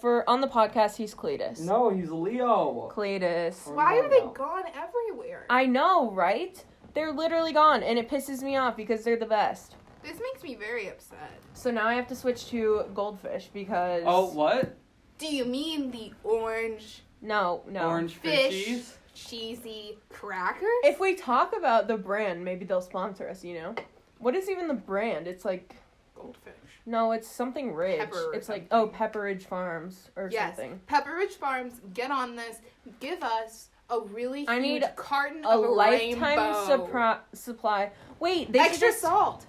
For 0.00 0.28
on 0.28 0.40
the 0.40 0.48
podcast, 0.48 0.96
he's 0.96 1.14
Cletus. 1.14 1.60
No, 1.60 1.88
he's 1.90 2.10
Leo. 2.10 2.90
Cletus. 2.94 3.66
Or 3.66 3.74
Why 3.74 3.94
no, 3.94 4.02
are 4.02 4.08
they 4.08 4.20
no. 4.20 4.28
gone 4.30 4.64
everywhere? 4.74 5.46
I 5.48 5.66
know, 5.66 6.10
right? 6.10 6.62
They're 6.94 7.12
literally 7.12 7.52
gone, 7.52 7.82
and 7.82 7.98
it 7.98 8.08
pisses 8.08 8.42
me 8.42 8.56
off 8.56 8.76
because 8.76 9.04
they're 9.04 9.16
the 9.16 9.26
best. 9.26 9.74
this 10.02 10.20
makes 10.20 10.42
me 10.42 10.54
very 10.54 10.88
upset. 10.88 11.32
So 11.54 11.70
now 11.70 11.86
I 11.86 11.94
have 11.94 12.06
to 12.08 12.14
switch 12.14 12.46
to 12.50 12.84
goldfish 12.94 13.48
because. 13.52 14.02
Oh, 14.06 14.26
what? 14.26 14.76
Do 15.18 15.26
you 15.34 15.44
mean 15.46 15.90
the 15.90 16.12
orange, 16.24 17.02
No, 17.22 17.62
no. 17.68 17.88
Orange 17.88 18.14
Fish. 18.16 18.66
fishies? 18.68 18.92
cheesy 19.14 19.96
crackers? 20.10 20.68
If 20.84 21.00
we 21.00 21.14
talk 21.14 21.56
about 21.56 21.88
the 21.88 21.96
brand, 21.96 22.44
maybe 22.44 22.66
they'll 22.66 22.82
sponsor 22.82 23.26
us. 23.28 23.42
You 23.42 23.54
know, 23.54 23.74
what 24.18 24.34
is 24.36 24.50
even 24.50 24.68
the 24.68 24.74
brand? 24.74 25.26
It's 25.26 25.44
like 25.44 25.74
Goldfish. 26.16 26.54
no, 26.86 27.12
it's 27.12 27.28
something 27.28 27.74
rich. 27.74 28.00
Pepper 28.00 28.32
it's 28.34 28.48
like 28.48 28.68
something. 28.68 28.68
oh, 28.70 28.88
Pepperidge 28.88 29.42
Farms 29.44 30.10
or 30.16 30.30
something. 30.30 30.32
Yes. 30.32 30.56
something. 30.56 30.80
Pepperidge 30.88 31.32
Farms, 31.32 31.80
get 31.94 32.10
on 32.10 32.34
this. 32.36 32.58
Give 33.00 33.22
us 33.22 33.68
a 33.90 34.00
really 34.00 34.40
huge 34.40 34.48
I 34.48 34.58
need 34.58 34.84
carton 34.96 35.44
A 35.44 35.48
of 35.48 35.64
a 35.64 35.68
lifetime 35.68 36.38
supri- 36.66 37.20
supply. 37.32 37.90
Wait, 38.20 38.52
they 38.52 38.58
extra 38.58 38.88
just... 38.88 39.00
salt. 39.00 39.46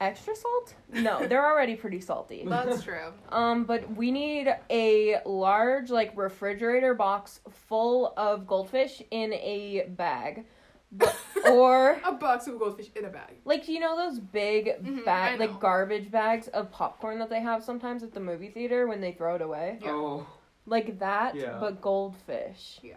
Extra 0.00 0.34
salt? 0.34 0.74
No, 0.92 1.26
they're 1.28 1.46
already 1.46 1.76
pretty 1.76 2.00
salty. 2.00 2.42
That's 2.46 2.82
true. 2.82 3.12
Um, 3.28 3.64
but 3.64 3.88
we 3.96 4.10
need 4.10 4.52
a 4.68 5.20
large 5.24 5.90
like 5.90 6.16
refrigerator 6.16 6.94
box 6.94 7.40
full 7.68 8.12
of 8.16 8.46
goldfish 8.46 9.00
in 9.12 9.32
a 9.34 9.86
bag, 9.90 10.44
but, 10.90 11.16
or 11.50 12.00
A 12.04 12.12
box 12.12 12.46
of 12.46 12.58
goldfish 12.58 12.90
in 12.96 13.04
a 13.04 13.08
bag. 13.08 13.36
like 13.44 13.68
you 13.68 13.80
know 13.80 13.96
those 13.96 14.18
big 14.18 14.66
Mhm, 14.82 15.04
bag 15.04 15.40
like 15.40 15.58
garbage 15.60 16.10
bags 16.10 16.48
of 16.48 16.70
popcorn 16.70 17.18
that 17.18 17.28
they 17.30 17.40
have 17.40 17.62
sometimes 17.64 18.02
at 18.02 18.12
the 18.12 18.20
movie 18.20 18.48
theater 18.48 18.86
when 18.86 19.00
they 19.00 19.12
throw 19.12 19.34
it 19.34 19.42
away, 19.42 19.78
Yeah. 19.82 19.90
Oh. 19.92 20.26
like 20.66 20.98
that, 20.98 21.34
Yeah. 21.34 21.58
but 21.60 21.80
goldfish. 21.80 22.78
Yeah. 22.82 22.96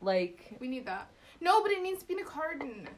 Like 0.00 0.56
We 0.60 0.68
need 0.68 0.86
that. 0.86 1.08
No, 1.40 1.62
but 1.62 1.70
it 1.72 1.82
needs 1.82 2.00
to 2.02 2.06
be 2.08 2.14
in 2.14 2.20
a 2.20 2.24
carton. 2.24 2.88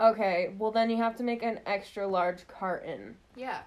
okay, 0.00 0.54
well 0.58 0.70
then 0.70 0.90
you 0.90 0.96
have 0.96 1.16
to 1.16 1.22
make 1.22 1.42
an 1.42 1.60
extra 1.66 2.06
large 2.06 2.46
carton 2.48 3.16
Yeah. 3.36 3.60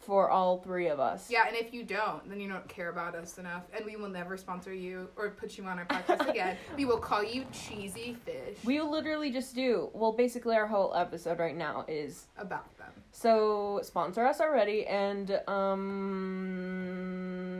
For 0.00 0.30
all 0.30 0.58
three 0.58 0.88
of 0.88 0.98
us. 0.98 1.30
Yeah, 1.30 1.46
and 1.46 1.54
if 1.54 1.72
you 1.74 1.84
don't, 1.84 2.26
then 2.28 2.40
you 2.40 2.48
don't 2.48 2.66
care 2.68 2.88
about 2.88 3.14
us 3.14 3.38
enough, 3.38 3.64
and 3.74 3.84
we 3.84 3.96
will 3.96 4.08
never 4.08 4.36
sponsor 4.36 4.72
you 4.72 5.08
or 5.16 5.30
put 5.30 5.58
you 5.58 5.64
on 5.64 5.78
our 5.78 5.84
podcast 5.84 6.28
again. 6.30 6.56
We 6.76 6.86
will 6.86 6.98
call 6.98 7.22
you 7.22 7.44
cheesy 7.52 8.16
fish. 8.24 8.56
We 8.64 8.80
will 8.80 8.90
literally 8.90 9.30
just 9.30 9.54
do 9.54 9.90
well. 9.92 10.12
Basically, 10.12 10.56
our 10.56 10.66
whole 10.66 10.94
episode 10.94 11.38
right 11.38 11.56
now 11.56 11.84
is 11.86 12.26
about 12.38 12.76
them. 12.78 12.90
So 13.12 13.80
sponsor 13.82 14.24
us 14.24 14.40
already, 14.40 14.86
and 14.86 15.38
um, 15.46 16.70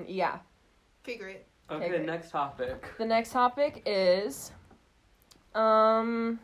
yeah. 0.08 0.38
Okay, 1.04 1.18
great. 1.18 1.42
Okay, 1.70 1.88
great. 1.88 2.06
next 2.06 2.30
topic. 2.30 2.84
The 2.98 3.04
next 3.06 3.32
topic 3.32 3.82
is, 3.86 4.50
um, 5.54 6.40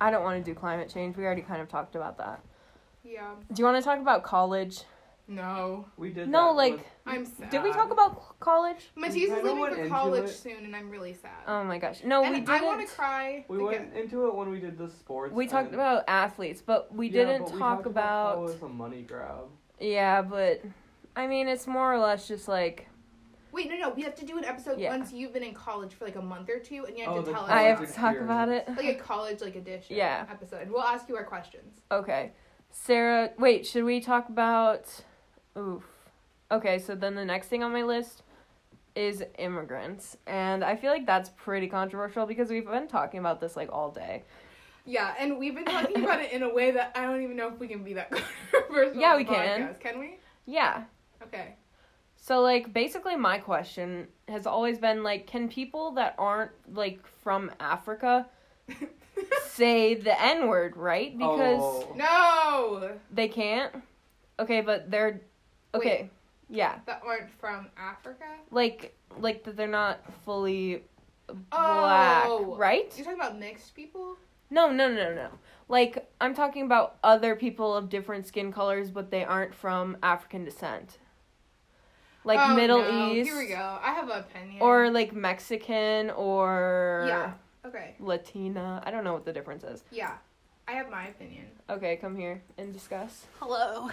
I 0.00 0.10
don't 0.10 0.24
want 0.24 0.44
to 0.44 0.50
do 0.50 0.54
climate 0.54 0.90
change. 0.92 1.16
We 1.16 1.24
already 1.24 1.42
kind 1.42 1.62
of 1.62 1.68
talked 1.68 1.94
about 1.94 2.18
that. 2.18 2.42
Yeah. 3.02 3.30
Do 3.52 3.60
you 3.60 3.64
want 3.64 3.78
to 3.78 3.84
talk 3.88 4.00
about 4.00 4.24
college? 4.24 4.82
No. 5.28 5.86
We 5.96 6.10
did 6.10 6.28
No, 6.28 6.48
that 6.48 6.52
like, 6.56 6.72
with- 6.74 6.84
I'm 7.04 7.24
sad. 7.24 7.50
did 7.50 7.62
we 7.62 7.72
talk 7.72 7.90
about 7.90 8.38
college? 8.38 8.90
Matthias 8.94 9.14
We 9.14 9.22
is 9.22 9.28
kinda 9.30 9.42
leaving 9.44 9.60
went 9.60 9.74
for 9.74 9.80
into 9.80 9.94
college 9.94 10.24
it. 10.24 10.28
soon, 10.32 10.64
and 10.64 10.76
I'm 10.76 10.88
really 10.90 11.14
sad. 11.14 11.32
Oh 11.48 11.64
my 11.64 11.78
gosh, 11.78 12.04
no, 12.04 12.22
and 12.22 12.32
we 12.34 12.40
didn't. 12.40 12.50
I 12.50 12.64
want 12.64 12.86
to 12.88 12.94
cry. 12.94 13.44
we 13.48 13.56
again. 13.56 13.66
went 13.66 13.94
into 13.94 14.26
it 14.28 14.34
when 14.34 14.50
we 14.50 14.60
did 14.60 14.78
the 14.78 14.88
sports. 14.88 15.34
we 15.34 15.46
talked 15.46 15.66
and- 15.66 15.74
about 15.74 16.04
athletes, 16.06 16.62
but 16.62 16.94
we 16.94 17.08
Yeah, 17.08 17.24
didn't 17.24 17.42
but 17.44 17.52
we 17.54 17.58
talk 17.58 17.76
talked 17.78 17.86
about. 17.86 18.36
how 18.36 18.42
it 18.42 18.44
was 18.44 18.62
a 18.62 18.68
money 18.68 19.02
grab. 19.02 19.48
yeah, 19.80 20.22
but 20.22 20.62
I 21.16 21.26
mean, 21.26 21.48
it's 21.48 21.66
more 21.66 21.92
or 21.92 21.98
less 21.98 22.28
just 22.28 22.46
like 22.48 22.88
Wait, 23.52 23.70
no, 23.70 23.76
no. 23.78 23.88
We 23.88 24.02
have 24.02 24.14
to 24.16 24.26
do 24.26 24.36
an 24.36 24.44
episode 24.44 24.78
Yeah. 24.78 24.90
once 24.90 25.14
you've 25.14 25.32
been 25.32 25.42
in 25.42 25.54
college 25.54 25.94
for 25.94 26.04
like 26.04 26.16
a 26.16 26.20
month 26.20 26.50
or 26.50 26.58
two, 26.58 26.84
and 26.84 26.96
you 26.98 27.04
have 27.04 27.14
Oh, 27.14 27.20
to 27.20 27.26
the 27.26 27.32
tell 27.32 27.44
us. 27.44 27.50
I 27.50 27.62
have 27.62 27.76
college 27.78 27.90
to 27.94 27.96
talk 27.96 28.16
about 28.18 28.48
it. 28.50 28.68
like 28.68 28.84
a 28.84 28.94
college 28.96 29.40
like 29.40 29.56
edition. 29.56 29.96
Yeah. 29.96 30.26
Episode. 30.30 30.68
We'll 30.70 30.82
ask 30.82 31.08
you 31.08 31.16
our 31.16 31.24
questions. 31.24 31.80
Okay. 31.90 32.32
Sarah, 32.70 33.30
wait, 33.38 33.66
should 33.66 33.84
we 33.84 33.98
talk 34.00 34.28
about 34.28 35.02
oof. 35.56 35.84
Okay, 36.50 36.78
so 36.78 36.94
then 36.94 37.14
the 37.14 37.24
next 37.24 37.48
thing 37.48 37.62
on 37.62 37.72
my 37.72 37.82
list 37.82 38.22
is 38.94 39.22
immigrants. 39.38 40.16
And 40.26 40.64
I 40.64 40.76
feel 40.76 40.90
like 40.90 41.06
that's 41.06 41.30
pretty 41.30 41.68
controversial 41.68 42.26
because 42.26 42.50
we've 42.50 42.66
been 42.66 42.88
talking 42.88 43.20
about 43.20 43.40
this 43.40 43.56
like 43.56 43.70
all 43.72 43.90
day. 43.90 44.24
Yeah, 44.84 45.14
and 45.18 45.38
we've 45.38 45.54
been 45.54 45.64
talking 45.64 46.04
about 46.04 46.20
it 46.20 46.32
in 46.32 46.42
a 46.42 46.52
way 46.52 46.70
that 46.70 46.92
I 46.94 47.02
don't 47.02 47.22
even 47.22 47.36
know 47.36 47.48
if 47.48 47.58
we 47.58 47.66
can 47.66 47.82
be 47.82 47.94
that 47.94 48.10
controversial. 48.52 49.00
Yeah, 49.00 49.16
we 49.16 49.24
the 49.24 49.34
can. 49.34 49.60
podcast. 49.60 49.80
Can 49.80 49.98
we? 49.98 50.18
Yeah. 50.46 50.84
Okay. 51.22 51.56
So 52.16 52.40
like 52.40 52.72
basically 52.72 53.16
my 53.16 53.38
question 53.38 54.08
has 54.28 54.46
always 54.46 54.78
been 54.78 55.02
like 55.02 55.26
can 55.26 55.48
people 55.48 55.92
that 55.92 56.14
aren't 56.18 56.50
like 56.72 57.00
from 57.22 57.50
Africa 57.60 58.26
say 59.46 59.94
the 59.94 60.20
N-word, 60.20 60.76
right? 60.76 61.16
Because 61.16 61.60
oh. 61.60 61.94
No. 61.96 62.92
They 63.12 63.28
can't. 63.28 63.72
Okay, 64.38 64.60
but 64.60 64.90
they're 64.90 65.22
Okay. 65.76 66.10
Yeah. 66.48 66.78
That 66.86 67.02
aren't 67.04 67.30
from 67.40 67.68
Africa? 67.76 68.24
Like 68.50 68.96
like 69.18 69.44
that 69.44 69.56
they're 69.56 69.66
not 69.66 70.00
fully 70.24 70.84
black, 71.26 72.26
Oh. 72.26 72.54
right? 72.56 72.92
You're 72.96 73.04
talking 73.04 73.20
about 73.20 73.38
mixed 73.38 73.74
people? 73.74 74.16
No, 74.50 74.70
no, 74.70 74.88
no, 74.92 75.12
no. 75.14 75.28
Like 75.68 76.08
I'm 76.20 76.34
talking 76.34 76.62
about 76.64 76.96
other 77.02 77.34
people 77.34 77.74
of 77.74 77.88
different 77.88 78.26
skin 78.26 78.52
colors, 78.52 78.90
but 78.90 79.10
they 79.10 79.24
aren't 79.24 79.54
from 79.54 79.96
African 80.02 80.44
descent. 80.44 80.98
Like 82.24 82.38
Oh, 82.40 82.54
Middle 82.54 82.78
no. 82.82 83.12
East, 83.12 83.28
Here 83.30 83.38
we 83.38 83.48
go. 83.48 83.78
I 83.82 83.92
have 83.94 84.08
an 84.08 84.18
opinion. 84.20 84.60
or 84.62 84.90
like 84.90 85.12
Mexican, 85.12 86.10
or 86.10 87.04
Yeah. 87.08 87.32
Okay. 87.64 87.94
Latina. 87.98 88.82
I 88.86 88.90
don't 88.92 89.02
know 89.02 89.12
what 89.12 89.24
the 89.24 89.32
difference 89.32 89.64
is. 89.64 89.82
Yeah. 89.90 90.12
I 90.68 90.72
have 90.72 90.90
my 90.90 91.06
opinion. 91.08 91.46
Okay, 91.70 91.96
come 91.96 92.16
here 92.16 92.42
and 92.58 92.72
discuss. 92.72 93.26
Hello. 93.40 93.90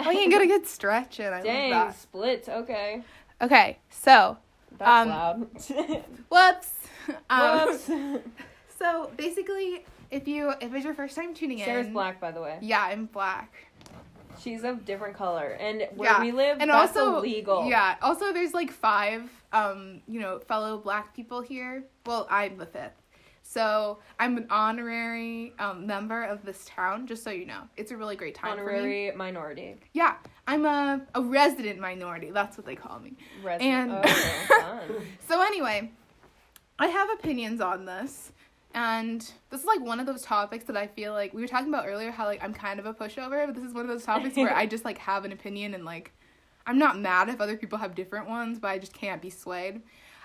Oh, 0.00 0.10
you 0.10 0.30
got 0.30 0.42
a 0.42 0.46
good 0.46 0.66
stretch 0.66 1.20
in. 1.20 1.32
I 1.32 1.42
Dang, 1.42 1.70
love 1.70 1.96
splits. 1.96 2.48
Okay. 2.48 3.02
Okay, 3.40 3.78
so 3.90 4.36
that's 4.78 4.88
Um, 4.90 5.08
loud. 5.08 5.48
whoops. 6.28 6.72
Um, 7.30 7.68
Whoops. 7.68 7.90
So 8.78 9.10
basically, 9.16 9.84
if 10.12 10.28
you 10.28 10.50
if 10.60 10.72
it's 10.72 10.84
your 10.84 10.94
first 10.94 11.16
time 11.16 11.34
tuning 11.34 11.58
Sarah's 11.58 11.68
in, 11.68 11.74
Sarah's 11.74 11.92
black, 11.92 12.20
by 12.20 12.30
the 12.30 12.40
way. 12.40 12.58
yeah, 12.60 12.80
I'm 12.82 13.06
black. 13.06 13.52
She's 14.40 14.62
of 14.62 14.84
different 14.84 15.16
color, 15.16 15.56
and 15.58 15.88
where 15.96 16.10
Yeah, 16.12 16.20
we 16.20 16.30
live, 16.30 16.58
and 16.60 16.70
that's 16.70 16.96
also 16.96 17.16
illegal. 17.18 17.66
Yeah. 17.68 17.96
Also, 18.02 18.32
there's 18.32 18.54
like 18.54 18.70
five, 18.70 19.28
um, 19.52 20.00
you 20.06 20.20
know, 20.20 20.38
fellow 20.38 20.78
black 20.78 21.12
people 21.12 21.40
here. 21.40 21.82
Well, 22.06 22.28
I'm 22.30 22.56
the 22.56 22.66
fifth. 22.66 22.97
So 23.50 23.98
I'm 24.20 24.36
an 24.36 24.46
honorary 24.50 25.54
um, 25.58 25.86
member 25.86 26.22
of 26.22 26.44
this 26.44 26.66
town. 26.66 27.06
Just 27.06 27.24
so 27.24 27.30
you 27.30 27.46
know, 27.46 27.62
it's 27.78 27.90
a 27.90 27.96
really 27.96 28.14
great 28.14 28.34
time 28.34 28.58
for 28.58 28.66
me. 28.66 28.78
honorary 28.78 29.12
minority. 29.12 29.76
Yeah, 29.94 30.16
I'm 30.46 30.66
a 30.66 31.00
a 31.14 31.22
resident 31.22 31.80
minority. 31.80 32.30
That's 32.30 32.58
what 32.58 32.66
they 32.66 32.76
call 32.76 33.00
me. 33.00 33.14
Resident. 33.42 33.90
And- 33.90 34.04
oh. 34.04 35.00
So 35.28 35.40
anyway, 35.40 35.90
I 36.78 36.88
have 36.88 37.08
opinions 37.18 37.62
on 37.62 37.86
this. 37.86 38.32
And 38.74 39.20
this 39.48 39.60
is 39.60 39.66
like 39.66 39.80
one 39.80 39.98
of 39.98 40.04
those 40.04 40.20
topics 40.20 40.64
that 40.64 40.76
I 40.76 40.86
feel 40.86 41.14
like 41.14 41.32
we 41.32 41.40
were 41.40 41.48
talking 41.48 41.68
about 41.72 41.86
earlier 41.88 42.10
how 42.10 42.26
like 42.26 42.44
I'm 42.44 42.52
kind 42.52 42.78
of 42.78 42.84
a 42.84 42.92
pushover, 42.92 43.46
but 43.46 43.54
this 43.54 43.64
is 43.64 43.72
one 43.72 43.82
of 43.86 43.88
those 43.88 44.04
topics 44.04 44.36
where 44.36 44.54
I 44.54 44.66
just 44.74 44.84
like 44.84 44.98
have 44.98 45.24
an 45.24 45.32
opinion 45.32 45.72
and 45.72 45.86
like 45.86 46.12
I'm 46.66 46.78
not 46.78 46.98
mad 46.98 47.30
if 47.30 47.40
other 47.40 47.56
people 47.56 47.78
have 47.78 47.94
different 47.94 48.28
ones, 48.28 48.58
but 48.58 48.68
I 48.68 48.78
just 48.78 48.92
can't 48.92 49.22
be 49.22 49.30
swayed. 49.30 49.80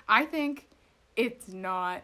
I 0.09 0.25
think 0.25 0.67
it's 1.15 1.47
not 1.47 2.01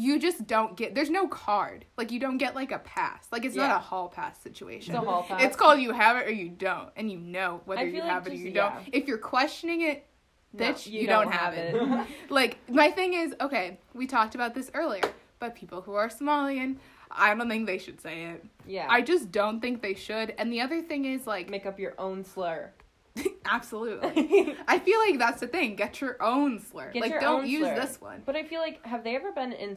you 0.00 0.18
just 0.18 0.46
don't 0.46 0.76
get 0.76 0.94
there's 0.94 1.10
no 1.10 1.28
card. 1.28 1.84
Like 1.96 2.10
you 2.10 2.18
don't 2.20 2.38
get 2.38 2.54
like 2.54 2.72
a 2.72 2.78
pass. 2.78 3.26
Like 3.30 3.44
it's 3.44 3.54
Yeah. 3.56 3.68
not 3.68 3.76
a 3.76 3.80
hall 3.80 4.08
pass 4.08 4.38
situation. 4.40 4.94
It's 4.94 5.02
a 5.02 5.06
hall 5.06 5.22
pass. 5.22 5.42
It's 5.42 5.56
called 5.56 5.80
you 5.80 5.92
have 5.92 6.16
it 6.16 6.26
or 6.26 6.32
you 6.32 6.48
don't, 6.48 6.88
and 6.96 7.10
you 7.10 7.18
know 7.18 7.60
whether 7.66 7.84
you 7.84 7.92
feel 7.92 8.00
like 8.04 8.10
have 8.10 8.26
it 8.26 8.32
or 8.32 8.36
you 8.36 8.52
don't. 8.52 8.74
If 8.92 9.06
you're 9.06 9.18
questioning 9.18 9.82
it, 9.82 10.06
No, 10.52 10.64
bitch, 10.64 10.86
you, 10.90 11.06
don't, 11.06 11.30
have 11.30 11.54
it. 11.54 11.74
like 12.30 12.58
my 12.68 12.90
thing 12.90 13.14
is, 13.14 13.34
okay, 13.40 13.78
we 13.94 14.06
talked 14.06 14.34
about 14.34 14.54
this 14.54 14.70
earlier, 14.74 15.02
but 15.38 15.54
people 15.54 15.80
who 15.82 15.94
are 15.94 16.08
Somalian, 16.08 16.76
I 17.10 17.34
don't 17.34 17.48
think 17.48 17.66
they 17.66 17.78
should 17.78 18.00
say 18.00 18.24
it. 18.24 18.44
yeah. 18.66 18.86
I 18.88 19.00
just 19.02 19.30
don't 19.32 19.60
think 19.60 19.82
they 19.82 19.94
should. 19.94 20.34
And 20.38 20.52
the 20.52 20.60
other 20.60 20.80
thing 20.80 21.04
is 21.04 21.26
like 21.26 21.50
make 21.50 21.66
up 21.66 21.78
your 21.78 21.94
own 21.98 22.24
slur. 22.24 22.70
absolutely. 23.44 24.56
I 24.68 24.78
feel 24.78 24.98
like 25.00 25.18
that's 25.18 25.40
the 25.40 25.46
thing. 25.48 25.74
Get 25.76 26.00
your 26.00 26.22
own 26.22 26.60
slur. 26.60 26.92
Get 26.92 27.02
like 27.02 27.10
your 27.12 27.20
don't 27.20 27.42
own 27.42 27.48
use 27.48 27.62
slur. 27.66 27.74
this 27.74 28.00
one. 28.00 28.22
But 28.24 28.36
I 28.36 28.44
feel 28.44 28.60
like 28.60 28.84
have 28.86 29.02
they 29.04 29.16
ever 29.16 29.32
been 29.32 29.52
in? 29.52 29.76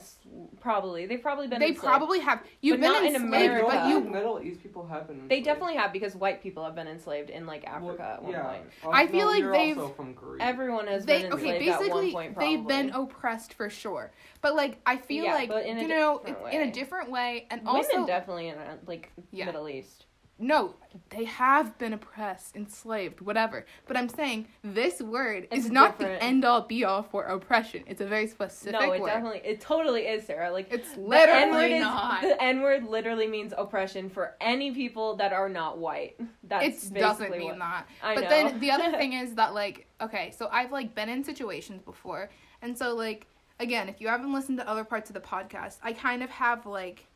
Probably 0.62 1.06
they've 1.06 1.22
probably 1.22 1.48
been. 1.48 1.60
They 1.60 1.70
enslaved. 1.70 1.84
probably 1.86 2.20
have. 2.20 2.42
You've 2.62 2.80
But 2.80 2.82
been 2.82 2.92
not 2.94 3.04
in 3.06 3.16
enslaved, 3.16 3.34
America. 3.54 3.68
but 3.70 3.88
you 3.90 3.96
you 3.96 4.10
Middle 4.10 4.40
East 4.42 4.62
people 4.62 4.86
have 4.88 5.08
been. 5.08 5.28
They 5.28 5.42
definitely 5.42 5.76
have 5.76 5.92
because 5.92 6.16
white 6.16 6.44
people 6.44 6.64
have 6.64 6.76
been 6.76 6.88
enslaved 6.88 7.30
in 7.32 7.46
like 7.48 7.66
Africa 7.66 7.96
Well, 8.00 8.14
at 8.14 8.24
one 8.24 8.32
yeah. 8.34 8.44
point. 8.44 8.64
Oh, 8.86 8.92
I 8.92 9.08
feel 9.08 9.28
like 9.28 9.44
they've- 9.52 9.78
also 9.78 9.94
from 9.94 10.14
Greece. 10.14 10.42
Everyone 10.42 10.88
has 10.88 11.06
they 11.06 11.24
been 11.24 11.34
okay 11.34 11.56
enslaved 11.58 11.68
at 11.70 11.80
one 11.80 11.80
basically 11.90 12.12
point. 12.12 12.34
Probably. 12.36 12.56
they've 12.58 12.68
been 12.68 12.90
oppressed 12.92 13.54
for 13.56 13.70
sure 13.70 14.12
but 14.42 14.56
like 14.56 14.78
i 14.86 14.98
feel 14.98 15.24
Yeah, 15.26 15.34
like 15.34 15.50
but 15.50 15.66
in 15.66 15.78
a 15.78 15.82
you 15.82 15.88
know 15.88 16.22
different 16.26 16.54
in 16.54 16.62
a 16.62 16.72
different 16.72 17.10
way 17.12 17.48
and 17.50 17.62
Women 17.62 17.76
also 17.76 18.06
definitely 18.06 18.50
in 18.50 18.58
uh, 18.58 18.78
like 18.88 19.12
Yeah. 19.32 19.46
Middle 19.46 19.68
East. 19.70 20.06
No 20.44 20.76
they 21.10 21.24
have 21.24 21.76
been 21.80 21.94
oppressed 21.94 22.56
enslaved 22.56 23.20
whatever 23.22 23.66
but 23.88 23.98
i'm 23.98 24.10
saying 24.10 24.46
this 24.64 25.02
word 25.02 25.48
It's 25.50 25.66
is 25.66 25.72
not 25.72 25.98
different. 25.98 26.20
the 26.20 26.26
end 26.26 26.46
all 26.46 26.62
be 26.62 26.84
all 26.84 27.02
for 27.02 27.24
oppression 27.24 27.84
it's 27.88 28.02
a 28.02 28.06
very 28.06 28.28
specific 28.28 28.80
no, 28.80 28.92
it 28.94 29.02
word 29.02 29.08
definitely, 29.08 29.42
it 29.44 29.60
totally 29.62 30.02
is, 30.02 30.26
Sarah. 30.26 30.52
Like 30.52 30.68
it's 30.72 30.94
the 30.94 31.02
literally 31.02 31.74
is 31.76 31.82
not 31.82 32.22
the 32.22 32.42
N 32.44 32.62
word 32.62 32.84
literally 32.86 33.28
means 33.28 33.54
oppression 33.58 34.10
for 34.10 34.36
any 34.42 34.72
people 34.72 35.16
that 35.16 35.34
are 35.34 35.50
not 35.50 35.78
white. 35.80 36.20
That's 36.44 36.90
what 36.90 36.98
it 36.98 37.00
doesn't 37.00 37.32
mean 37.32 37.44
what- 37.50 37.60
that 37.60 37.88
I 38.04 38.16
but 38.16 38.24
know. 38.26 38.30
then 38.30 38.60
the 38.60 38.72
other 38.72 38.92
thing 38.98 39.14
is 39.14 39.36
that 39.36 39.54
like 39.54 39.88
okay 40.02 40.32
so 40.38 40.48
i've 40.52 40.72
like 40.72 40.94
been 40.94 41.10
in 41.10 41.24
situations 41.24 41.82
before 41.82 42.30
and 42.62 42.78
so 42.78 42.94
like 42.96 43.26
again 43.60 43.88
if 43.90 44.02
you 44.02 44.08
haven't 44.10 44.34
listened 44.34 44.58
to 44.60 44.70
other 44.70 44.84
parts 44.84 45.10
of 45.10 45.14
the 45.14 45.22
podcast 45.22 45.78
i 45.84 45.94
kind 45.94 46.22
of 46.22 46.30
have 46.30 46.66
like 46.66 47.08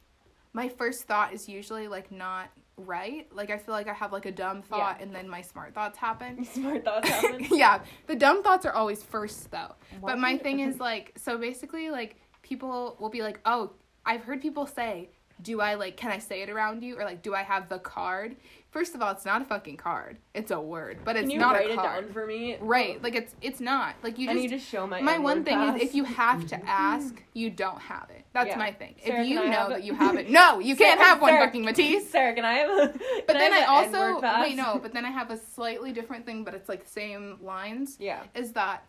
my 0.54 0.68
first 0.70 1.04
thought 1.04 1.34
is 1.34 1.48
usually 1.50 1.88
like 1.88 2.12
not 2.12 2.50
right? 2.78 3.28
Like 3.34 3.50
i 3.50 3.58
feel 3.58 3.74
like 3.74 3.88
i 3.88 3.94
have 3.94 4.12
like 4.13 4.26
a 4.26 4.32
dumb 4.32 4.62
thought 4.62 4.98
Yeah. 5.00 5.04
and 5.04 5.13
then 5.16 5.28
my 5.28 5.42
smart 5.42 5.74
thoughts 5.74 5.98
happen. 5.98 6.46
Smart 6.54 6.86
thoughts 6.86 7.10
happen. 7.16 7.48
yeah 7.52 7.82
the 8.06 8.16
dumb 8.16 8.44
thoughts 8.44 8.66
are 8.66 8.74
always 8.74 9.04
first 9.04 9.50
though. 9.52 9.74
Why 10.00 10.12
but 10.13 10.20
my 10.20 10.38
thing 10.38 10.60
is 10.60 10.80
like 10.90 11.13
so 11.18 11.38
basically 11.38 11.90
like 11.90 12.18
people 12.44 12.96
will 13.00 13.10
be 13.10 13.22
like 13.24 13.40
oh 13.46 13.72
i've 14.06 14.24
heard 14.24 14.42
people 14.42 14.66
say 14.68 15.10
do 15.42 15.60
i 15.62 15.76
like 15.76 15.98
can 15.98 16.12
i 16.12 16.18
say 16.20 16.42
it 16.44 16.50
around 16.50 16.84
you? 16.84 16.98
Or 17.00 17.04
like 17.04 17.22
do 17.22 17.34
i 17.36 17.44
have 17.44 17.68
the 17.70 17.80
card 17.80 18.36
first 18.78 18.94
of 18.94 19.02
all 19.02 19.12
it's 19.12 19.26
not 19.26 19.42
a 19.42 19.46
fucking 19.46 19.76
card 19.76 20.18
it's 20.36 20.52
a 20.52 20.60
word 20.62 21.00
but 21.04 21.16
it's 21.16 21.24
Can 21.24 21.32
you 21.32 21.40
not 21.40 21.56
write 21.56 21.66
a 21.68 21.74
it 21.74 21.76
card 21.78 22.04
down 22.06 22.13
for 22.13 22.28
me? 22.28 22.58
right 22.62 23.02
like 23.02 23.16
it's 23.16 23.34
it's 23.42 23.60
not 23.60 23.96
like 24.04 24.20
you 24.20 24.30
I 24.30 24.34
just 24.34 24.42
need 24.44 24.50
to 24.50 24.60
show 24.60 24.86
my. 24.86 25.02
my 25.02 25.18
one 25.18 25.44
thing 25.44 25.56
pass. 25.58 25.78
is 25.78 25.82
if 25.90 25.96
you 25.96 26.04
have 26.04 26.46
to 26.50 26.63
ask 26.70 27.16
you 27.34 27.50
don't 27.50 27.82
have 27.82 28.08
it 28.16 28.24
that's 28.34 28.50
Yeah. 28.50 28.58
my 28.60 28.72
thing 28.72 28.94
Sarah, 29.04 29.22
if 29.24 29.28
you 29.30 29.36
know 29.46 29.70
that 29.70 29.80
it? 29.80 29.84
you 29.86 29.96
have 29.96 30.16
it 30.16 30.30
no 30.42 30.60
you 30.60 30.76
can't 30.76 31.00
Sarah- 31.00 31.10
have 31.10 31.22
one 31.24 31.32
Sarah- 31.32 31.46
fucking 31.46 31.66
matisse 31.66 32.08
Sarah, 32.16 32.36
can 32.36 32.46
I 32.46 32.54
have 32.60 32.70
a? 32.70 32.88
but 33.26 33.28
can 33.30 33.38
then 33.40 33.54
I, 33.54 33.58
an 33.62 33.66
also 33.68 34.22
wait 34.42 34.56
no 34.56 34.78
but 34.80 34.94
then 34.94 35.06
i 35.06 35.10
have 35.10 35.32
a 35.32 35.38
slightly 35.38 35.92
different 35.92 36.28
thing 36.28 36.44
but 36.44 36.54
it's 36.54 36.70
like 36.70 36.86
same 36.88 37.40
lines 37.42 37.98
Yeah. 38.00 38.22
is 38.36 38.52
that 38.54 38.84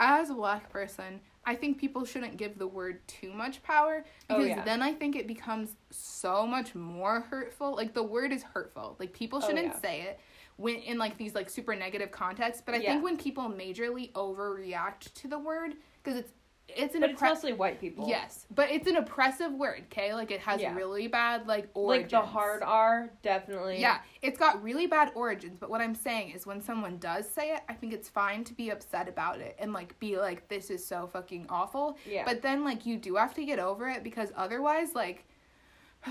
as 0.00 0.30
a 0.30 0.34
black 0.34 0.70
person, 0.70 1.20
I 1.48 1.54
think 1.54 1.78
people 1.78 2.04
shouldn't 2.04 2.36
give 2.36 2.58
the 2.58 2.66
word 2.66 3.00
too 3.08 3.32
much 3.32 3.62
power 3.62 4.04
Oh, 4.28 4.36
because 4.36 4.48
yeah. 4.48 4.64
then 4.64 4.82
I 4.82 4.92
think 4.92 5.16
it 5.16 5.26
becomes 5.26 5.76
so 5.90 6.46
much 6.46 6.74
more 6.74 7.20
hurtful. 7.22 7.74
Like 7.74 7.94
the 7.94 8.02
word 8.02 8.32
is 8.32 8.42
hurtful. 8.42 8.96
Like 8.98 9.14
people 9.14 9.40
Oh, 9.42 9.46
shouldn't 9.48 9.68
yeah. 9.68 9.78
say 9.80 10.00
it 10.02 10.20
when 10.56 10.74
in 10.76 10.98
like 10.98 11.16
these 11.16 11.34
like 11.34 11.48
super 11.48 11.74
negative 11.74 12.10
contexts, 12.10 12.62
but 12.66 12.74
I 12.74 12.78
Yeah. 12.78 12.90
think 12.92 13.04
when 13.04 13.16
people 13.16 13.44
majorly 13.44 14.12
overreact 14.12 15.14
to 15.14 15.28
the 15.28 15.38
word 15.38 15.76
because 16.04 16.18
it's 16.18 16.32
it's 16.76 16.94
an 16.94 17.00
But 17.00 17.10
it's 17.10 17.20
mostly 17.20 17.52
white 17.52 17.80
people. 17.80 18.08
Yes, 18.08 18.46
but 18.54 18.70
it's 18.70 18.86
an 18.86 18.96
oppressive 18.96 19.52
word, 19.52 19.84
okay? 19.90 20.14
Like 20.14 20.30
it 20.30 20.40
has 20.40 20.60
Yeah. 20.60 20.74
really 20.74 21.08
bad 21.08 21.46
like 21.46 21.68
origins. 21.74 22.12
Like 22.12 22.22
the 22.22 22.26
hard 22.28 22.62
R, 22.62 23.10
definitely. 23.22 23.80
Yeah, 23.80 24.00
it's 24.22 24.38
got 24.38 24.62
really 24.62 24.86
bad 24.86 25.12
origins, 25.14 25.56
but 25.58 25.70
what 25.70 25.80
I'm 25.80 25.94
saying 25.94 26.30
is 26.30 26.46
when 26.46 26.60
someone 26.60 26.98
does 26.98 27.28
say 27.28 27.52
it, 27.54 27.62
I 27.68 27.74
think 27.74 27.92
it's 27.92 28.08
fine 28.08 28.44
to 28.44 28.54
be 28.54 28.70
upset 28.70 29.08
about 29.08 29.40
it 29.40 29.56
and 29.58 29.72
like 29.72 29.98
be 29.98 30.18
like 30.18 30.48
this 30.48 30.70
is 30.70 30.86
so 30.86 31.06
fucking 31.12 31.46
awful. 31.48 31.96
Yeah. 32.08 32.24
But 32.24 32.42
then 32.42 32.64
like 32.64 32.84
you 32.86 32.96
do 32.96 33.16
have 33.16 33.34
to 33.34 33.44
get 33.44 33.58
over 33.58 33.88
it 33.88 34.02
because 34.04 34.32
otherwise 34.36 34.94
like 34.94 35.24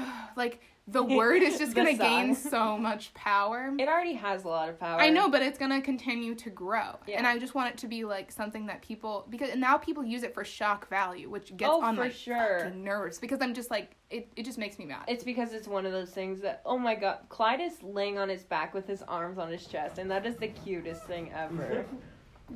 like 0.35 0.61
the 0.89 1.03
word 1.17 1.41
is 1.43 1.57
just 1.57 1.75
going 1.75 1.87
to 1.97 2.01
gain 2.01 2.33
so 2.33 2.77
much 2.77 3.13
power. 3.13 3.73
It 3.77 3.89
already 3.89 4.13
has 4.13 4.45
a 4.45 4.47
lot 4.47 4.69
of 4.69 4.79
power. 4.79 5.01
I 5.01 5.09
know, 5.09 5.29
but 5.29 5.41
it's 5.41 5.57
gonna 5.57 5.81
continue 5.81 6.33
to 6.35 6.49
grow, 6.49 6.95
Yeah. 7.05 7.17
and 7.17 7.27
I 7.27 7.37
just 7.39 7.53
want 7.55 7.71
it 7.73 7.77
to 7.79 7.87
be 7.87 8.05
like 8.05 8.31
something 8.31 8.67
that 8.67 8.81
people 8.81 9.25
because 9.29 9.49
and 9.49 9.59
now 9.59 9.77
people 9.77 10.05
use 10.05 10.23
it 10.23 10.33
for 10.33 10.45
shock 10.45 10.87
value, 10.89 11.29
which 11.29 11.55
gets 11.57 11.69
Oh, 11.73 11.81
on 11.83 11.95
for 11.95 12.03
my 12.03 12.09
sure. 12.09 12.69
nerves 12.69 13.19
because 13.19 13.41
I'm 13.41 13.53
just 13.53 13.69
like 13.69 13.97
it. 14.09 14.29
It 14.37 14.45
just 14.45 14.57
makes 14.57 14.79
me 14.79 14.85
mad. 14.85 15.03
It's 15.09 15.25
because 15.25 15.51
it's 15.51 15.67
one 15.67 15.85
of 15.85 15.91
those 15.91 16.11
things 16.11 16.39
that 16.41 16.61
oh 16.65 16.77
my 16.77 16.95
god, 16.95 17.19
Clyde 17.27 17.59
is 17.59 17.83
laying 17.83 18.17
on 18.17 18.29
his 18.29 18.43
back 18.43 18.73
with 18.73 18.87
his 18.87 19.03
arms 19.03 19.37
on 19.37 19.51
his 19.51 19.65
chest, 19.67 19.97
and 19.97 20.09
that 20.09 20.25
is 20.25 20.37
the 20.37 20.47
cutest 20.47 21.03
thing 21.03 21.31
ever. 21.33 21.85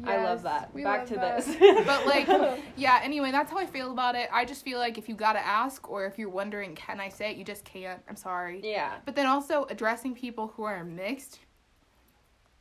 I 0.05 0.23
love 0.23 0.43
that. 0.43 0.73
Back 0.73 0.99
love 0.99 1.07
to 1.09 1.15
that. 1.15 1.45
this. 1.45 1.55
but 1.85 2.05
like 2.05 2.27
yeah 2.77 2.99
anyway 3.03 3.31
that's 3.31 3.51
how 3.51 3.57
i 3.57 3.65
feel 3.65 3.91
about 3.91 4.15
it 4.15 4.29
i 4.31 4.45
just 4.45 4.63
feel 4.63 4.79
like 4.79 4.97
if 4.97 5.09
you 5.09 5.15
gotta 5.15 5.45
ask 5.45 5.89
or 5.89 6.05
if 6.05 6.17
you're 6.17 6.29
wondering 6.29 6.73
can 6.75 6.99
i 7.01 7.09
say 7.09 7.31
it 7.31 7.37
you 7.37 7.43
just 7.43 7.65
can't 7.65 8.01
i'm 8.07 8.15
sorry 8.15 8.61
yeah. 8.63 8.95
but 9.05 9.15
then 9.15 9.25
also 9.25 9.65
addressing 9.69 10.15
people 10.15 10.53
who 10.55 10.63
are 10.63 10.83
mixed 10.85 11.39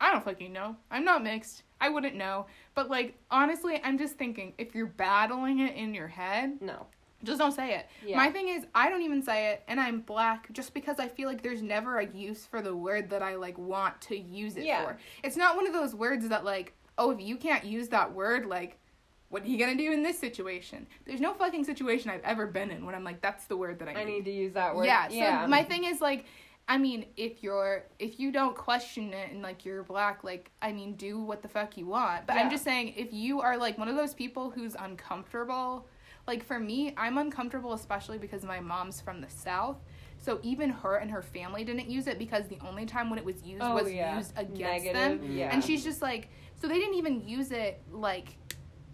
i 0.01 0.11
don't 0.11 0.25
fucking 0.25 0.53
know 0.53 0.77
i'm 0.91 1.05
not 1.05 1.23
mixed 1.23 1.63
i 1.81 1.89
wouldn't 1.89 2.17
know 2.17 2.47
but 2.75 2.91
like 2.91 3.17
honestly 3.31 3.81
i'm 3.85 3.97
just 3.99 4.17
thinking 4.17 4.53
if 4.59 4.75
you're 4.75 4.87
battling 4.87 5.61
it 5.61 5.77
in 5.77 5.95
your 5.95 6.09
head 6.09 6.59
No. 6.61 6.87
just 7.23 7.39
don't 7.39 7.53
say 7.53 7.75
it 7.75 7.87
Yeah. 8.05 8.17
my 8.17 8.31
thing 8.31 8.49
is 8.49 8.65
i 8.75 8.89
don't 8.91 9.03
even 9.03 9.23
say 9.23 9.53
it 9.53 9.63
and 9.69 9.79
i'm 9.81 10.01
black 10.01 10.53
just 10.53 10.75
because 10.75 10.99
i 10.99 11.07
feel 11.07 11.29
like 11.29 11.43
there's 11.43 11.63
never 11.63 11.99
a 11.99 12.07
use 12.07 12.45
for 12.47 12.61
the 12.63 12.75
word 12.75 13.11
that 13.11 13.23
i 13.23 13.37
like 13.37 13.57
want 13.59 14.01
to 14.03 14.19
use 14.19 14.57
it 14.57 14.65
Yeah. 14.65 14.85
for 14.85 14.99
it's 15.23 15.37
not 15.37 15.55
one 15.57 15.67
of 15.67 15.73
those 15.73 15.95
words 15.95 16.29
that 16.29 16.45
like 16.45 16.75
oh 16.99 17.11
if 17.11 17.21
you 17.21 17.37
can't 17.37 17.65
use 17.65 17.89
that 17.89 18.13
word 18.13 18.47
like 18.47 18.79
what 19.29 19.43
are 19.45 19.47
you 19.47 19.59
gonna 19.59 19.77
do 19.77 19.93
in 19.93 20.03
this 20.03 20.19
situation 20.19 20.87
there's 21.07 21.21
no 21.21 21.33
fucking 21.35 21.65
situation 21.65 22.11
i've 22.11 22.23
ever 22.25 22.47
been 22.47 22.71
in 22.71 22.85
when 22.85 22.95
i'm 22.95 23.05
like 23.05 23.21
that's 23.21 23.45
the 23.47 23.57
word 23.57 23.79
that 23.79 23.89
i 23.89 23.95
need, 23.95 24.01
I 24.01 24.05
need 24.05 24.25
to 24.25 24.31
use 24.33 24.53
that 24.55 24.75
word. 24.75 24.87
yeah 24.87 25.09
so 25.09 25.15
Yeah. 25.15 25.47
my 25.47 25.63
thing 25.63 25.85
is 25.85 26.01
like 26.01 26.25
I 26.69 26.79
mean, 26.79 27.07
if 27.17 27.43
you're 27.43 27.83
if 27.99 28.21
you 28.21 28.31
don't 28.31 28.55
question 28.57 29.13
it 29.13 29.33
and 29.33 29.43
like 29.43 29.65
you're 29.65 29.83
black, 29.83 30.23
like 30.23 30.53
I 30.63 30.71
mean, 30.71 30.95
do 30.95 31.19
what 31.21 31.43
the 31.43 31.49
fuck 31.49 31.77
you 31.77 31.87
want. 31.87 32.29
But 32.29 32.37
Yeah. 32.37 32.43
I'm 32.43 32.51
just 32.51 32.63
saying, 32.63 32.95
if 32.97 33.13
you 33.13 33.41
are 33.41 33.57
like 33.57 33.77
one 33.77 33.89
of 33.89 33.97
those 33.97 34.15
people 34.15 34.51
who's 34.51 34.77
uncomfortable, 34.79 35.89
like 36.29 36.45
for 36.45 36.61
me, 36.61 36.95
I'm 36.97 37.19
uncomfortable 37.19 37.73
especially 37.73 38.19
because 38.19 38.45
my 38.45 38.61
mom's 38.61 39.01
from 39.01 39.21
the 39.21 39.29
south. 39.29 39.79
So 40.19 40.39
even 40.45 40.71
her 40.71 40.97
and 40.97 41.11
her 41.11 41.23
family 41.23 41.65
didn't 41.65 41.89
use 41.91 42.07
it 42.07 42.21
because 42.21 42.47
the 42.47 42.59
only 42.65 42.87
time 42.87 43.11
when 43.11 43.19
it 43.19 43.25
was 43.25 43.43
used 43.43 43.63
Oh, 43.65 43.75
was 43.75 43.91
yeah. 43.93 44.17
used 44.19 44.33
against 44.37 44.85
Negative, 44.85 45.21
them. 45.23 45.33
yeah. 45.33 45.51
And 45.53 45.65
she's 45.65 45.83
just 45.83 46.03
like, 46.03 46.29
so 46.61 46.69
they 46.69 46.79
didn't 46.79 46.95
even 46.95 47.27
use 47.29 47.51
it 47.51 47.81
like 47.91 48.37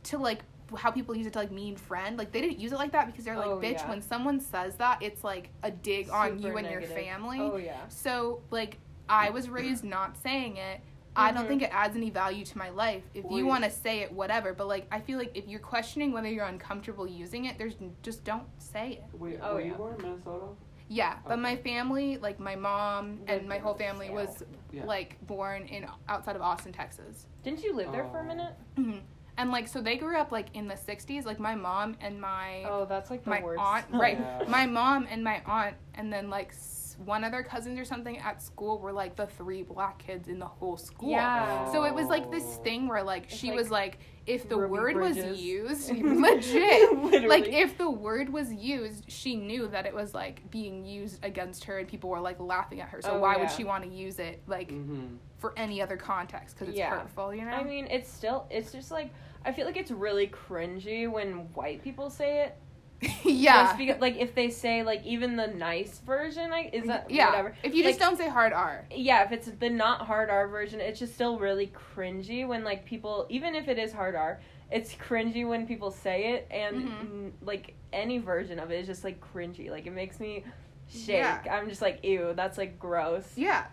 to 0.05 0.18
like 0.18 0.42
how 0.76 0.90
people 0.90 1.16
use 1.16 1.26
it 1.26 1.33
to 1.35 1.38
like 1.38 1.52
mean 1.52 1.76
friend. 1.76 2.16
Like 2.18 2.33
they 2.33 2.40
didn't 2.40 2.59
use 2.59 2.72
it 2.72 2.79
like 2.79 2.92
that 2.92 3.07
because 3.07 3.24
they're 3.24 3.37
like, 3.37 3.46
Oh, 3.46 3.59
bitch, 3.59 3.74
yeah. 3.74 3.88
when 3.88 4.02
someone 4.02 4.40
says 4.40 4.76
that, 4.76 5.02
it's 5.02 5.22
like 5.22 5.50
a 5.62 5.70
dig 5.70 6.11
on 6.11 6.38
you 6.40 6.57
and 6.57 6.68
your 6.70 6.83
family. 6.83 7.38
Oh 7.40 7.57
yeah. 7.57 7.87
So 7.88 8.40
like 8.50 8.79
I 9.09 9.31
was 9.31 9.48
raised 9.48 9.85
not 9.85 10.16
saying 10.16 10.57
it. 10.57 10.81
I 11.18 11.33
don't 11.33 11.48
think 11.48 11.62
it 11.62 11.70
adds 11.72 11.96
any 11.96 12.11
value 12.11 12.44
to 12.44 12.59
my 12.59 12.68
life. 12.68 13.02
If 13.14 13.24
Wait. 13.24 13.38
you 13.38 13.46
want 13.46 13.64
to 13.64 13.70
say 13.70 14.00
it, 14.00 14.12
whatever. 14.12 14.52
But 14.52 14.68
like, 14.68 14.87
I 14.92 15.00
feel 15.00 15.16
like 15.18 15.31
if 15.35 15.48
you're 15.48 15.61
questioning 15.61 16.12
whether 16.12 16.29
you're 16.29 16.44
uncomfortable 16.44 17.07
using 17.07 17.46
it, 17.46 17.57
there's 17.57 17.72
just 18.02 18.22
don't 18.22 18.44
say 18.59 19.00
it. 19.00 19.18
Wait, 19.18 19.38
Oh, 19.42 19.55
were 19.55 19.61
yeah. 19.62 19.66
you 19.68 19.72
born 19.74 19.94
in 19.96 20.02
Minnesota? 20.02 20.44
Yeah, 20.88 21.16
but 21.27 21.38
my 21.38 21.57
family, 21.57 22.16
like 22.18 22.38
my 22.38 22.55
mom 22.57 23.20
and 23.27 23.49
my 23.49 23.59
whole 23.59 23.75
family, 23.75 24.11
was 24.11 24.42
Yeah. 24.70 24.85
like 24.85 25.16
born 25.27 25.62
in 25.66 25.87
outside 26.09 26.37
of 26.37 26.42
Austin, 26.42 26.72
Texas. 26.72 27.27
Didn't 27.42 27.62
you 27.64 27.75
live 27.75 27.90
there 27.92 28.05
for 28.05 28.18
a 28.18 28.22
Oh. 28.22 28.27
minute? 28.27 28.55
Mhm. 28.77 29.01
And 29.38 29.51
like, 29.51 29.68
so 29.68 29.81
they 29.83 29.96
grew 29.96 30.16
up 30.16 30.33
like 30.33 30.55
in 30.55 30.68
the 30.68 30.77
'60s. 30.77 31.25
Like 31.27 31.38
my 31.40 31.55
mom 31.55 31.96
and 32.01 32.20
my 32.20 32.62
Oh, 32.64 32.85
that's 32.87 33.11
like 33.11 33.25
the 33.25 33.31
my 33.31 33.42
worst. 33.42 33.61
aunt, 33.61 33.87
right? 33.90 34.18
Yeah. 34.40 34.44
My 34.49 34.66
mom 34.66 35.07
and 35.11 35.22
my 35.25 35.42
aunt, 35.44 35.77
and 35.94 36.12
then 36.12 36.31
like 36.31 36.53
s- 36.98 37.06
one 37.06 37.24
other 37.24 37.42
cousins 37.42 37.78
or 37.78 37.85
something 37.85 38.18
at 38.18 38.42
school 38.42 38.78
were 38.78 38.92
like 38.92 39.16
the 39.16 39.26
three 39.26 39.62
black 39.62 39.98
kids 39.98 40.28
in 40.28 40.38
the 40.38 40.46
whole 40.46 40.76
school. 40.76 41.11
Yeah. 41.11 41.70
So 41.72 41.85
it 41.85 41.94
was 41.94 42.06
like 42.09 42.30
this 42.30 42.56
thing 42.64 42.88
where 42.88 43.02
like 43.02 43.24
It's 43.24 43.37
she 43.37 43.48
like 43.48 43.56
was 43.56 43.70
like, 43.70 43.98
if 44.26 44.48
the 44.48 44.56
Ruby 44.56 44.72
word 44.72 44.94
Bridges. 44.94 45.24
was 45.26 45.40
used, 45.40 45.90
legit. 46.40 47.28
Like 47.28 47.46
if 47.48 47.78
the 47.78 47.90
word 47.90 48.28
was 48.28 48.52
used, 48.52 49.04
she 49.11 49.37
knew 49.37 49.68
that 49.68 49.87
it 49.87 49.94
was 49.94 50.14
like 50.14 50.50
being 50.50 50.85
used 50.85 51.24
against 51.24 51.64
her, 51.64 51.78
and 51.78 51.87
people 51.88 52.11
were 52.11 52.20
like 52.20 52.40
laughing 52.40 52.80
at 52.80 52.88
her. 52.88 53.00
So 53.02 53.12
Oh, 53.12 53.18
why 53.20 53.35
yeah. 53.37 53.40
would 53.42 53.50
she 53.50 53.64
want 53.64 53.85
to 53.85 53.90
use 53.90 54.18
it 54.18 54.42
like 54.46 54.70
Mm-hmm. 54.70 55.16
for 55.38 55.52
any 55.56 55.80
other 55.80 55.96
context? 55.96 56.54
Because 56.56 56.68
it's 56.70 56.78
Yeah. 56.78 56.90
hurtful, 56.98 57.35
you 57.35 57.44
know. 57.44 57.52
I 57.52 57.62
mean, 57.62 57.87
it's 57.90 58.11
still. 58.12 58.46
It's 58.50 58.72
just 58.72 58.90
like 58.90 59.12
I 59.44 59.52
feel 59.52 59.64
like 59.64 59.76
it's 59.76 59.92
really 59.92 60.26
cringy 60.26 61.09
when 61.11 61.52
white 61.54 61.82
people 61.85 62.11
say 62.11 62.42
it. 62.42 62.56
yeah. 63.24 63.64
Just 63.64 63.78
because, 63.78 64.00
like 64.00 64.16
if 64.16 64.35
they 64.35 64.50
say 64.50 64.82
like 64.82 65.04
even 65.04 65.37
the 65.37 65.46
nice 65.48 65.98
version, 65.98 66.50
like 66.50 66.70
is 66.72 66.87
that 66.87 67.11
yeah. 67.11 67.30
whatever. 67.30 67.54
If 67.62 67.74
you 67.74 67.82
just 67.82 67.98
don't 67.98 68.16
say 68.16 68.28
hard 68.28 68.52
R. 68.52 68.85
Yeah, 68.90 69.24
if 69.24 69.32
it's 69.32 69.48
the 69.59 69.68
not 69.70 70.06
hard 70.06 70.30
R 70.30 70.48
version, 70.48 70.80
it's 70.80 70.98
just 70.98 71.14
still 71.14 71.38
really 71.38 71.72
cringy 71.94 72.46
when 72.46 72.64
like 72.64 72.85
people, 72.85 73.26
even 73.28 73.54
if 73.54 73.68
it 73.68 73.78
is 73.78 73.92
hard 73.92 74.14
R, 74.14 74.40
it's 74.70 74.94
cringy 74.94 75.46
when 75.46 75.66
people 75.66 75.90
say 75.90 76.32
it, 76.35 76.48
and 76.50 76.76
Mhm. 76.76 77.06
mm, 77.06 77.32
like 77.42 77.74
any 77.92 78.18
version 78.18 78.59
of 78.59 78.70
it 78.70 78.80
is 78.80 78.87
just 78.87 79.04
like 79.04 79.20
cringy. 79.20 79.70
Like 79.70 79.87
it 79.87 79.92
makes 79.92 80.18
me 80.18 80.44
shake. 80.88 81.16
Yeah. 81.16 81.40
I'm 81.50 81.68
just 81.68 81.82
like, 81.82 82.04
ew, 82.04 82.32
that's 82.35 82.59
like 82.59 82.78
gross. 82.78 83.30
Yeah. 83.37 83.66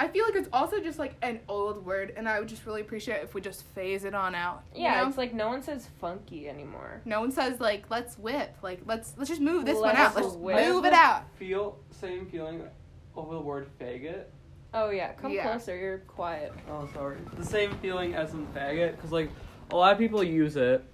I 0.00 0.06
feel 0.08 0.24
like 0.24 0.36
it's 0.36 0.48
also 0.52 0.80
just 0.80 0.98
like 0.98 1.14
an 1.22 1.40
old 1.48 1.84
word, 1.84 2.14
and 2.16 2.28
I 2.28 2.38
would 2.38 2.48
just 2.48 2.64
really 2.66 2.80
appreciate 2.80 3.22
if 3.22 3.34
we 3.34 3.40
just 3.40 3.64
phase 3.74 4.04
it 4.04 4.14
on 4.14 4.34
out. 4.34 4.62
you 4.74 4.82
Yeah, 4.82 5.00
know? 5.02 5.08
it's 5.08 5.18
like 5.18 5.34
no 5.34 5.48
one 5.48 5.62
says 5.62 5.88
funky 6.00 6.48
anymore. 6.48 7.00
no 7.04 7.20
one 7.20 7.32
says 7.32 7.60
like 7.60 7.84
let's 7.90 8.16
whip, 8.18 8.56
like 8.62 8.80
let's 8.86 9.14
let's 9.16 9.28
just 9.28 9.40
move 9.42 9.64
this 9.64 9.76
one 9.76 9.94
Let's 9.94 9.98
out, 9.98 10.22
let's 10.22 10.34
whip. 10.36 10.66
move 10.68 10.84
it 10.84 10.92
out. 10.92 11.24
Feel 11.36 11.78
same 11.90 12.26
feeling 12.26 12.62
over 13.16 13.34
the 13.34 13.40
word 13.40 13.66
faggot. 13.80 14.24
Oh 14.74 14.90
yeah, 14.90 15.12
come 15.14 15.32
Yeah. 15.32 15.42
closer. 15.50 15.76
You're 15.76 15.98
quiet. 15.98 16.52
Oh, 16.70 16.88
sorry. 16.94 17.16
The 17.36 17.44
same 17.44 17.72
feeling 17.78 18.14
as 18.14 18.32
in 18.34 18.46
faggot, 18.48 18.96
because 18.96 19.10
like 19.10 19.30
a 19.72 19.76
lot 19.76 19.92
of 19.92 19.98
people 19.98 20.22
use 20.22 20.56
it, 20.56 20.84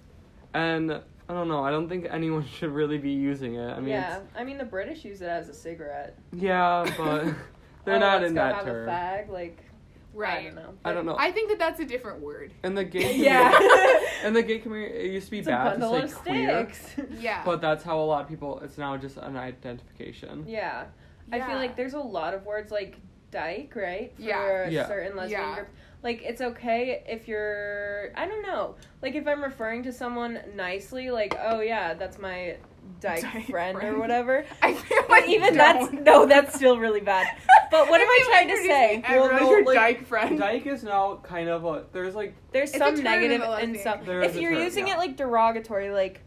and 0.53 0.91
I 1.27 1.33
don't 1.33 1.47
know. 1.47 1.63
I 1.63 1.69
don't 1.71 1.87
think 1.89 2.07
anyone 2.09 2.45
should 2.57 2.71
really 2.71 2.97
be 2.97 3.11
using 3.11 3.55
it. 3.55 3.69
I 3.69 3.79
mean, 3.79 3.89
yeah, 3.89 4.19
I 4.35 4.43
mean 4.43 4.57
the 4.57 4.65
British 4.65 5.05
use 5.05 5.21
it 5.21 5.27
as 5.27 5.47
a 5.49 5.53
cigarette. 5.53 6.17
yeah, 6.33 6.91
but 6.97 7.25
they're 7.85 7.95
Oh, 7.95 7.99
not 7.99 8.23
in 8.23 8.33
go 8.33 8.41
that 8.41 8.55
have 8.55 8.65
term. 8.65 8.89
A 8.89 8.91
fag, 8.91 9.29
like 9.29 9.59
I 9.61 10.17
Right. 10.17 10.43
don't 10.45 10.55
know. 10.55 10.73
I 10.85 10.93
don't 10.93 11.05
know. 11.05 11.17
I 11.19 11.31
think 11.31 11.49
that 11.49 11.59
that's 11.59 11.79
a 11.81 11.85
different 11.85 12.21
word. 12.21 12.53
And 12.63 12.77
the 12.77 12.85
gay 12.85 13.15
Yeah. 13.17 13.51
community, 13.51 14.05
in 14.23 14.33
the 14.33 14.43
gay 14.43 14.59
community, 14.59 14.93
it 14.95 15.11
used 15.11 15.27
to 15.27 15.31
be 15.31 15.39
It's 15.39 15.47
a 15.47 15.51
bad 15.51 15.79
to 15.81 16.07
say 16.07 16.45
of 16.45 16.69
queer. 16.95 17.07
Yeah. 17.19 17.41
but 17.43 17.59
that's 17.61 17.83
how 17.83 17.99
a 17.99 18.05
lot 18.05 18.21
of 18.23 18.29
people. 18.29 18.59
It's 18.61 18.77
now 18.77 18.95
just 18.95 19.17
an 19.17 19.35
identification. 19.35 20.45
Yeah. 20.47 20.85
I 21.31 21.41
feel 21.41 21.57
like 21.57 21.75
there's 21.75 21.95
a 21.95 21.99
lot 21.99 22.33
of 22.33 22.45
words 22.45 22.71
like 22.71 22.97
dyke, 23.31 23.73
right? 23.75 24.13
For 24.15 24.21
Yeah. 24.21 24.69
Yeah. 24.69 24.87
certain 24.87 25.17
lesbian 25.17 25.41
Yeah. 25.41 25.55
groups. 25.55 25.71
Like 26.01 26.21
it's 26.23 26.39
okay 26.41 27.03
if 27.09 27.27
you're 27.27 28.11
I 28.15 28.25
don't 28.27 28.43
know. 28.43 28.75
Like 29.01 29.15
if 29.15 29.27
I'm 29.27 29.43
referring 29.43 29.83
to 29.83 29.91
someone 29.91 30.39
nicely, 30.55 31.09
like, 31.11 31.35
oh 31.41 31.59
yeah, 31.59 31.93
that's 31.93 32.19
my 32.19 32.55
dyke, 32.99 33.21
Dyke 33.21 33.45
friend, 33.47 33.77
or 33.83 33.99
whatever. 33.99 34.45
I 34.61 34.73
feel 34.73 35.01
But 35.01 35.09
like 35.09 35.29
even 35.29 35.55
don't. 35.55 35.91
that's 35.91 35.93
no, 36.05 36.25
that's 36.25 36.55
still 36.55 36.77
really 36.79 37.01
bad. 37.01 37.27
But 37.71 37.89
what 37.89 37.99
am 38.01 38.07
I 38.07 38.19
trying 38.25 38.47
to 38.49 38.57
say? 38.57 39.03
Well, 39.09 39.29
as 39.31 39.41
no, 39.41 39.49
your 39.49 39.63
like, 39.65 39.75
dyke 39.75 40.07
friend. 40.07 40.39
Dyke 40.39 40.65
is 40.67 40.83
now 40.83 41.19
kind 41.23 41.49
of 41.49 41.65
a. 41.65 41.85
There's 41.91 42.15
like 42.15 42.35
There's 42.51 42.69
It's 42.69 42.77
some 42.79 42.95
negative 43.03 43.31
in 43.35 43.39
the 43.41 43.51
and 43.51 43.73
lesbian 43.73 43.83
some. 43.83 44.05
There 44.05 44.21
If 44.23 44.35
you're 44.35 44.51
term, 44.53 44.61
using 44.63 44.87
yeah. 44.87 44.95
it 44.95 44.97
like 44.97 45.17
derogatory, 45.17 45.91
like, 45.91 46.21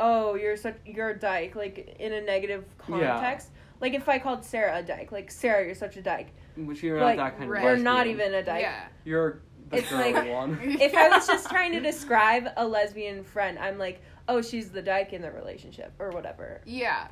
oh, 0.00 0.34
you're 0.34 0.56
such 0.56 0.76
you're 0.86 1.10
a 1.10 1.18
dyke, 1.18 1.54
like 1.56 1.96
in 1.98 2.12
a 2.12 2.20
negative 2.20 2.64
Yeah. 2.88 3.12
context. 3.14 3.48
Like 3.80 3.92
if 3.94 4.08
I 4.08 4.18
called 4.18 4.44
Sarah 4.44 4.78
a 4.78 4.82
dyke, 4.82 5.12
like 5.12 5.30
Sarah, 5.30 5.64
you're 5.66 5.74
such 5.74 5.96
a 5.96 6.02
dyke. 6.02 6.28
which 6.56 6.82
you're 6.82 7.00
Like, 7.00 7.16
not 7.16 7.32
that 7.32 7.38
kind 7.38 7.50
right. 7.50 7.58
of. 7.58 7.64
You're 7.64 7.76
not 7.84 8.06
even 8.06 8.32
a 8.34 8.42
dyke. 8.42 8.62
Yeah. 8.62 8.84
You're 9.04 9.40
the 9.70 9.78
It's 9.78 9.90
girl 9.90 9.98
like- 10.00 10.28
one. 10.30 10.58
If 10.80 10.94
I 10.94 11.08
was 11.08 11.26
just 11.26 11.48
trying 11.50 11.72
to 11.72 11.80
describe 11.80 12.48
a 12.56 12.66
lesbian 12.66 13.24
friend, 13.24 13.58
I'm 13.58 13.76
like, 13.78 14.00
oh, 14.28 14.42
she's 14.42 14.70
the 14.70 14.82
dyke 14.82 15.12
in 15.12 15.22
the 15.22 15.30
relationship 15.30 15.92
or 15.98 16.10
whatever. 16.10 16.60
Yeah. 16.64 17.08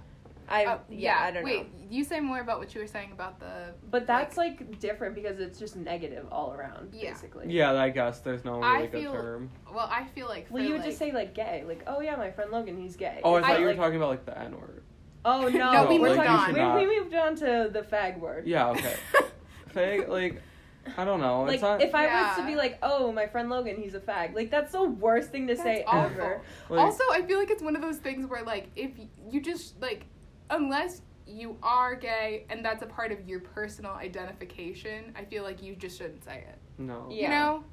I 0.48 0.64
Uh, 0.66 0.78
yeah, 0.90 1.18
I 1.20 1.30
don't 1.30 1.44
Wait, 1.44 1.56
know. 1.62 1.66
Wait, 1.80 1.90
you 1.90 2.02
say 2.04 2.18
more 2.20 2.40
about 2.40 2.58
what 2.58 2.74
you 2.74 2.80
were 2.80 2.86
saying 2.86 3.12
about 3.12 3.38
the. 3.38 3.72
But 3.90 4.06
that's 4.08 4.36
like, 4.36 4.80
different 4.80 5.14
because 5.14 5.38
it's 5.38 5.58
just 5.58 5.76
negative 5.76 6.26
all 6.32 6.52
around, 6.52 6.92
Yeah. 6.92 7.10
basically. 7.10 7.46
Yeah, 7.48 7.72
I 7.74 7.90
guess 7.90 8.18
there's 8.20 8.44
no 8.44 8.60
I 8.60 8.74
really 8.76 8.86
good 8.88 9.02
feel- 9.02 9.12
term. 9.12 9.50
Well, 9.72 9.88
I 9.90 10.04
feel 10.14 10.26
like. 10.26 10.48
Well, 10.50 10.60
for, 10.62 10.66
you 10.66 10.72
would 10.72 10.80
like- 10.80 10.88
just 10.90 10.98
say 10.98 11.12
like 11.12 11.32
gay, 11.32 11.64
like 11.66 11.84
oh 11.86 12.00
yeah, 12.00 12.16
my 12.16 12.30
friend 12.32 12.50
Logan, 12.50 12.76
he's 12.76 12.96
gay. 12.96 13.20
Oh, 13.22 13.34
I 13.36 13.40
thought 13.40 13.48
not, 13.50 13.58
you 13.60 13.64
were 13.66 13.70
like- 13.72 13.78
talking 13.78 13.96
about 13.96 14.10
like 14.10 14.26
the 14.26 14.38
N 14.38 14.60
word. 14.60 14.82
Oh 15.24 15.42
no, 15.48 15.72
No, 15.72 15.86
we 15.86 15.98
we're 16.00 16.08
moved 16.08 16.20
talking- 16.22 16.58
on. 16.58 16.76
We, 16.76 16.86
we 16.86 16.98
moved 17.00 17.14
on 17.14 17.36
to 17.36 17.70
the 17.72 17.82
fag 17.82 18.18
word. 18.18 18.46
Yeah, 18.46 18.70
okay. 18.70 18.96
Fag, 19.74 20.08
like, 20.08 20.42
I 20.96 21.04
don't 21.04 21.20
know. 21.20 21.42
Like 21.42 21.54
it's 21.54 21.62
not. 21.62 21.80
if 21.80 21.94
I 21.94 22.06
was 22.06 22.36
to 22.38 22.46
be 22.46 22.56
like, 22.56 22.78
oh, 22.82 23.12
my 23.12 23.26
friend 23.26 23.48
Logan, 23.48 23.76
he's 23.76 23.94
a 23.94 24.00
fag. 24.00 24.34
Like 24.34 24.50
that's 24.50 24.72
the 24.72 24.82
worst 24.82 25.30
thing 25.30 25.46
to 25.46 25.54
That's 25.54 25.64
say 25.64 25.84
awful. 25.86 26.20
ever. 26.20 26.42
like, 26.68 26.80
also, 26.80 27.04
I 27.12 27.22
feel 27.22 27.38
like 27.38 27.50
it's 27.50 27.62
one 27.62 27.76
of 27.76 27.82
those 27.82 27.98
things 27.98 28.26
where, 28.26 28.42
like, 28.42 28.68
if 28.76 28.90
you 29.30 29.40
just, 29.40 29.80
like, 29.80 30.06
unless 30.50 31.02
you 31.26 31.56
are 31.62 31.94
gay 31.94 32.44
and 32.50 32.64
that's 32.64 32.82
a 32.82 32.86
part 32.86 33.12
of 33.12 33.28
your 33.28 33.40
personal 33.40 33.92
identification, 33.92 35.12
I 35.16 35.24
feel 35.24 35.44
like 35.44 35.62
you 35.62 35.76
just 35.76 35.98
shouldn't 35.98 36.24
say 36.24 36.44
it. 36.48 36.58
no. 36.78 37.06
Yeah. 37.10 37.22
You 37.22 37.28
know? 37.28 37.64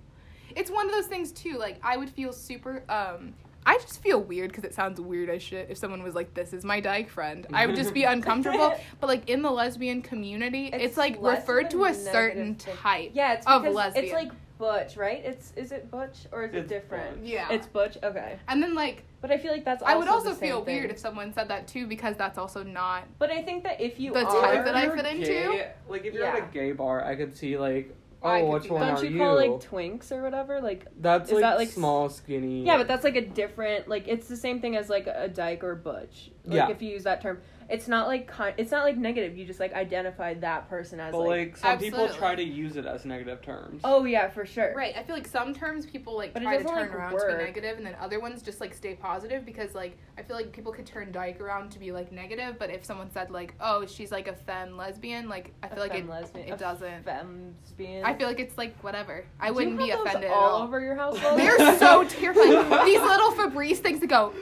It's 0.55 0.71
one 0.71 0.85
of 0.87 0.91
those 0.91 1.07
things, 1.07 1.31
too. 1.31 1.57
Like, 1.57 1.79
I 1.83 1.97
would 1.97 2.09
feel 2.09 2.31
super, 2.33 2.83
um, 2.89 3.33
I 3.69 3.77
just 3.77 4.01
feel 4.01 4.19
weird 4.19 4.49
because 4.49 4.63
it 4.63 4.73
sounds 4.73 4.99
weird 4.99 5.29
as 5.29 5.43
shit 5.43 5.67
if 5.69 5.77
someone 5.77 6.01
was 6.01 6.15
like, 6.15 6.33
this 6.33 6.53
is 6.53 6.65
my 6.65 6.79
dyke 6.79 7.07
friend. 7.09 7.45
I 7.53 7.67
would 7.67 7.75
just 7.75 7.93
be 7.93 8.03
uncomfortable. 8.15 8.73
but, 8.99 9.07
like, 9.07 9.29
in 9.29 9.43
the 9.43 9.51
lesbian 9.51 10.01
community, 10.01 10.67
it's, 10.73 10.83
It's 10.83 10.97
like 10.97 11.17
referred 11.21 11.69
to 11.71 11.85
a 11.85 11.89
a 11.91 11.93
certain 11.93 12.55
thing. 12.55 12.75
type. 12.77 13.11
Yeah, 13.13 13.33
it's 13.33 13.45
Of 13.45 13.61
because 13.61 13.75
lesbian. 13.75 14.05
it's 14.05 14.13
like 14.15 14.31
butch, 14.57 14.97
right? 14.97 15.21
It's 15.23 15.53
is 15.55 15.71
it 15.71 15.89
butch 15.91 16.17
or 16.31 16.45
is 16.45 16.53
it 16.55 16.67
different? 16.67 17.21
butch. 17.21 17.29
Yeah. 17.29 17.47
It's 17.51 17.67
butch. 17.67 17.95
Okay, 18.01 18.37
and 18.47 18.61
then, 18.63 18.73
like, 18.73 19.03
but 19.21 19.29
I 19.31 19.37
feel 19.37 19.51
like 19.51 19.65
that's. 19.65 19.83
Also 19.83 19.93
I 19.93 19.97
would 19.97 20.07
also 20.07 20.33
feel 20.33 20.63
thing. 20.65 20.75
weird 20.77 20.89
if 20.91 20.97
someone 20.97 21.31
said 21.31 21.47
that, 21.49 21.67
too, 21.67 21.85
because 21.85 22.15
that's 22.17 22.39
also 22.39 22.63
not 22.63 23.03
But 23.19 23.29
I 23.31 23.43
think 23.43 23.63
that 23.65 23.79
if 23.79 23.99
you 23.99 24.13
The 24.13 24.25
are, 24.25 24.41
type 24.41 24.65
that 24.65 24.75
I 24.75 24.87
If 24.87 24.95
you're 24.95 25.05
into? 25.05 25.65
Like 25.87 26.05
if 26.05 26.13
you're 26.15 26.25
at 26.25 26.39
a 26.39 26.51
gay 26.51 26.71
bar, 26.71 27.05
I 27.05 27.15
could 27.15 27.37
see 27.37 27.55
like, 27.57 27.95
Oh, 28.21 28.27
I 28.27 28.41
oh, 28.41 28.45
could 28.45 28.53
which 28.53 28.63
see 28.63 28.69
one 28.69 28.81
that. 28.81 28.87
don't 28.95 28.97
are 28.99 29.05
you 29.05 29.11
you? 29.11 29.17
call 29.19 29.35
like 29.35 29.51
twinks 29.51 30.11
or 30.11 30.21
whatever? 30.21 30.59
Like 30.61 30.87
That's 30.99 31.29
is 31.29 31.33
like, 31.35 31.41
that, 31.41 31.57
like, 31.57 31.69
small, 31.69 32.09
skinny. 32.09 32.63
yeah, 32.63 32.77
but 32.77 32.87
that's 32.87 33.03
like 33.03 33.15
a 33.15 33.25
different. 33.25 33.87
Like 33.87 34.07
it's 34.07 34.27
the 34.27 34.35
same 34.37 34.59
thing 34.59 34.75
as 34.75 34.89
like 34.89 35.07
a 35.07 35.27
dyke 35.29 35.63
or 35.63 35.75
butch. 35.75 36.31
Like 36.45 36.55
Yeah. 36.55 36.69
if 36.69 36.81
you 36.81 36.89
use 36.89 37.03
that 37.03 37.21
term, 37.21 37.39
it's 37.69 37.87
not 37.87 38.07
like 38.07 38.27
kind. 38.27 38.53
It's 38.57 38.71
not 38.71 38.83
like 38.83 38.97
negative. 38.97 39.37
You 39.37 39.45
just 39.45 39.59
like 39.59 39.73
identify 39.73 40.33
that 40.35 40.67
person 40.69 40.99
as 40.99 41.11
But 41.11 41.19
like. 41.19 41.27
like 41.29 41.57
some 41.57 41.77
people 41.77 42.09
try 42.09 42.35
to 42.35 42.43
use 42.43 42.75
it 42.77 42.85
as 42.85 43.05
negative 43.05 43.41
terms. 43.41 43.81
oh 43.83 44.05
yeah, 44.05 44.27
for 44.29 44.45
sure. 44.45 44.73
Right. 44.75 44.95
I 44.97 45.03
feel 45.03 45.15
like 45.15 45.27
some 45.27 45.53
terms 45.53 45.85
people 45.85 46.15
like 46.17 46.33
But 46.33 46.41
try 46.43 46.57
to 46.57 46.63
turn 46.63 46.77
like, 46.79 46.93
around 46.95 47.11
to 47.19 47.27
be 47.27 47.43
negative, 47.43 47.77
and 47.77 47.85
then 47.85 47.95
other 48.01 48.19
ones 48.19 48.41
just 48.41 48.59
like 48.59 48.73
stay 48.73 48.95
positive 48.95 49.45
because 49.45 49.75
like 49.75 49.97
I 50.17 50.23
feel 50.23 50.35
like 50.35 50.51
people 50.51 50.71
could 50.71 50.85
turn 50.85 51.11
dyke 51.11 51.39
around 51.39 51.71
to 51.71 51.79
be 51.79 51.91
like 51.91 52.11
negative, 52.11 52.57
but 52.59 52.69
if 52.69 52.83
someone 52.83 53.09
said 53.11 53.29
like, 53.31 53.53
oh, 53.61 53.85
she's 53.85 54.11
like 54.11 54.27
a 54.27 54.33
femme 54.33 54.75
lesbian, 54.75 55.29
like 55.29 55.53
I 55.63 55.67
feel 55.67 55.79
like 55.79 55.93
it, 55.93 55.99
femme 55.99 56.09
lesbian. 56.09 56.47
it 56.49 56.51
a 56.53 56.57
doesn't. 56.57 57.05
Femsbian. 57.05 58.03
I 58.03 58.13
feel 58.15 58.27
like 58.27 58.39
it's 58.39 58.57
like 58.57 58.75
whatever. 58.83 59.25
I 59.39 59.49
Do 59.49 59.53
wouldn't 59.55 59.77
be 59.77 59.89
have 59.89 59.99
those 59.99 60.07
offended 60.07 60.31
all 60.31 60.55
all. 60.55 60.63
over 60.63 60.79
your 60.79 60.95
house. 60.95 61.21
Logan? 61.23 61.37
They're 61.37 61.77
so 61.79 62.03
terrifying. 62.09 62.85
These 62.85 63.01
little 63.01 63.31
Febreze 63.33 63.77
things 63.77 63.99
that 63.99 64.07
go. 64.07 64.33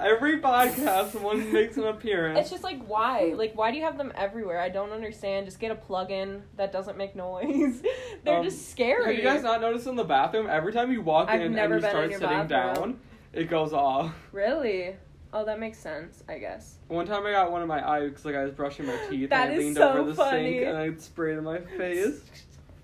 Every 0.00 0.40
podcast, 0.40 1.12
someone 1.12 1.52
makes 1.52 1.76
an 1.76 1.84
appearance. 1.84 2.38
It's 2.40 2.50
just 2.50 2.62
like 2.64 2.82
why? 2.86 3.34
Like 3.36 3.54
why 3.56 3.70
do 3.70 3.76
you 3.76 3.84
have 3.84 3.98
them 3.98 4.12
everywhere? 4.16 4.58
I 4.60 4.68
don't 4.70 4.90
understand. 4.92 5.46
Just 5.46 5.60
get 5.60 5.70
a 5.70 5.74
plug-in 5.74 6.42
that 6.56 6.72
doesn't 6.72 6.96
make 6.96 7.14
noise. 7.14 7.82
They're 8.24 8.38
Um, 8.38 8.44
just 8.44 8.70
scary. 8.70 9.04
Have 9.04 9.14
you 9.14 9.22
guys 9.22 9.42
not 9.42 9.60
noticed 9.60 9.86
in 9.86 9.96
the 9.96 10.04
bathroom? 10.04 10.46
Every 10.48 10.72
time 10.72 10.90
you 10.90 11.02
walk 11.02 11.28
I've 11.28 11.40
in 11.42 11.56
and 11.58 11.72
you 11.74 11.80
start 11.80 12.12
sitting 12.12 12.26
bathroom. 12.28 12.48
down, 12.48 13.00
it 13.32 13.50
goes 13.50 13.72
off. 13.72 14.14
Really? 14.32 14.96
Oh, 15.32 15.44
that 15.44 15.60
makes 15.60 15.78
sense. 15.78 16.24
I 16.28 16.38
guess. 16.38 16.76
One 16.88 17.06
time 17.06 17.26
I 17.26 17.32
got 17.32 17.52
one 17.52 17.62
in 17.62 17.68
my 17.68 17.86
eye 17.86 18.08
because 18.08 18.24
like 18.24 18.34
I 18.34 18.44
was 18.44 18.52
brushing 18.52 18.86
my 18.86 18.96
teeth 19.10 19.30
and 19.30 19.52
I 19.52 19.56
leaned 19.56 19.76
so 19.76 19.90
over 19.92 20.02
the 20.10 20.14
funny. 20.14 20.54
sink 20.60 20.66
and 20.66 20.76
I 20.78 20.94
sprayed 20.96 21.36
in 21.38 21.44
my 21.44 21.58
face. 21.60 22.20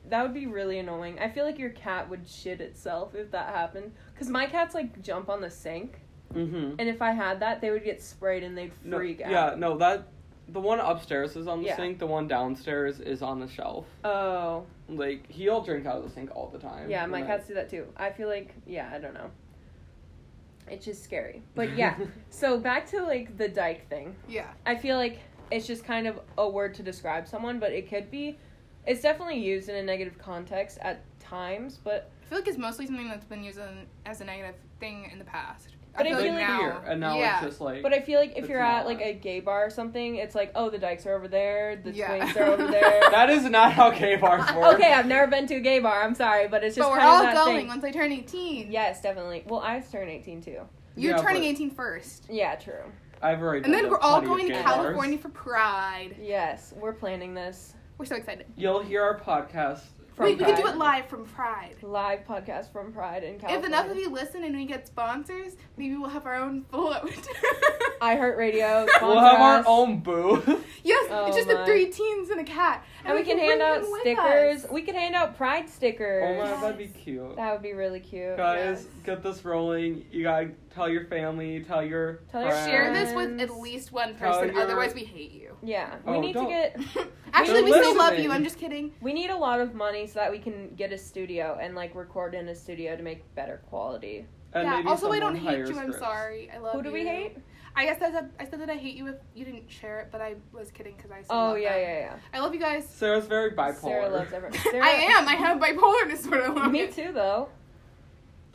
That 0.08 0.22
would 0.22 0.34
be 0.34 0.46
really 0.46 0.78
annoying. 0.78 1.18
I 1.18 1.28
feel 1.28 1.44
like 1.44 1.58
your 1.58 1.70
cat 1.70 2.08
would 2.08 2.28
shit 2.28 2.60
itself 2.60 3.16
if 3.16 3.32
that 3.32 3.48
happened. 3.52 3.90
Cause 4.16 4.28
my 4.28 4.46
cats 4.46 4.72
like 4.72 5.02
jump 5.02 5.28
on 5.28 5.40
the 5.40 5.50
sink, 5.50 5.98
Mm-hmm. 6.34 6.74
and 6.78 6.88
if 6.88 7.00
I 7.02 7.12
had 7.12 7.40
that, 7.40 7.60
they 7.60 7.70
would 7.70 7.84
get 7.84 8.02
sprayed 8.02 8.42
and 8.42 8.56
they'd 8.56 8.72
No, 8.84 8.96
freak 8.98 9.20
out. 9.22 9.30
yeah, 9.30 9.54
no, 9.56 9.76
that 9.78 10.08
the 10.48 10.60
one 10.60 10.78
upstairs 10.78 11.34
is 11.36 11.46
on 11.48 11.60
the 11.60 11.66
Yeah. 11.68 11.76
sink. 11.76 11.98
The 11.98 12.06
one 12.06 12.28
downstairs 12.28 13.00
is 13.00 13.20
on 13.22 13.40
the 13.40 13.48
shelf. 13.48 13.86
Oh. 14.04 14.64
Like 14.88 15.28
he'll 15.30 15.60
drink 15.62 15.86
out 15.86 15.96
of 15.96 16.04
the 16.04 16.10
sink 16.10 16.30
all 16.36 16.48
the 16.48 16.58
time. 16.58 16.88
Yeah, 16.90 17.04
my 17.06 17.20
when 17.20 17.22
I- 17.24 17.26
cats 17.26 17.48
do 17.48 17.54
that 17.54 17.68
too. 17.70 17.86
I 17.96 18.10
feel 18.10 18.28
like, 18.28 18.54
yeah, 18.66 18.88
I 18.92 18.98
don't 18.98 19.14
know. 19.14 19.30
It's 20.68 20.84
just 20.84 21.02
scary. 21.04 21.42
But 21.54 21.76
yeah, 21.76 21.96
so 22.30 22.58
back 22.58 22.86
to 22.90 23.02
like 23.02 23.36
the 23.38 23.48
dyke 23.48 23.88
thing. 23.88 24.14
Yeah. 24.28 24.48
I 24.64 24.74
feel 24.76 24.96
like 24.96 25.20
it's 25.50 25.66
just 25.66 25.84
kind 25.84 26.06
of 26.06 26.20
a 26.38 26.48
word 26.48 26.74
to 26.74 26.82
describe 26.82 27.26
someone, 27.28 27.58
but 27.60 27.72
it 27.72 27.88
could 27.88 28.10
be, 28.10 28.36
it's 28.84 29.00
definitely 29.00 29.38
used 29.38 29.68
in 29.68 29.76
a 29.76 29.82
negative 29.82 30.18
context 30.18 30.78
at 30.80 31.02
times, 31.20 31.78
but 31.82 32.10
I 32.22 32.26
feel 32.28 32.38
like 32.38 32.48
it's 32.48 32.58
mostly 32.58 32.86
something 32.86 33.08
that's 33.08 33.24
been 33.24 33.44
used 33.44 33.58
in, 33.58 33.86
as 34.04 34.20
a 34.20 34.24
negative 34.24 34.56
thing 34.80 35.08
in 35.12 35.18
the 35.20 35.24
past. 35.24 35.75
But 35.96 36.06
I 36.06 36.10
feel 36.10 36.18
feel 36.20 36.32
like 36.34 36.48
like 36.48 36.58
here, 36.60 36.82
and 36.86 37.00
now 37.00 37.18
yeah. 37.18 37.36
it's 37.38 37.46
just 37.46 37.60
like. 37.60 37.82
but 37.82 37.92
I 37.92 38.00
feel 38.00 38.20
like 38.20 38.36
if 38.36 38.48
you're 38.48 38.60
at 38.60 38.78
not. 38.78 38.86
like 38.86 39.00
a 39.00 39.12
gay 39.14 39.40
bar 39.40 39.66
or 39.66 39.70
something, 39.70 40.16
it's 40.16 40.34
like, 40.34 40.52
oh, 40.54 40.70
the 40.70 40.78
dykes 40.78 41.06
are 41.06 41.14
over 41.14 41.28
there, 41.28 41.76
the 41.76 41.92
Yeah. 41.92 42.06
twins 42.16 42.36
are 42.36 42.44
over 42.44 42.66
there. 42.70 43.00
that 43.10 43.30
is 43.30 43.44
not 43.44 43.72
how 43.72 43.90
gay 43.90 44.16
bars 44.16 44.50
work. 44.54 44.74
okay, 44.74 44.92
I've 44.92 45.06
never 45.06 45.26
been 45.30 45.46
to 45.48 45.54
a 45.56 45.60
gay 45.60 45.78
bar. 45.78 46.02
I'm 46.02 46.14
sorry, 46.14 46.48
but 46.48 46.62
it's 46.64 46.76
just 46.76 46.86
But 46.86 46.92
we're 46.92 46.98
kind 46.98 47.08
of 47.08 47.14
all 47.14 47.22
that 47.22 47.34
going 47.44 47.56
thing. 47.58 47.68
once 47.68 47.84
I 47.84 47.90
turn 47.90 48.12
18. 48.12 48.70
Yes, 48.70 49.00
definitely. 49.00 49.44
Well, 49.46 49.60
I 49.60 49.80
turned 49.80 50.10
18 50.10 50.42
too. 50.42 50.60
You're 50.96 51.16
Yeah, 51.16 51.22
turning 51.22 51.42
but- 51.42 51.48
18 51.48 51.70
first. 51.70 52.26
Yeah, 52.30 52.54
true. 52.56 52.82
I've 53.22 53.40
already. 53.40 53.64
And 53.64 53.72
then 53.72 53.88
we're 53.88 53.98
all 54.00 54.20
going 54.20 54.46
to 54.48 54.52
California 54.62 55.16
bars. 55.16 55.22
for 55.22 55.28
Pride. 55.30 56.16
Yes, 56.20 56.74
we're 56.76 56.92
planning 56.92 57.32
this. 57.32 57.72
We're 57.98 58.04
so 58.04 58.14
excited. 58.16 58.44
You'll 58.56 58.82
hear 58.82 59.02
our 59.02 59.18
podcast. 59.18 59.80
From 60.16 60.24
Wait, 60.24 60.38
we 60.38 60.44
could 60.46 60.56
do 60.56 60.66
it 60.66 60.78
live 60.78 61.06
from 61.08 61.26
Pride. 61.26 61.76
Live 61.82 62.26
podcast 62.26 62.72
from 62.72 62.90
Pride 62.90 63.22
in 63.22 63.38
California. 63.38 63.58
If 63.58 63.66
enough 63.66 63.90
of 63.90 63.98
you 63.98 64.08
listen 64.08 64.44
and 64.44 64.56
we 64.56 64.64
get 64.64 64.86
sponsors, 64.86 65.56
maybe 65.76 65.94
we'll 65.94 66.08
have 66.08 66.24
our 66.24 66.36
own 66.36 66.64
float. 66.70 67.28
iHeartRadio. 68.00 68.86
We'll 69.02 69.20
have 69.20 69.40
our 69.40 69.62
own 69.66 70.00
booth. 70.00 70.46
yes, 70.82 71.06
Oh 71.10 71.26
it's 71.26 71.36
just 71.36 71.48
oh 71.50 71.54
my. 71.54 71.60
the 71.60 71.66
three 71.66 71.86
teens 71.90 72.30
and 72.30 72.40
a 72.40 72.44
cat. 72.44 72.82
And 73.06 73.16
we 73.16 73.22
can 73.24 73.38
hand 73.38 73.62
out 73.62 73.84
stickers. 74.00 74.64
us. 74.64 74.70
We 74.70 74.82
can 74.82 74.94
hand 74.94 75.14
out 75.14 75.36
Pride 75.36 75.68
stickers. 75.68 76.24
Oh 76.26 76.34
my, 76.42 76.50
Yes. 76.50 76.60
that'd 76.60 76.78
be 76.78 76.88
cute. 76.88 77.36
That 77.36 77.52
would 77.52 77.62
be 77.62 77.72
really 77.72 78.00
cute. 78.00 78.36
Guys, 78.36 78.58
Yes. 78.84 78.86
get 79.04 79.22
this 79.22 79.44
rolling. 79.44 80.04
You 80.10 80.24
gotta 80.24 80.50
tell 80.74 80.88
your 80.88 81.04
family, 81.06 81.60
tell 81.60 81.84
your 81.84 82.20
Tell 82.30 82.42
your 82.42 82.50
friends. 82.50 82.66
Share 82.68 82.92
this 82.92 83.14
with 83.14 83.40
at 83.40 83.50
least 83.58 83.92
one 83.92 84.14
person, 84.16 84.52
your- 84.54 84.62
otherwise 84.62 84.94
we 84.94 85.04
hate 85.04 85.32
you. 85.32 85.56
Yeah, 85.62 85.94
we 86.04 86.12
Oh, 86.14 86.20
need 86.20 86.32
don't. 86.34 86.44
to 86.48 86.50
get. 86.50 87.06
Actually, 87.32 87.62
we 87.62 87.70
They're 87.72 87.82
still 87.82 87.96
love 87.96 88.18
you. 88.18 88.30
I'm 88.32 88.44
just 88.44 88.58
kidding. 88.58 88.92
We 89.00 89.12
need 89.12 89.30
a 89.30 89.36
lot 89.36 89.60
of 89.60 89.74
money 89.74 90.06
so 90.06 90.18
that 90.18 90.30
we 90.30 90.38
can 90.38 90.74
get 90.76 90.92
a 90.92 90.98
studio 90.98 91.58
and 91.60 91.74
like 91.74 91.94
record 91.94 92.34
in 92.34 92.48
a 92.48 92.54
studio 92.54 92.96
to 92.96 93.02
make 93.02 93.22
better 93.34 93.62
quality. 93.68 94.26
And 94.52 94.64
yeah. 94.64 94.76
maybe 94.76 94.88
Also, 94.88 95.10
I 95.12 95.18
don't 95.20 95.36
hate 95.36 95.44
hire 95.44 95.58
you. 95.66 95.70
I'm 95.70 95.74
scripts. 95.92 95.98
sorry. 95.98 96.50
I 96.54 96.58
love 96.58 96.74
Who 96.74 96.82
do 96.82 96.92
we 96.92 97.06
hate? 97.06 97.36
I 97.78 97.84
guess 97.84 98.00
I 98.00 98.10
said 98.10 98.30
I 98.40 98.46
said 98.46 98.60
that 98.62 98.70
I 98.70 98.76
hate 98.76 98.96
you 98.96 99.06
if 99.08 99.16
you 99.34 99.44
didn't 99.44 99.70
share 99.70 100.00
it, 100.00 100.08
but 100.10 100.22
I 100.22 100.36
was 100.52 100.70
kidding 100.70 100.94
because 100.96 101.10
I. 101.10 101.22
Still 101.22 101.36
Oh 101.36 101.48
love 101.50 101.58
yeah, 101.58 101.72
them. 101.74 101.80
yeah, 101.82 101.98
yeah. 101.98 102.16
I 102.32 102.40
love 102.40 102.54
you 102.54 102.60
guys. 102.60 102.88
Sarah's 102.88 103.26
very 103.26 103.50
bipolar. 103.50 103.80
Sarah 103.82 104.08
loves 104.08 104.32
everyone. 104.32 104.58
Sarah, 104.62 104.84
I 104.84 104.88
am. 104.90 105.28
I 105.28 105.34
have 105.34 105.58
bipolar 105.60 106.08
disorder. 106.10 106.48
Logan. 106.48 106.72
Me 106.72 106.86
too, 106.86 107.12
though. 107.12 107.48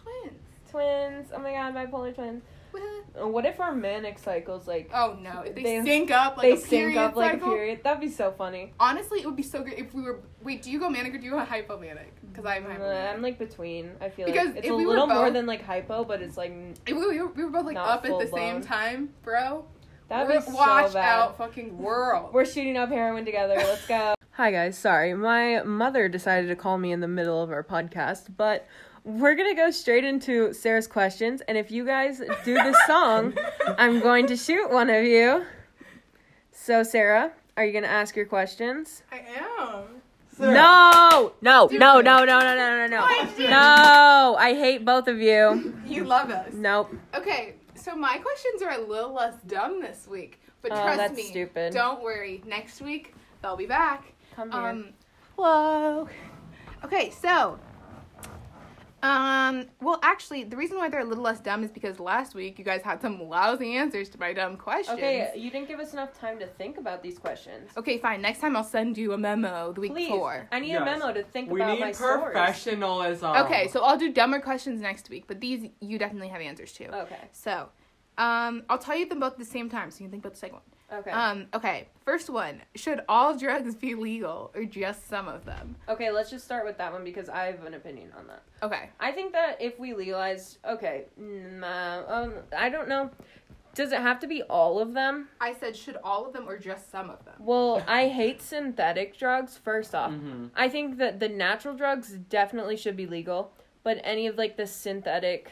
Twins. 0.02 0.40
Twins. 0.72 1.28
Oh 1.36 1.40
my 1.40 1.52
god, 1.52 1.76
bipolar 1.76 2.16
twins. 2.16 2.42
Uh, 3.22 3.28
What 3.28 3.46
if 3.46 3.60
our 3.60 3.74
manic 3.76 4.18
cycles 4.20 4.68
like 4.70 4.90
Oh 4.94 5.18
no! 5.22 5.42
If 5.42 5.54
they, 5.56 5.64
They- 5.64 5.84
sync 5.84 6.12
up 6.12 6.38
like 6.38 6.44
they 6.44 6.52
a 6.54 6.58
sync 6.58 6.70
period 6.70 6.98
up 6.98 7.16
like 7.18 7.32
cycle, 7.34 7.52
a 7.52 7.56
period? 7.56 7.84
That'd 7.84 8.00
be 8.00 8.08
so 8.10 8.32
funny. 8.32 8.74
Honestly, 8.80 9.20
it 9.20 9.26
would 9.26 9.36
be 9.36 9.44
so 9.44 9.62
good 9.64 9.74
if 9.74 9.94
we 9.94 10.02
were. 10.04 10.22
Wait, 10.42 10.62
do 10.62 10.72
you 10.72 10.80
go 10.80 10.90
manic 10.90 11.14
or 11.14 11.18
do 11.18 11.26
you 11.26 11.32
go 11.32 11.40
hypomanic? 11.44 12.06
Because 12.32 12.46
I'm 12.46 12.66
Uh, 12.66 12.70
hypomanic. 12.70 13.14
I'm 13.14 13.22
like 13.22 13.38
between. 13.38 13.92
I 14.00 14.08
feel 14.10 14.28
Because 14.28 14.48
like 14.50 14.60
it's 14.60 14.70
a 14.70 14.74
we 14.76 14.86
were 14.86 14.92
little 14.94 15.08
more 15.08 15.30
than 15.30 15.46
like 15.46 15.62
hypo, 15.62 16.06
but 16.06 16.22
it's 16.22 16.38
like 16.38 16.54
If 16.88 16.96
we, 16.96 17.06
were, 17.20 17.28
we 17.28 17.44
were 17.44 17.50
both 17.50 17.66
like 17.66 17.74
Not 17.76 17.90
up 17.90 18.06
at 18.06 18.18
the 18.18 18.28
full 18.28 18.38
same 18.38 18.60
blown. 18.60 18.62
time, 18.62 19.10
bro. 19.24 19.66
that'd 20.08 20.30
we're, 20.30 20.40
be 20.40 20.46
so 20.46 20.54
watch 20.56 20.94
bad. 20.94 21.04
out, 21.20 21.38
fucking 21.38 21.78
world. 21.78 22.30
We're 22.34 22.46
shooting 22.46 22.78
up 22.78 22.88
heroin 22.90 23.26
together. 23.26 23.56
Let's 23.58 23.86
go. 23.88 24.16
Hi 24.36 24.52
guys, 24.52 24.78
sorry. 24.78 25.14
My 25.16 25.62
mother 25.64 26.08
decided 26.08 26.48
to 26.48 26.56
call 26.56 26.78
me 26.78 26.94
in 26.94 27.02
the 27.02 27.08
middle 27.10 27.44
of 27.44 27.52
our 27.52 27.64
podcast, 27.64 28.38
but 28.38 28.66
we're 29.04 29.36
going 29.36 29.50
to 29.50 29.56
go 29.56 29.72
straight 29.72 30.04
into 30.04 30.54
Sarah's 30.54 30.88
questions 30.88 31.42
and 31.48 31.58
if 31.58 31.72
you 31.72 31.86
guys 31.86 32.20
do 32.46 32.54
this 32.56 32.78
song, 32.88 33.34
I'm 33.78 34.00
going 34.00 34.28
to 34.28 34.36
shoot 34.38 34.70
one 34.72 34.90
of 34.90 35.04
you. 35.04 35.46
So 36.52 36.84
Sarah, 36.84 37.32
are 37.58 37.66
you 37.66 37.72
going 37.72 37.84
to 37.84 37.90
ask 37.90 38.16
your 38.16 38.26
questions? 38.26 39.04
I 39.12 39.18
am. 39.38 39.84
Sarah, 40.38 40.54
No! 40.54 41.34
No, 41.42 41.68
Do 41.68 41.78
no, 41.78 42.00
no, 42.02 42.24
no, 42.24 42.40
no, 42.40 42.56
no, 42.56 42.88
no, 42.88 42.88
no. 42.88 43.50
No! 43.50 44.36
I 44.40 44.54
hate 44.58 44.86
both 44.86 45.08
of 45.08 45.20
you. 45.20 45.76
You 45.86 46.04
love 46.06 46.30
us. 46.30 46.54
Nope. 46.54 46.96
Okay, 47.16 47.56
so 47.76 47.96
my 47.96 48.18
questions 48.18 48.62
are 48.62 48.72
a 48.80 48.82
little 48.88 49.14
less 49.14 49.36
dumb 49.48 49.82
this 49.82 50.08
week, 50.08 50.40
but 50.62 50.72
Oh, 50.72 50.76
trust 50.84 50.98
that's 50.98 51.16
me, 51.16 51.24
stupid. 51.24 51.74
don't 51.74 52.02
worry. 52.02 52.42
Next 52.46 52.82
week 52.82 53.14
they'll 53.42 53.58
be 53.58 53.66
back. 53.66 54.14
Come 54.36 54.52
here. 54.52 54.62
Um, 54.62 54.90
hello. 55.36 56.08
Okay, 56.86 57.10
so, 57.12 57.60
um, 59.04 59.66
well, 59.82 60.00
actually, 60.04 60.44
the 60.44 60.56
reason 60.58 60.78
why 60.78 60.90
they're 60.90 61.00
a 61.02 61.06
little 61.06 61.24
less 61.24 61.40
dumb 61.40 61.64
is 61.64 61.72
because 61.72 62.00
last 62.00 62.36
week 62.36 62.60
you 62.60 62.66
guys 62.66 62.82
had 62.82 63.02
some 63.02 63.22
lousy 63.22 63.76
answers 63.76 64.10
to 64.10 64.20
my 64.20 64.34
dumb 64.34 64.58
questions. 64.58 64.98
okay, 64.98 65.32
you 65.36 65.50
didn't 65.50 65.68
give 65.68 65.80
us 65.80 65.94
enough 65.94 66.18
time 66.20 66.38
to 66.40 66.48
think 66.48 66.78
about 66.78 67.02
these 67.02 67.18
questions. 67.18 67.72
Okay, 67.78 67.98
fine. 67.98 68.22
Next 68.22 68.40
time 68.40 68.56
I'll 68.56 68.64
send 68.64 68.98
you 68.98 69.14
a 69.14 69.18
memo 69.18 69.74
the 69.74 69.82
week 69.82 69.94
Please, 69.94 70.08
before. 70.10 70.48
I 70.52 70.60
need 70.60 70.70
Yes. 70.70 70.82
a 70.82 70.86
memo 70.86 71.14
to 71.14 71.24
think 71.24 71.50
we 71.50 71.62
about 71.62 71.74
need 71.74 71.80
my 71.82 71.92
stories. 71.92 72.24
professionalism. 72.34 73.36
Okay, 73.46 73.68
so 73.70 73.84
I'll 73.84 73.98
do 73.98 74.12
dumber 74.12 74.40
questions 74.40 74.82
next 74.82 75.10
week, 75.10 75.26
but 75.28 75.42
these 75.42 75.70
you 75.80 75.98
definitely 75.98 76.30
have 76.30 76.42
answers 76.42 76.72
to. 76.74 76.96
Okay. 77.04 77.18
So, 77.32 77.70
um, 78.18 78.64
I'll 78.70 78.78
tell 78.78 78.96
you 78.96 79.08
them 79.08 79.20
both 79.20 79.34
at 79.34 79.40
the 79.40 79.46
same 79.46 79.70
time 79.70 79.90
so 79.92 80.00
you 80.00 80.06
can 80.06 80.12
think 80.12 80.24
about 80.26 80.34
the 80.34 80.40
second 80.40 80.56
one. 80.56 80.64
Okay. 80.92 81.12
Um, 81.12 81.48
okay, 81.54 81.88
first 82.04 82.30
one. 82.30 82.62
Should 82.76 83.02
all 83.08 83.38
drugs 83.38 83.76
be 83.76 83.96
legal 83.96 84.52
or 84.54 84.66
just 84.66 85.08
some 85.08 85.28
of 85.28 85.46
them? 85.46 85.76
Okay, 85.88 86.12
let's 86.12 86.30
just 86.30 86.44
start 86.44 86.66
with 86.66 86.78
that 86.80 86.92
one 86.92 87.04
because 87.04 87.30
I 87.30 87.46
have 87.46 87.64
an 87.66 87.74
opinion 87.76 88.12
on 88.18 88.28
that. 88.28 88.44
Okay. 88.62 88.90
I 89.00 89.12
think 89.14 89.32
that 89.34 89.62
if 89.62 89.80
we 89.80 89.94
legalize, 89.94 90.58
okay, 90.68 91.06
mm, 91.20 91.64
uh, 91.64 92.12
um, 92.14 92.34
I 92.58 92.70
don't 92.70 92.90
know. 92.90 93.10
Does 93.74 93.94
it 93.94 94.00
have 94.02 94.20
to 94.20 94.28
be 94.28 94.44
all 94.44 94.80
of 94.80 94.94
them? 94.94 95.30
I 95.40 95.54
said 95.54 95.78
should 95.78 95.96
all 96.04 96.26
of 96.26 96.34
them 96.34 96.46
or 96.46 96.58
just 96.58 96.92
some 96.92 97.10
of 97.10 97.24
them? 97.24 97.36
Well, 97.40 97.82
I 97.88 98.10
hate 98.10 98.42
synthetic 98.42 99.18
drugs. 99.18 99.58
First 99.58 99.96
off, 99.96 100.12
hmm 100.12 100.48
I 100.58 100.68
think 100.68 100.98
that 100.98 101.22
the 101.22 101.30
natural 101.30 101.74
drugs 101.76 102.10
definitely 102.30 102.76
should 102.76 102.98
be 102.98 103.06
legal, 103.08 103.54
but 103.84 104.02
any 104.04 104.28
of 104.28 104.38
like 104.38 104.58
the 104.58 104.68
synthetic, 104.68 105.50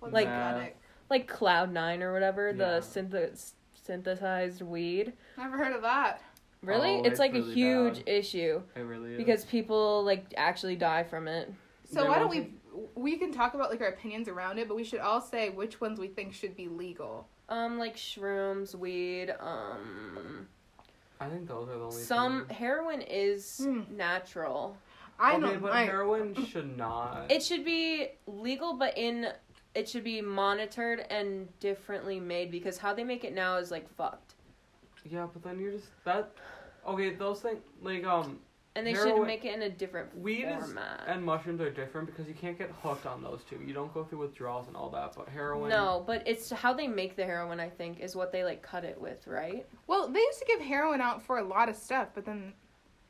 What's 0.00 0.12
Like- 0.12 0.26
synthetic? 0.26 0.76
like 1.08 1.28
Cloud 1.28 1.72
Nine 1.72 2.02
or 2.02 2.12
whatever, 2.12 2.48
Yeah. 2.48 2.52
the 2.56 2.80
synth- 2.80 3.52
synthesized 3.86 4.62
weed. 4.62 5.12
Never 5.38 5.56
heard 5.56 5.74
of 5.74 5.82
that. 5.82 6.20
Really, 6.62 6.96
Oh, 6.96 6.98
it's, 7.00 7.08
it's 7.08 7.18
like 7.18 7.34
a 7.34 7.40
huge 7.42 7.98
bad. 8.04 8.08
issue 8.08 8.60
It 8.74 8.80
really 8.80 9.12
is. 9.12 9.16
because 9.16 9.44
people 9.44 10.02
like 10.04 10.34
actually 10.36 10.74
die 10.76 11.04
from 11.04 11.28
it. 11.28 11.52
So 11.92 12.02
They 12.02 12.08
why 12.08 12.18
don't 12.18 12.30
we 12.30 12.50
we 12.94 13.16
can 13.16 13.32
talk 13.32 13.54
about 13.54 13.70
like 13.70 13.80
our 13.80 13.88
opinions 13.88 14.28
around 14.28 14.58
it, 14.58 14.66
but 14.68 14.76
we 14.76 14.84
should 14.84 15.00
all 15.00 15.20
say 15.20 15.50
which 15.50 15.80
ones 15.80 15.98
we 16.00 16.08
think 16.08 16.34
should 16.34 16.56
be 16.56 16.68
legal. 16.68 17.28
Um, 17.48 17.78
like 17.78 17.96
shrooms, 17.96 18.74
weed, 18.74 19.32
um, 19.38 20.48
I 21.20 21.28
think 21.28 21.46
those 21.46 21.68
are 21.68 21.78
the 21.78 21.84
only. 21.84 22.02
some 22.02 22.46
things. 22.46 22.58
heroin 22.58 23.00
is 23.02 23.60
Hmm. 23.62 23.82
natural. 23.96 24.76
I 25.18 25.36
okay, 25.36 25.40
know. 25.54 25.58
but 25.60 25.72
I, 25.72 25.84
heroin 25.84 26.34
should 26.46 26.76
not. 26.76 27.26
It 27.30 27.42
should 27.42 27.64
be 27.64 28.08
legal, 28.26 28.74
but 28.74 28.98
in 28.98 29.28
it 29.76 29.88
should 29.88 30.04
be 30.04 30.20
monitored 30.22 31.00
and 31.10 31.46
differently 31.60 32.18
made 32.18 32.50
because 32.50 32.78
how 32.78 32.94
they 32.94 33.04
make 33.04 33.24
it 33.24 33.34
now 33.34 33.56
is 33.58 33.70
like 33.70 33.88
fucked. 33.94 34.34
yeah, 35.04 35.26
but 35.32 35.42
then 35.44 35.58
you're 35.60 35.72
just 35.72 35.88
that. 36.04 36.30
Okay, 36.88 37.14
those 37.14 37.40
things 37.40 37.58
like 37.82 38.04
um 38.04 38.38
And 38.74 38.86
they 38.86 38.94
should 38.94 39.22
make 39.26 39.44
it 39.44 39.54
in 39.54 39.62
a 39.62 39.70
different 39.70 40.16
weed 40.18 40.44
is 40.44 40.74
and 41.06 41.22
mushrooms 41.22 41.60
are 41.60 41.70
different 41.70 42.06
because 42.06 42.26
you 42.26 42.34
can't 42.34 42.56
get 42.56 42.70
hooked 42.82 43.04
on 43.06 43.22
those 43.22 43.40
two. 43.48 43.58
You 43.66 43.74
don't 43.74 43.92
go 43.92 44.04
through 44.04 44.20
withdrawals 44.20 44.66
and 44.68 44.76
all 44.76 44.88
that. 44.90 45.14
But 45.16 45.28
heroin. 45.28 45.68
no, 45.68 46.02
but 46.06 46.22
it's 46.26 46.50
how 46.50 46.72
they 46.72 46.86
make 46.86 47.16
the 47.16 47.24
heroin. 47.24 47.60
I 47.60 47.68
think 47.68 48.00
is 48.00 48.16
what 48.16 48.32
they 48.32 48.44
like 48.44 48.62
cut 48.62 48.84
it 48.84 48.98
with, 49.00 49.26
right? 49.26 49.66
well, 49.86 50.08
they 50.08 50.20
used 50.20 50.38
to 50.38 50.46
give 50.46 50.60
heroin 50.60 51.00
out 51.02 51.22
for 51.22 51.38
a 51.38 51.44
lot 51.44 51.68
of 51.68 51.76
stuff, 51.76 52.08
but 52.14 52.24
then 52.24 52.52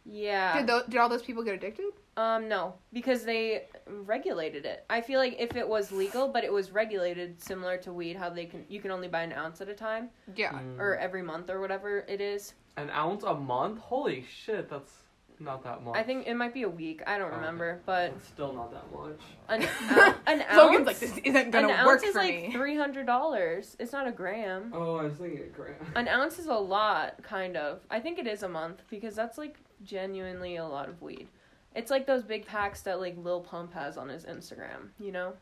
Yeah. 0.04 0.56
did 0.58 0.66
tho- 0.66 0.86
did 0.88 0.96
all 0.98 1.08
those 1.08 1.22
people 1.22 1.44
get 1.44 1.54
addicted? 1.54 1.92
Um, 2.16 2.48
no, 2.48 2.74
because 2.94 3.24
they 3.24 3.64
regulated 3.86 4.64
it. 4.64 4.84
I 4.88 5.02
feel 5.02 5.18
like 5.20 5.36
if 5.38 5.54
it 5.54 5.68
was 5.68 5.92
legal, 5.92 6.28
but 6.28 6.44
it 6.44 6.52
was 6.52 6.70
regulated, 6.70 7.42
similar 7.42 7.76
to 7.78 7.92
weed, 7.92 8.16
how 8.16 8.30
they 8.30 8.46
can 8.46 8.64
you 8.68 8.80
can 8.80 8.90
only 8.90 9.08
buy 9.08 9.22
an 9.22 9.32
ounce 9.34 9.60
at 9.60 9.68
a 9.68 9.74
time 9.74 10.08
Yeah. 10.34 10.52
Mm. 10.52 10.78
or 10.78 10.96
every 10.96 11.22
month 11.22 11.50
or 11.50 11.60
whatever 11.60 12.04
it 12.08 12.20
is. 12.20 12.54
an 12.78 12.88
ounce 12.90 13.22
a 13.24 13.34
month? 13.34 13.80
Holy 13.80 14.24
shit, 14.30 14.68
that's 14.70 14.92
not 15.38 15.62
that 15.64 15.82
much. 15.82 15.94
I 15.96 16.02
think 16.02 16.26
it 16.26 16.32
might 16.34 16.54
be 16.54 16.62
a 16.62 16.68
week. 16.70 17.02
I 17.06 17.18
don't 17.18 17.26
Okay. 17.28 17.36
remember, 17.36 17.82
but 17.84 18.12
It's 18.12 18.26
still 18.28 18.54
not 18.54 18.72
that 18.72 18.90
much. 18.90 19.20
an, 19.50 19.62
ou- 19.90 20.14
an 20.26 20.40
ounce. 20.48 20.56
Logan's 20.56 20.86
like, 20.86 20.98
this 20.98 21.18
isn't 21.18 21.36
an 21.36 21.50
gonna 21.50 21.68
ounce 21.74 21.86
work 21.86 22.02
is 22.04 22.12
for 22.12 22.18
like 22.20 22.50
three 22.52 22.76
hundred 22.78 23.04
dollars. 23.04 23.76
It's 23.78 23.92
not 23.92 24.06
a 24.08 24.12
gram. 24.12 24.72
Oh, 24.74 24.96
I 24.96 25.02
was 25.04 25.14
thinking 25.18 25.40
a 25.42 25.48
gram. 25.48 25.74
An 25.96 26.08
ounce 26.08 26.38
is 26.38 26.46
a 26.46 26.54
lot, 26.54 27.22
kind 27.22 27.58
of. 27.58 27.80
I 27.90 28.00
think 28.00 28.18
it 28.18 28.26
is 28.26 28.42
a 28.42 28.48
month 28.48 28.82
because 28.88 29.14
that's 29.14 29.36
like 29.36 29.56
genuinely 29.82 30.56
a 30.56 30.64
lot 30.66 30.88
of 30.88 31.02
weed. 31.02 31.28
It's 31.76 31.90
like 31.90 32.06
those 32.06 32.22
big 32.22 32.46
packs 32.46 32.80
that 32.82 33.00
like 33.00 33.16
Lil 33.18 33.40
Pump 33.40 33.72
has 33.74 33.96
on 33.96 34.08
his 34.08 34.24
Instagram, 34.24 34.88
you 34.98 35.12
know? 35.12 35.34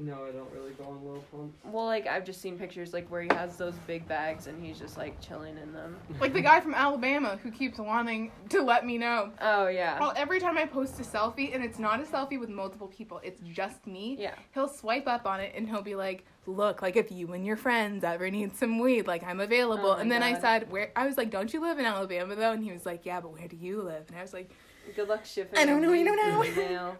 No, 0.00 0.24
I 0.24 0.30
don't 0.30 0.50
really 0.50 0.72
go 0.72 0.84
on 0.84 1.04
low 1.04 1.22
pump. 1.30 1.52
Well, 1.64 1.84
like 1.84 2.06
I've 2.06 2.24
just 2.24 2.40
seen 2.40 2.58
pictures 2.58 2.94
like 2.94 3.06
where 3.10 3.20
he 3.20 3.28
has 3.32 3.56
those 3.56 3.74
big 3.86 4.08
bags 4.08 4.46
and 4.46 4.64
he's 4.64 4.78
just 4.78 4.96
like 4.96 5.20
chilling 5.20 5.58
in 5.58 5.72
them. 5.72 5.96
Like 6.20 6.32
the 6.32 6.40
guy 6.40 6.60
from 6.60 6.74
Alabama 6.74 7.38
who 7.42 7.50
keeps 7.50 7.78
wanting 7.78 8.30
to 8.50 8.62
let 8.62 8.86
me 8.86 8.96
know. 8.96 9.30
Oh 9.40 9.68
yeah. 9.68 9.98
Well, 9.98 10.14
every 10.16 10.40
time 10.40 10.56
I 10.56 10.64
post 10.64 10.98
a 11.00 11.02
selfie, 11.02 11.54
and 11.54 11.62
it's 11.62 11.78
not 11.78 12.00
a 12.00 12.04
selfie 12.04 12.38
with 12.38 12.48
multiple 12.48 12.88
people, 12.88 13.20
it's 13.22 13.40
just 13.52 13.86
me. 13.86 14.16
Yeah. 14.18 14.34
He'll 14.52 14.68
swipe 14.68 15.06
up 15.06 15.26
on 15.26 15.40
it 15.40 15.52
and 15.54 15.68
he'll 15.68 15.82
be 15.82 15.94
like, 15.94 16.24
"Look, 16.46 16.82
like 16.82 16.96
if 16.96 17.10
you 17.10 17.32
and 17.32 17.44
your 17.44 17.56
friends 17.56 18.04
ever 18.04 18.30
need 18.30 18.56
some 18.56 18.78
weed, 18.78 19.06
like 19.06 19.22
I'm 19.22 19.40
available." 19.40 19.90
Oh 19.90 19.94
and 19.94 20.10
then 20.10 20.22
I 20.22 20.38
said, 20.38 20.70
"Where?" 20.70 20.92
I 20.96 21.06
was 21.06 21.16
like, 21.16 21.30
"Don't 21.30 21.52
you 21.52 21.60
live 21.60 21.78
in 21.78 21.84
Alabama 21.84 22.34
though?" 22.36 22.52
And 22.52 22.64
he 22.64 22.72
was 22.72 22.86
like, 22.86 23.04
"Yeah, 23.04 23.20
but 23.20 23.32
where 23.32 23.48
do 23.48 23.56
you 23.56 23.82
live?" 23.82 24.04
And 24.08 24.16
I 24.18 24.22
was 24.22 24.32
like, 24.32 24.50
Good 24.96 25.08
luck 25.08 25.24
shipping. 25.24 25.58
I 25.58 25.64
don't 25.64 25.80
know, 25.82 25.88
I 25.88 25.92
weed 25.92 26.04
don't 26.04 26.16
know. 26.16 26.42
through 26.42 26.54
the 26.54 26.68
mail. 26.68 26.96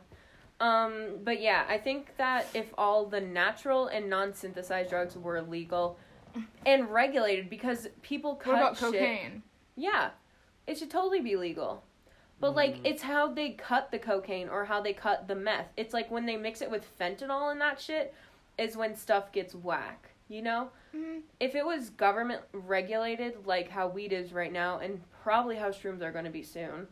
Um, 0.61 1.19
but 1.25 1.41
yeah, 1.41 1.65
I 1.69 1.79
think 1.79 2.17
that 2.19 2.47
if 2.55 2.67
all 2.77 3.07
the 3.07 3.21
natural 3.21 3.87
and 3.87 4.11
non-synthesized 4.11 4.91
drugs 4.91 5.17
were 5.17 5.41
legal 5.41 5.99
and 6.67 6.91
regulated, 6.91 7.49
because 7.49 7.89
people 8.03 8.35
cut 8.37 8.53
"What 8.55 8.59
about 8.59 8.77
shit. 8.77 8.93
cocaine?" 8.93 9.43
Yeah, 9.77 10.11
it 10.67 10.77
should 10.79 10.91
totally 10.91 11.21
be 11.21 11.37
legal. 11.37 11.83
But 12.41 12.55
like, 12.55 12.77
Mm. 12.77 12.81
it's 12.85 13.03
how 13.03 13.29
they 13.29 13.51
cut 13.51 13.91
the 13.91 13.99
cocaine 13.99 14.49
or 14.49 14.65
how 14.67 14.81
they 14.81 14.93
cut 14.93 15.29
the 15.29 15.35
meth. 15.35 15.73
It's 15.77 15.93
like 15.95 16.11
when 16.11 16.25
they 16.27 16.37
mix 16.37 16.61
it 16.63 16.71
with 16.71 16.87
fentanyl 16.99 17.51
and 17.53 17.61
that 17.61 17.81
shit, 17.81 18.15
is 18.59 18.77
when 18.77 18.95
stuff 18.95 19.33
gets 19.33 19.55
whack. 19.55 20.11
You 20.29 20.43
know, 20.43 20.71
Mhm. 20.95 21.23
if 21.41 21.55
it 21.55 21.67
was 21.67 21.91
government 21.91 22.43
regulated 22.53 23.47
like 23.47 23.69
how 23.71 23.89
weed 23.89 24.13
is 24.13 24.33
right 24.33 24.53
now, 24.53 24.79
and 24.79 25.03
probably 25.23 25.57
how 25.57 25.71
shrooms 25.71 26.03
are 26.03 26.13
going 26.13 26.25
to 26.25 26.31
be 26.31 26.43
soon, 26.43 26.87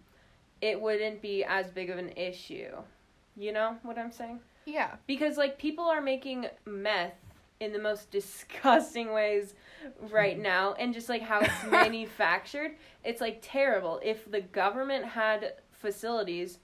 it 0.61 0.81
wouldn't 0.81 1.23
be 1.23 1.45
as 1.45 1.71
big 1.71 1.91
of 1.91 1.99
an 1.99 2.11
issue. 2.17 2.71
You 3.37 3.53
know 3.53 3.77
what 3.83 3.99
I'm 3.99 4.11
saying? 4.11 4.41
Yeah. 4.65 4.97
Because 5.07 5.37
like 5.37 5.59
people 5.59 5.85
are 5.85 6.01
making 6.01 6.47
meth 6.67 7.15
in 7.61 7.73
the 7.73 7.79
most 7.79 8.11
disgusting 8.13 9.13
ways 9.13 9.55
right 10.11 10.35
mm-hmm. 10.35 10.43
now 10.43 10.75
and 10.75 10.93
just 10.93 11.09
like 11.09 11.23
how 11.23 11.41
it's 11.41 11.65
manufactured, 11.71 12.73
it's 13.05 13.21
like 13.21 13.39
terrible. 13.43 14.01
If 14.03 14.31
the 14.31 14.41
government 14.41 15.05
had 15.05 15.55
facilities 15.73 16.59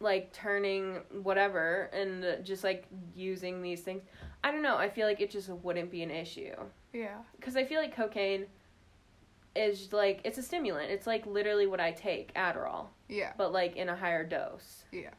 like 0.00 0.32
turning 0.32 0.94
whatever 1.22 1.90
and 1.92 2.44
just 2.44 2.64
like 2.64 2.86
using 3.14 3.62
these 3.62 3.82
things, 3.82 4.02
I 4.42 4.50
don't 4.50 4.62
know, 4.62 4.76
I 4.76 4.88
feel 4.88 5.06
like 5.06 5.20
it 5.20 5.30
just 5.30 5.48
wouldn't 5.50 5.90
be 5.90 6.02
an 6.02 6.10
issue. 6.10 6.54
Yeah. 6.92 7.18
Cuz 7.40 7.56
I 7.56 7.64
feel 7.64 7.80
like 7.80 7.94
cocaine 7.94 8.46
is 9.56 9.92
like 9.92 10.20
it's 10.24 10.38
a 10.38 10.42
stimulant. 10.42 10.90
It's 10.90 11.06
like 11.06 11.26
literally 11.26 11.66
what 11.66 11.80
I 11.80 11.92
take, 11.92 12.32
Adderall, 12.34 12.86
Yeah. 13.08 13.32
but 13.36 13.52
like 13.52 13.76
in 13.76 13.88
a 13.88 13.96
higher 13.96 14.24
dose. 14.24 14.84
Yeah. 14.92 15.10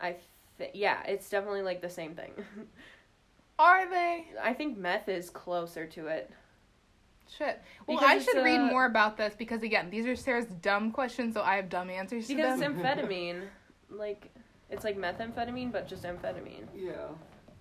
I 0.00 0.16
th- 0.58 0.70
yeah, 0.74 1.02
it's 1.06 1.28
definitely 1.28 1.62
like 1.62 1.80
the 1.82 1.90
same 1.90 2.14
thing. 2.14 2.32
Are 3.58 3.88
they? 3.88 4.26
I 4.42 4.52
think 4.52 4.76
meth 4.76 5.08
is 5.08 5.30
closer 5.30 5.86
to 5.86 6.06
it. 6.08 6.30
Shit. 7.36 7.60
Well, 7.86 7.96
Because 7.98 8.10
I 8.10 8.16
it's, 8.16 8.24
should 8.24 8.44
read 8.44 8.60
uh, 8.60 8.66
more 8.66 8.84
about 8.86 9.16
this 9.16 9.34
because 9.36 9.62
again, 9.62 9.88
these 9.90 10.06
are 10.06 10.14
Sarah's 10.14 10.46
dumb 10.62 10.92
questions, 10.92 11.34
so 11.34 11.42
I 11.42 11.56
have 11.56 11.68
dumb 11.68 11.90
answers 11.90 12.28
to 12.28 12.34
Because 12.34 12.60
them. 12.60 12.78
it's 12.78 12.82
amphetamine. 12.86 13.42
Like 13.90 14.30
it's 14.70 14.84
like 14.84 14.96
methamphetamine 14.98 15.72
but 15.72 15.88
just 15.88 16.04
amphetamine. 16.04 16.66
Yeah. 16.74 16.92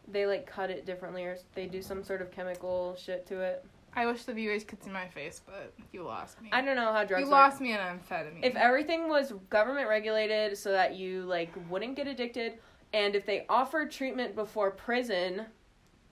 They 0.07 0.25
like 0.27 0.45
cut 0.45 0.69
it 0.69 0.85
differently 0.85 1.23
or 1.23 1.37
they 1.55 1.65
do 1.65 1.81
some 1.81 2.03
sort 2.03 2.21
of 2.21 2.29
chemical 2.31 2.95
shit 2.99 3.25
to 3.27 3.39
it. 3.41 3.65
I 3.95 4.05
wish 4.05 4.23
the 4.23 4.33
viewers 4.33 4.63
could 4.63 4.83
see 4.83 4.89
my 4.89 5.07
face, 5.07 5.41
but 5.45 5.73
you 5.93 6.03
lost 6.03 6.41
me. 6.41 6.49
I 6.51 6.61
don't 6.61 6.75
know 6.75 6.91
how 6.91 7.03
drugs 7.05 7.21
you 7.21 7.27
work. 7.27 7.31
lost 7.31 7.61
me 7.61 7.71
in 7.71 7.79
amphetamine. 7.79 8.43
If 8.43 8.55
everything 8.55 9.07
was 9.07 9.33
government 9.49 9.87
regulated 9.87 10.57
so 10.57 10.71
that 10.71 10.95
you 10.95 11.23
like 11.23 11.51
wouldn't 11.69 11.95
get 11.95 12.07
addicted 12.07 12.59
and 12.93 13.15
if 13.15 13.25
they 13.25 13.45
offered 13.49 13.91
treatment 13.91 14.35
before 14.35 14.71
prison 14.71 15.45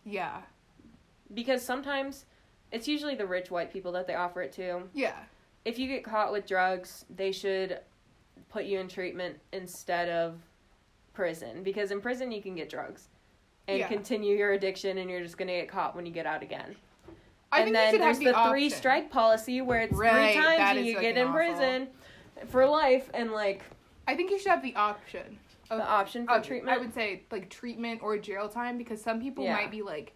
yeah. 0.05 0.41
because 1.33 1.61
sometimes 1.61 2.25
it's 2.71 2.87
usually 2.87 3.15
the 3.15 3.25
rich 3.25 3.51
white 3.51 3.71
people 3.71 3.91
that 3.93 4.07
they 4.07 4.15
offer 4.15 4.41
it 4.41 4.51
to. 4.53 4.83
Yeah. 4.93 5.15
if 5.65 5.77
you 5.77 5.87
get 5.87 6.03
caught 6.03 6.31
with 6.31 6.45
drugs, 6.47 7.05
they 7.13 7.31
should 7.31 7.79
put 8.49 8.65
you 8.65 8.79
in 8.79 8.87
treatment 8.87 9.37
instead 9.51 10.09
of 10.09 10.35
prison 11.13 11.63
because 11.63 11.91
in 11.91 12.01
prison 12.01 12.31
you 12.31 12.41
can 12.41 12.55
get 12.55 12.69
drugs 12.69 13.07
and 13.67 13.79
Yeah. 13.79 13.87
continue 13.87 14.35
your 14.35 14.53
addiction 14.53 14.97
and 14.97 15.09
you're 15.09 15.21
just 15.21 15.37
going 15.37 15.47
to 15.47 15.53
get 15.53 15.69
caught 15.69 15.95
when 15.95 16.05
you 16.05 16.11
get 16.11 16.25
out 16.25 16.41
again. 16.43 16.75
I 17.53 17.57
and 17.59 17.65
think 17.65 17.75
then 17.75 17.85
you 17.85 17.91
should 17.91 18.01
there's 18.01 18.17
have 18.17 18.25
the, 18.35 18.43
the, 18.43 18.49
three 18.49 18.69
strike 18.69 19.11
policy 19.11 19.61
where 19.61 19.81
it's 19.81 19.93
Right, 19.93 20.33
three 20.35 20.43
times 20.43 20.77
and 20.77 20.85
you 20.85 20.99
get 20.99 21.17
in 21.17 21.27
awful. 21.27 21.33
prison 21.35 21.87
for 22.47 22.65
life 22.65 23.09
and 23.13 23.31
like 23.31 23.63
I 24.07 24.15
think 24.15 24.31
you 24.31 24.39
should 24.39 24.49
have 24.49 24.63
the 24.63 24.75
option. 24.75 25.37
Of, 25.69 25.77
the 25.79 25.87
option 25.89 26.25
for 26.27 26.33
of- 26.35 26.43
treatment. 26.45 26.75
I 26.77 26.79
would 26.81 26.93
say 26.93 27.23
like 27.31 27.49
treatment 27.49 28.01
or 28.03 28.17
jail 28.17 28.49
time 28.49 28.77
because 28.77 29.01
some 29.01 29.21
people 29.21 29.43
Yeah. 29.43 29.53
might 29.55 29.71
be 29.71 29.81
like 29.81 30.13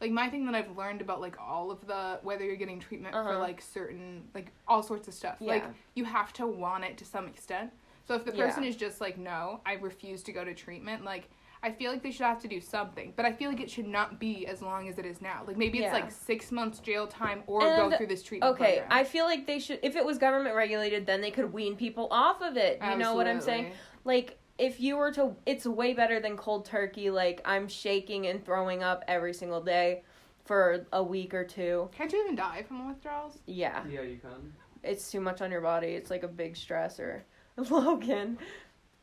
like 0.00 0.10
my 0.12 0.28
thing 0.30 0.46
that 0.46 0.54
I've 0.54 0.76
learned 0.76 1.00
about 1.00 1.20
like 1.20 1.36
all 1.40 1.70
of 1.70 1.86
the 1.86 2.18
whether 2.22 2.44
you're 2.44 2.56
getting 2.56 2.80
treatment 2.80 3.14
for 3.14 3.20
Uh-huh. 3.20 3.38
like 3.38 3.60
certain 3.62 4.22
like 4.34 4.50
all 4.68 4.82
sorts 4.82 5.08
of 5.08 5.14
stuff. 5.14 5.36
Yeah. 5.40 5.52
Like 5.52 5.64
you 5.94 6.04
have 6.04 6.32
to 6.34 6.46
want 6.46 6.84
it 6.84 6.98
to 6.98 7.04
some 7.04 7.26
extent. 7.26 7.70
So 8.06 8.14
if 8.14 8.24
the 8.24 8.34
Yeah. 8.36 8.46
person 8.46 8.64
is 8.64 8.76
just 8.76 9.00
like 9.00 9.16
no, 9.16 9.60
I 9.64 9.74
refuse 9.74 10.22
to 10.24 10.32
go 10.32 10.44
to 10.44 10.54
treatment, 10.54 11.04
like 11.04 11.28
I 11.62 11.70
feel 11.72 11.92
like 11.92 12.02
they 12.02 12.10
should 12.10 12.24
have 12.26 12.40
to 12.42 12.48
do 12.48 12.60
something, 12.60 13.12
but 13.16 13.26
I 13.26 13.32
feel 13.32 13.50
like 13.50 13.60
it 13.60 13.70
should 13.70 13.86
not 13.86 14.18
be 14.18 14.46
as 14.46 14.62
long 14.62 14.88
as 14.88 14.98
it 14.98 15.04
is 15.04 15.20
now. 15.20 15.42
Like 15.46 15.56
maybe 15.58 15.78
it's 15.78 15.84
Yeah. 15.86 15.92
like 15.92 16.10
six 16.10 16.50
months 16.50 16.78
jail 16.78 17.06
time 17.06 17.42
or 17.46 17.60
go 17.60 17.96
through 17.96 18.06
this 18.06 18.22
treatment. 18.22 18.54
Okay, 18.54 18.78
program. 18.78 18.88
I 18.90 19.04
feel 19.04 19.24
like 19.26 19.46
they 19.46 19.58
should 19.58 19.78
if 19.82 19.94
it 19.96 20.04
was 20.04 20.16
government 20.18 20.54
regulated 20.56 21.04
then 21.06 21.20
they 21.20 21.30
could 21.30 21.52
wean 21.52 21.76
people 21.76 22.08
off 22.10 22.40
of 22.40 22.56
it. 22.56 22.80
You 22.82 22.96
know 22.96 23.14
what 23.14 23.26
I'm 23.28 23.40
saying? 23.40 23.72
Like 24.04 24.38
if 24.58 24.78
you 24.80 24.96
were 24.96 25.10
to 25.12 25.34
it's 25.46 25.66
way 25.66 25.92
better 25.94 26.20
than 26.20 26.36
cold 26.36 26.66
turkey 26.66 27.08
like 27.08 27.40
i'm 27.46 27.66
shaking 27.66 28.26
and 28.26 28.44
throwing 28.44 28.82
up 28.82 29.02
every 29.08 29.32
single 29.32 29.62
day 29.62 30.02
for 30.44 30.84
a 30.92 31.02
week 31.02 31.32
or 31.32 31.44
two 31.44 31.88
Can't 31.92 32.12
you 32.12 32.22
even 32.22 32.36
die 32.36 32.62
from 32.68 32.86
withdrawals? 32.86 33.38
yeah 33.46 33.82
Yeah, 33.88 34.02
you 34.02 34.18
can. 34.18 34.52
it's 34.82 35.10
too 35.10 35.20
much 35.22 35.40
on 35.40 35.50
your 35.50 35.62
body 35.62 35.88
it's 35.88 36.10
like 36.10 36.24
a 36.24 36.28
big 36.28 36.56
stressor 36.56 37.22
logan 37.70 38.36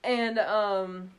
and 0.04 0.38
um 0.38 1.10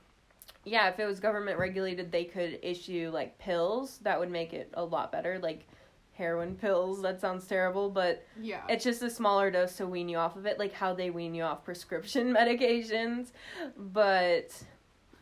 yeah 0.68 0.88
if 0.88 0.98
it 0.98 1.04
was 1.06 1.20
government 1.20 1.58
regulated 1.58 2.12
they 2.12 2.24
could 2.24 2.58
issue 2.62 3.10
like 3.12 3.38
pills 3.38 3.98
that 4.02 4.18
would 4.20 4.30
make 4.30 4.52
it 4.52 4.70
a 4.74 4.84
lot 4.84 5.10
better 5.10 5.38
like 5.40 5.66
heroin 6.12 6.56
pills 6.56 7.00
that 7.02 7.20
sounds 7.20 7.46
terrible 7.46 7.88
but 7.90 8.24
Yeah. 8.40 8.62
it's 8.68 8.82
just 8.84 9.02
a 9.02 9.10
smaller 9.10 9.50
dose 9.52 9.76
to 9.76 9.86
wean 9.86 10.08
you 10.08 10.16
off 10.18 10.34
of 10.34 10.46
it, 10.46 10.58
like 10.58 10.72
how 10.72 10.92
they 10.92 11.10
wean 11.10 11.32
you 11.34 11.44
off 11.44 11.64
prescription 11.64 12.32
medications. 12.40 13.28
But 13.76 14.50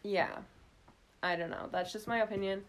yeah, 0.02 0.38
I 1.22 1.36
don't 1.36 1.50
know. 1.50 1.68
That's 1.70 1.92
just 1.92 2.08
my 2.08 2.22
opinion. 2.22 2.62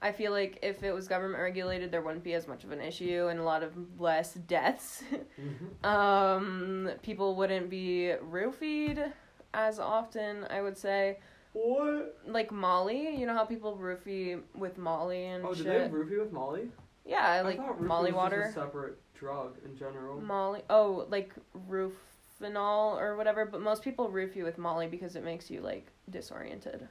I 0.00 0.12
feel 0.12 0.32
like 0.32 0.58
if 0.62 0.82
it 0.82 0.92
was 0.94 1.08
government 1.08 1.42
regulated, 1.42 1.90
there 1.90 2.00
wouldn't 2.00 2.24
be 2.24 2.32
as 2.32 2.48
much 2.48 2.64
of 2.64 2.72
an 2.72 2.80
issue 2.80 3.28
and 3.30 3.38
a 3.38 3.42
lot 3.42 3.62
of 3.62 3.72
less 4.00 4.32
deaths. 4.32 5.02
um, 5.84 6.90
people 7.02 7.36
wouldn't 7.36 7.68
be 7.68 8.14
roofied 8.30 9.12
as 9.52 9.78
often, 9.78 10.46
I 10.48 10.62
would 10.62 10.76
say. 10.78 11.18
What? 11.54 12.18
Like 12.26 12.52
Molly, 12.52 13.16
you 13.16 13.26
know 13.26 13.32
how 13.34 13.44
people 13.44 13.76
roofie 13.80 14.40
with 14.54 14.76
Molly 14.76 15.24
and 15.26 15.44
Oh, 15.46 15.54
did 15.54 15.58
shit? 15.58 15.66
they 15.66 15.78
have 15.80 15.90
roofie 15.92 16.18
with 16.18 16.32
Molly? 16.32 16.68
yeah, 17.06 17.26
I 17.26 17.40
like 17.42 17.56
thought 17.56 17.78
roofie 17.80 17.86
Molly 17.86 18.10
was 18.12 18.16
water. 18.16 18.42
Just 18.44 18.56
a 18.56 18.60
separate 18.60 18.98
drug 19.14 19.54
in 19.64 19.76
general. 19.76 20.20
Molly. 20.20 20.62
Oh, 20.68 21.06
like 21.10 21.32
Rufinol 21.70 22.96
or 23.00 23.16
whatever. 23.16 23.46
But 23.46 23.60
most 23.60 23.82
people 23.82 24.08
roof 24.10 24.34
you 24.36 24.44
with 24.44 24.58
Molly 24.58 24.86
because 24.88 25.16
it 25.16 25.24
makes 25.24 25.50
you 25.50 25.60
like 25.60 25.86
disoriented. 26.10 26.86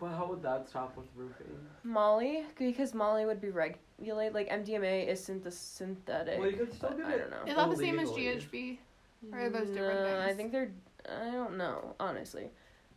But 0.00 0.08
how 0.16 0.26
would 0.26 0.42
that 0.42 0.68
stop 0.68 0.96
with 0.96 1.06
roofing? 1.14 1.46
Molly, 1.84 2.44
because 2.58 2.92
Molly 2.92 3.24
would 3.24 3.40
be 3.40 3.50
regulated. 3.50 4.34
Like 4.34 4.48
MDMA 4.50 5.06
is 5.06 5.20
synth- 5.20 5.52
synthetic. 5.52 6.40
Well, 6.40 6.50
you 6.50 6.56
could 6.56 6.74
still 6.74 6.88
but 6.88 6.98
get 6.98 7.06
I 7.06 7.18
don't 7.18 7.30
know. 7.30 7.42
Is 7.46 7.54
that 7.54 7.70
the 7.70 7.76
same 7.76 8.00
as 8.00 8.08
illegally. 8.10 8.78
GHB? 9.22 9.32
Or 9.32 9.38
are 9.38 9.48
those 9.50 9.68
different 9.68 10.00
No, 10.00 10.20
I 10.20 10.34
think 10.34 10.50
they're. 10.50 10.72
I 11.08 11.30
don't 11.30 11.56
know 11.56 11.94
honestly, 12.00 12.50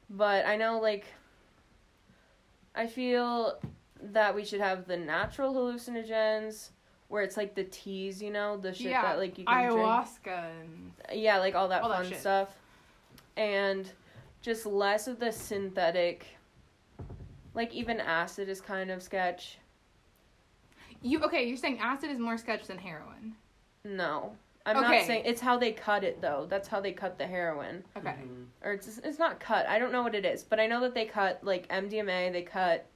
but 0.10 0.46
I 0.46 0.56
know 0.56 0.80
like. 0.80 1.06
I 2.78 2.88
feel 2.88 3.58
that 4.02 4.36
we 4.36 4.44
should 4.44 4.60
have 4.60 4.86
the 4.86 4.98
natural 4.98 5.54
hallucinogens, 5.54 6.72
where 7.08 7.24
it's 7.24 7.38
like 7.38 7.56
the 7.56 7.64
teas, 7.64 8.22
you 8.22 8.32
know, 8.32 8.58
the 8.58 8.74
shit 8.74 8.92
yeah. 8.92 9.02
that 9.04 9.18
like 9.18 9.38
you 9.38 9.46
can 9.46 9.72
drink. 9.72 9.80
ayahuasca 9.80 10.50
and 10.62 10.92
yeah, 11.14 11.38
like 11.38 11.56
all 11.56 11.70
that 11.70 11.84
All 11.84 11.90
fun 11.90 12.10
shit. 12.10 12.20
stuff. 12.20 12.50
And 13.38 13.90
just 14.42 14.66
less 14.66 15.08
of 15.08 15.20
the 15.20 15.32
synthetic. 15.32 16.26
Like 17.54 17.74
even 17.74 18.00
acid 18.00 18.50
is 18.50 18.60
kind 18.60 18.92
of 18.92 19.02
sketch. 19.02 19.58
You 21.02 21.22
okay? 21.24 21.48
You're 21.48 21.58
saying 21.58 21.80
acid 21.80 22.10
is 22.10 22.20
more 22.20 22.38
sketch 22.38 22.68
than 22.68 22.78
heroin. 22.78 23.36
No. 23.84 24.36
I'm 24.68 24.78
Okay. 24.78 24.98
not 25.00 25.06
saying 25.06 25.24
it's 25.26 25.42
how 25.42 25.58
they 25.58 25.72
cut 25.72 26.04
it 26.04 26.22
though. 26.22 26.48
That's 26.50 26.68
how 26.68 26.80
they 26.80 26.92
cut 26.92 27.18
the 27.20 27.28
heroin. 27.28 27.84
Okay. 27.98 28.16
Mhm. 28.24 28.48
Or 28.64 28.72
it's 28.74 28.98
it's 29.00 29.20
not 29.20 29.40
cut. 29.40 29.68
I 29.68 29.78
don't 29.78 29.92
know 29.92 30.02
what 30.02 30.16
it 30.16 30.26
is, 30.26 30.44
but 30.44 30.60
I 30.60 30.66
know 30.68 30.80
that 30.82 30.94
they 30.96 31.06
cut 31.06 31.44
like 31.44 31.68
MDMA, 31.70 32.32
they 32.32 32.42
cut 32.42 32.88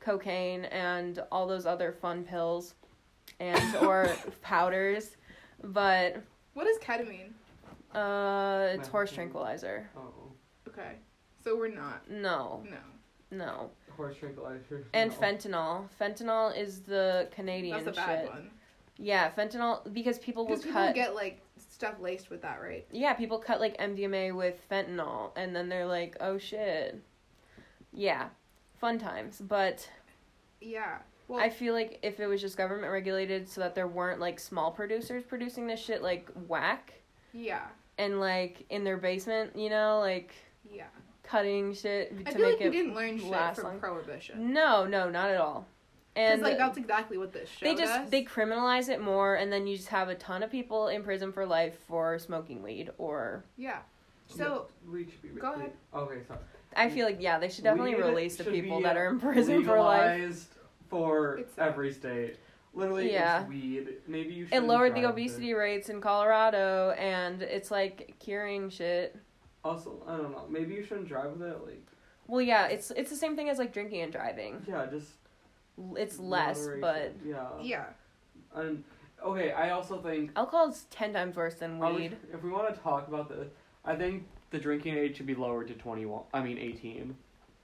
cocaine 0.00 0.64
and 0.66 1.22
all 1.32 1.46
those 1.46 1.66
other 1.66 1.92
fun 1.92 2.24
pills 2.24 2.74
and 3.40 3.76
or 3.82 4.08
powders. 4.42 5.16
But 5.62 6.22
What 6.54 6.66
is 6.66 6.78
ketamine? 6.78 7.32
uh 7.94 8.68
it's 8.72 8.88
horse 8.88 9.10
Methadone. 9.12 9.14
tranquilizer. 9.14 9.90
Oh, 9.96 10.12
Okay. 10.68 10.96
So 11.44 11.56
we're 11.56 11.68
not. 11.68 12.10
No. 12.10 12.64
No. 12.70 12.78
No. 13.30 13.70
horse 13.96 14.16
tranquilizer. 14.16 14.84
And 14.94 15.10
no. 15.10 15.16
fentanyl. 15.18 15.88
Fentanyl 16.00 16.56
is 16.56 16.80
the 16.80 17.28
Canadian 17.30 17.84
That's 17.84 17.96
a 17.96 18.00
bad 18.00 18.22
shit. 18.24 18.30
one. 18.30 18.50
Yeah, 18.96 19.30
fentanyl 19.30 19.92
because 19.92 20.18
people 20.18 20.46
will 20.46 20.56
people 20.56 20.72
cut 20.72 20.94
get 20.94 21.14
like 21.14 21.40
stuff 21.56 21.94
laced 22.00 22.30
with 22.30 22.42
that, 22.42 22.60
right? 22.62 22.86
Yeah, 22.92 23.14
people 23.14 23.38
cut 23.38 23.60
like 23.60 23.76
MDMA 23.78 24.34
with 24.34 24.56
fentanyl 24.70 25.32
and 25.36 25.54
then 25.54 25.68
they're 25.68 25.86
like, 25.86 26.16
"Oh 26.20 26.38
shit." 26.38 27.02
Yeah. 27.92 28.28
Fun 28.80 28.98
times, 28.98 29.40
but 29.40 29.88
Yeah. 30.60 30.98
Well, 31.26 31.40
I 31.40 31.48
feel 31.48 31.72
like 31.72 31.98
if 32.02 32.20
it 32.20 32.26
was 32.26 32.40
just 32.40 32.56
government 32.56 32.92
regulated 32.92 33.48
so 33.48 33.62
that 33.62 33.74
there 33.74 33.88
weren't 33.88 34.20
like 34.20 34.38
small 34.38 34.70
producers 34.70 35.22
producing 35.24 35.66
this 35.66 35.80
shit 35.80 36.02
like 36.02 36.28
whack 36.48 36.92
yeah. 37.32 37.62
and 37.96 38.20
like 38.20 38.66
in 38.68 38.84
their 38.84 38.98
basement, 38.98 39.56
you 39.56 39.70
know, 39.70 40.00
like 40.00 40.34
Yeah. 40.70 40.86
cutting 41.22 41.72
shit 41.72 42.12
I 42.26 42.30
to 42.30 42.36
feel 42.36 42.42
make 42.42 42.60
like 42.60 42.60
we 42.60 42.66
it 42.66 42.70
didn't 42.72 42.94
learn 42.94 43.18
shit 43.18 43.54
from 43.56 43.64
long. 43.64 43.78
prohibition. 43.80 44.52
No, 44.52 44.86
no, 44.86 45.08
not 45.08 45.30
at 45.30 45.38
all. 45.38 45.66
Because 46.14 46.32
And 46.34 46.42
like 46.42 46.58
that's 46.58 46.78
exactly 46.78 47.18
what 47.18 47.32
this 47.32 47.48
showed 47.48 47.66
they 47.66 47.74
just 47.74 47.92
us. 47.92 48.08
they 48.10 48.22
criminalize 48.24 48.88
it 48.88 49.00
more 49.00 49.34
and 49.34 49.52
then 49.52 49.66
you 49.66 49.76
just 49.76 49.88
have 49.88 50.08
a 50.08 50.14
ton 50.14 50.42
of 50.44 50.50
people 50.50 50.88
in 50.88 51.02
prison 51.02 51.32
for 51.32 51.44
life 51.44 51.76
for 51.88 52.18
smoking 52.20 52.62
weed 52.62 52.90
or 52.98 53.44
yeah. 53.56 53.78
So 54.28 54.68
we 54.90 55.04
should 55.04 55.22
be. 55.34 55.40
Go 55.40 55.52
ahead. 55.52 55.72
Okay, 55.94 56.20
sorry. 56.26 56.40
I 56.76 56.88
feel 56.88 57.04
like 57.06 57.18
yeah, 57.20 57.38
they 57.38 57.48
should 57.48 57.64
definitely 57.64 57.94
Weed 57.96 58.02
release 58.04 58.36
the 58.36 58.44
people 58.44 58.80
that 58.82 58.96
are 58.96 59.08
in 59.08 59.18
prison 59.20 59.64
for 59.64 59.78
life. 59.80 60.12
legalized 60.18 60.48
for 60.88 61.38
It's- 61.38 61.54
every 61.58 61.92
state. 61.92 62.36
Literally, 62.76 63.12
Yeah. 63.12 63.40
it's 63.42 63.48
weed. 63.48 63.88
Maybe 64.08 64.34
you 64.34 64.46
should. 64.46 64.54
It 64.54 64.62
lowered 64.64 64.94
the 64.96 65.04
obesity 65.04 65.52
rates 65.54 65.88
in 65.90 66.00
Colorado, 66.00 66.90
and 66.98 67.40
it's 67.42 67.70
like 67.70 68.14
curing 68.18 68.68
shit. 68.70 69.14
Also, 69.64 70.02
I 70.08 70.16
don't 70.16 70.32
know. 70.32 70.46
Maybe 70.48 70.74
you 70.74 70.82
shouldn't 70.82 71.06
drive 71.06 71.30
with 71.32 71.42
it. 71.42 71.56
Like, 71.64 71.86
Well, 72.26 72.40
yeah, 72.40 72.66
it's 72.66 72.90
it's 72.92 73.10
the 73.10 73.16
same 73.16 73.36
thing 73.36 73.48
as 73.48 73.58
like 73.58 73.72
drinking 73.72 74.00
and 74.02 74.10
driving. 74.12 74.62
yeah, 74.66 74.86
just 74.86 75.12
It's 75.96 76.18
less, 76.18 76.68
but 76.80 77.14
yeah. 77.24 77.46
yeah. 77.60 77.84
And 78.54 78.84
okay, 79.24 79.52
I 79.52 79.70
also 79.70 79.98
think 80.00 80.30
alcohol's 80.36 80.84
ten 80.90 81.12
times 81.12 81.36
worse 81.36 81.54
than 81.56 81.82
are 81.82 81.90
we- 81.92 82.02
weed. 82.02 82.16
if 82.32 82.42
we 82.42 82.50
want 82.50 82.72
to 82.74 82.80
talk 82.80 83.08
about 83.08 83.28
this, 83.28 83.48
I 83.84 83.96
think 83.96 84.24
the 84.50 84.58
drinking 84.58 84.96
age 84.96 85.16
should 85.16 85.26
be 85.26 85.34
lowered 85.34 85.68
to 85.68 85.74
twenty 85.74 86.06
one. 86.06 86.22
I 86.32 86.42
mean 86.42 86.58
eighteen. 86.58 87.16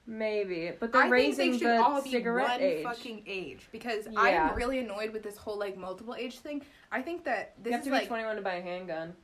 Maybe, 0.06 0.72
but 0.80 0.90
they're 0.92 1.02
I 1.02 1.04
think 1.04 1.12
raising 1.12 1.52
they 1.52 1.58
should 1.58 1.66
the 1.68 1.82
all 1.84 2.02
be 2.02 2.10
cigarette 2.10 2.48
one 2.48 2.60
age. 2.60 2.82
fucking 2.82 3.22
age 3.28 3.68
because 3.70 4.08
Yeah. 4.10 4.48
I'm 4.50 4.56
really 4.56 4.80
annoyed 4.80 5.12
with 5.12 5.22
this 5.22 5.36
whole 5.36 5.56
like 5.58 5.76
multiple 5.76 6.16
age 6.16 6.40
thing. 6.40 6.62
I 6.90 7.00
think 7.02 7.22
that 7.24 7.54
you 7.58 7.64
this 7.64 7.72
have 7.74 7.80
is 7.82 7.84
to 7.84 7.90
be 7.90 7.96
like 7.98 8.08
twenty 8.08 8.24
one 8.24 8.34
to 8.36 8.42
buy 8.42 8.54
a 8.54 8.62
handgun. 8.62 9.14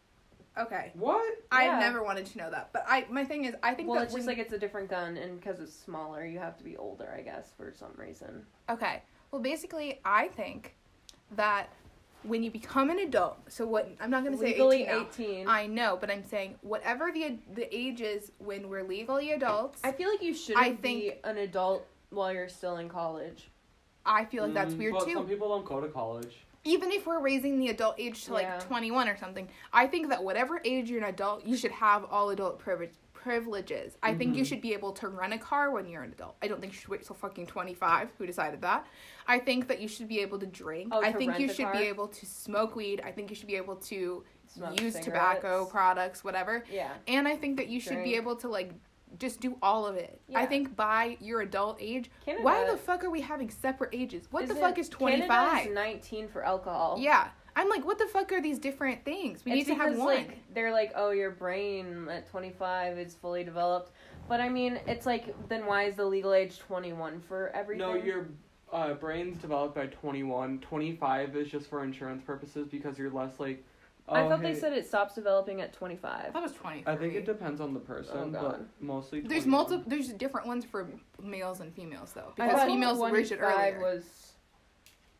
Okay. 0.59 0.93
What? 0.95 1.25
Yeah. 1.53 1.59
I've 1.59 1.81
never 1.81 2.03
wanted 2.03 2.27
to 2.27 2.39
know 2.39 2.51
that, 2.51 2.71
but 2.73 2.85
I 2.89 3.07
my 3.11 3.25
thing 3.25 3.45
is 3.45 3.55
I 3.63 3.75
think 3.75 3.89
Well, 3.89 3.99
that 3.99 4.07
it's 4.07 4.15
just 4.15 4.27
like 4.27 4.39
it's 4.39 4.53
a 4.53 4.59
different 4.59 4.89
gun, 4.91 5.17
and 5.17 5.39
because 5.41 5.61
it's 5.61 5.73
smaller, 5.75 6.25
you 6.25 6.39
have 6.39 6.57
to 6.59 6.65
be 6.65 6.77
older, 6.77 7.13
I 7.17 7.23
guess, 7.23 7.53
for 7.57 7.73
some 7.79 7.93
reason. 7.97 8.45
Okay. 8.71 9.03
Well, 9.31 9.43
basically, 9.43 10.01
I 10.05 10.29
think 10.29 10.75
that 11.37 11.69
when 12.23 12.43
you 12.43 12.51
become 12.51 12.91
an 12.91 12.99
adult, 12.99 13.39
so 13.49 13.67
what 13.67 13.91
I'm 14.01 14.11
not 14.11 14.25
going 14.25 14.35
to 14.35 14.39
say 14.41 14.47
Legally 14.53 14.83
18 14.83 14.87
now. 14.87 15.01
eighteen. 15.03 15.49
I 15.49 15.67
know, 15.67 15.97
but 16.01 16.11
I'm 16.11 16.25
saying 16.25 16.57
whatever 16.63 17.11
the 17.13 17.39
the 17.55 17.75
age 17.77 18.01
is 18.01 18.33
when 18.39 18.69
we're 18.69 18.83
legally 18.85 19.33
adults, 19.33 19.81
I 19.85 19.89
I, 19.89 19.93
feel 19.93 20.09
like 20.11 20.23
you 20.23 20.35
shouldn't 20.35 20.65
I 20.65 20.71
be 20.73 20.77
think- 21.11 21.15
an 21.25 21.39
adult 21.39 21.87
while 22.11 22.33
you're 22.33 22.49
still 22.49 22.77
in 22.79 22.89
college. 22.89 23.49
I 24.09 24.25
feel 24.25 24.45
like 24.45 24.55
that's 24.55 24.75
Mm, 24.75 24.79
weird 24.79 24.95
but 24.95 25.05
too. 25.05 25.15
Some 25.15 25.27
people 25.27 25.49
don't 25.49 25.65
go 25.65 25.81
to 25.81 25.89
college. 25.89 26.33
Even 26.67 26.91
if 26.91 27.07
we're 27.07 27.21
raising 27.21 27.59
the 27.59 27.69
adult 27.69 27.95
age 27.99 28.25
to 28.25 28.33
like 28.35 28.43
Yeah. 28.47 28.59
21 28.59 29.09
or 29.09 29.17
something, 29.17 29.49
I 29.73 29.87
think 29.87 30.09
that 30.09 30.23
whatever 30.23 30.61
age 30.65 30.91
you're 30.91 30.99
an 31.03 31.09
adult, 31.09 31.47
you 31.47 31.57
should 31.57 31.71
have 31.71 32.05
all 32.11 32.31
adult 32.31 32.59
privilege 32.59 32.91
privileges. 33.13 33.99
I 34.05 34.15
think 34.15 34.37
you 34.37 34.45
Mhm. 34.45 34.47
should 34.47 34.61
be 34.61 34.73
able 34.73 34.93
to 34.93 35.09
rent 35.09 35.33
a 35.35 35.39
car 35.39 35.73
when 35.73 35.89
you're 35.89 36.05
an 36.05 36.13
adult. 36.13 36.37
I 36.41 36.47
don't 36.47 36.61
think 36.61 36.73
you 36.73 36.79
should 36.79 36.89
wait 36.91 37.03
till 37.03 37.17
fucking 37.17 37.49
25. 37.49 38.13
Who 38.19 38.27
decided 38.27 38.61
that? 38.61 38.87
I 39.27 39.41
think 39.41 39.67
that 39.67 39.81
you 39.81 39.89
should 39.89 40.07
be 40.07 40.21
able 40.21 40.39
to 40.39 40.47
drink. 40.47 40.91
Oh, 40.95 41.03
I 41.03 41.11
to 41.11 41.19
think 41.19 41.37
you 41.41 41.49
should 41.53 41.65
car? 41.65 41.73
be 41.73 41.81
able 41.89 42.07
to 42.07 42.25
smoke 42.25 42.77
weed. 42.77 43.01
I 43.05 43.11
think 43.11 43.29
you 43.31 43.35
should 43.35 43.49
be 43.49 43.57
able 43.57 43.77
to 43.77 44.25
Smoke 44.47 44.81
use 44.81 44.93
cigarettes. 44.95 45.07
tobacco 45.07 45.65
products, 45.67 46.23
whatever. 46.23 46.63
Yeah. 46.71 46.93
And 47.09 47.27
I 47.27 47.35
think 47.37 47.57
that 47.57 47.67
you 47.69 47.81
should 47.81 48.05
be 48.05 48.15
able 48.15 48.37
to 48.37 48.49
like 48.49 48.71
just 49.19 49.41
do 49.41 49.57
all 49.63 49.87
of 49.87 49.97
it. 49.97 50.21
I 50.35 50.47
think 50.47 50.77
by 50.77 51.17
your 51.21 51.43
adult 51.43 51.79
age, 51.81 52.11
Canada, 52.25 52.45
why 52.45 52.65
the 52.71 52.77
fuck 52.77 53.05
are 53.05 53.11
we 53.11 53.21
having 53.21 53.51
separate 53.51 53.91
ages? 53.93 54.29
What 54.31 54.49
the 54.49 54.55
fuck 54.55 54.79
is 54.79 54.89
25? 54.89 55.29
Canada 55.29 55.69
is 55.69 55.75
19 55.75 56.29
for 56.29 56.45
alcohol. 56.45 56.97
Yeah. 56.99 57.29
I'm 57.59 57.71
like, 57.71 57.87
what 57.87 57.99
the 57.99 58.07
fuck 58.07 58.33
are 58.33 58.43
these 58.43 58.59
different 58.59 59.03
things? 59.05 59.43
We 59.45 59.53
It's 59.53 59.67
need 59.67 59.75
to 59.75 59.81
have 59.81 59.91
because, 59.93 59.99
one. 59.99 60.17
Like, 60.17 60.39
they're 60.53 60.73
like, 60.73 60.93
oh, 60.95 61.11
your 61.11 61.31
brain 61.31 62.07
at 62.11 62.29
25 62.29 62.99
is 62.99 63.15
fully 63.15 63.45
developed. 63.45 63.93
But 64.29 64.41
I 64.41 64.51
mean, 64.51 64.79
it's 64.87 65.07
like, 65.07 65.35
then 65.49 65.65
why 65.65 65.85
is 65.85 65.95
the 65.95 66.05
legal 66.05 66.35
age 66.35 66.59
21 66.59 67.21
for 67.21 67.51
everything? 67.55 67.87
No, 67.87 67.95
your 67.95 68.29
uh, 68.73 68.93
brain's 68.95 69.39
developed 69.39 69.75
by 69.75 69.87
21. 69.87 70.59
25 70.61 71.37
is 71.37 71.49
just 71.49 71.71
for 71.71 71.83
insurance 71.83 72.23
purposes 72.23 72.69
because 72.71 72.99
you're 72.99 73.11
less 73.11 73.41
like. 73.41 73.65
I 74.09 74.23
oh, 74.23 74.29
thought 74.29 74.43
they 74.43 74.55
said 74.55 74.73
it 74.73 74.87
stops 74.87 75.15
developing 75.15 75.61
at 75.61 75.73
25. 75.73 76.33
thought 76.33 76.39
it 76.39 76.43
was 76.43 76.53
23. 76.53 76.93
I 76.93 76.97
think 76.97 77.15
it 77.15 77.27
depends 77.27 77.61
on 77.61 77.75
the 77.75 77.81
person, 77.81 78.17
Oh, 78.17 78.29
but 78.31 78.41
God. 78.41 78.69
mostly. 78.81 79.21
There's 79.21 79.47
multiple. 79.47 79.85
There's 79.87 80.09
different 80.13 80.47
ones 80.47 80.65
for 80.65 80.89
males 81.21 81.61
and 81.61 81.75
females 81.75 82.13
though, 82.13 82.33
because 82.37 82.53
thought 82.53 82.67
females 82.67 82.99
reach 83.11 83.33
it 83.33 83.39
25 83.39 83.75
earlier. 83.75 83.81
was 83.81 84.33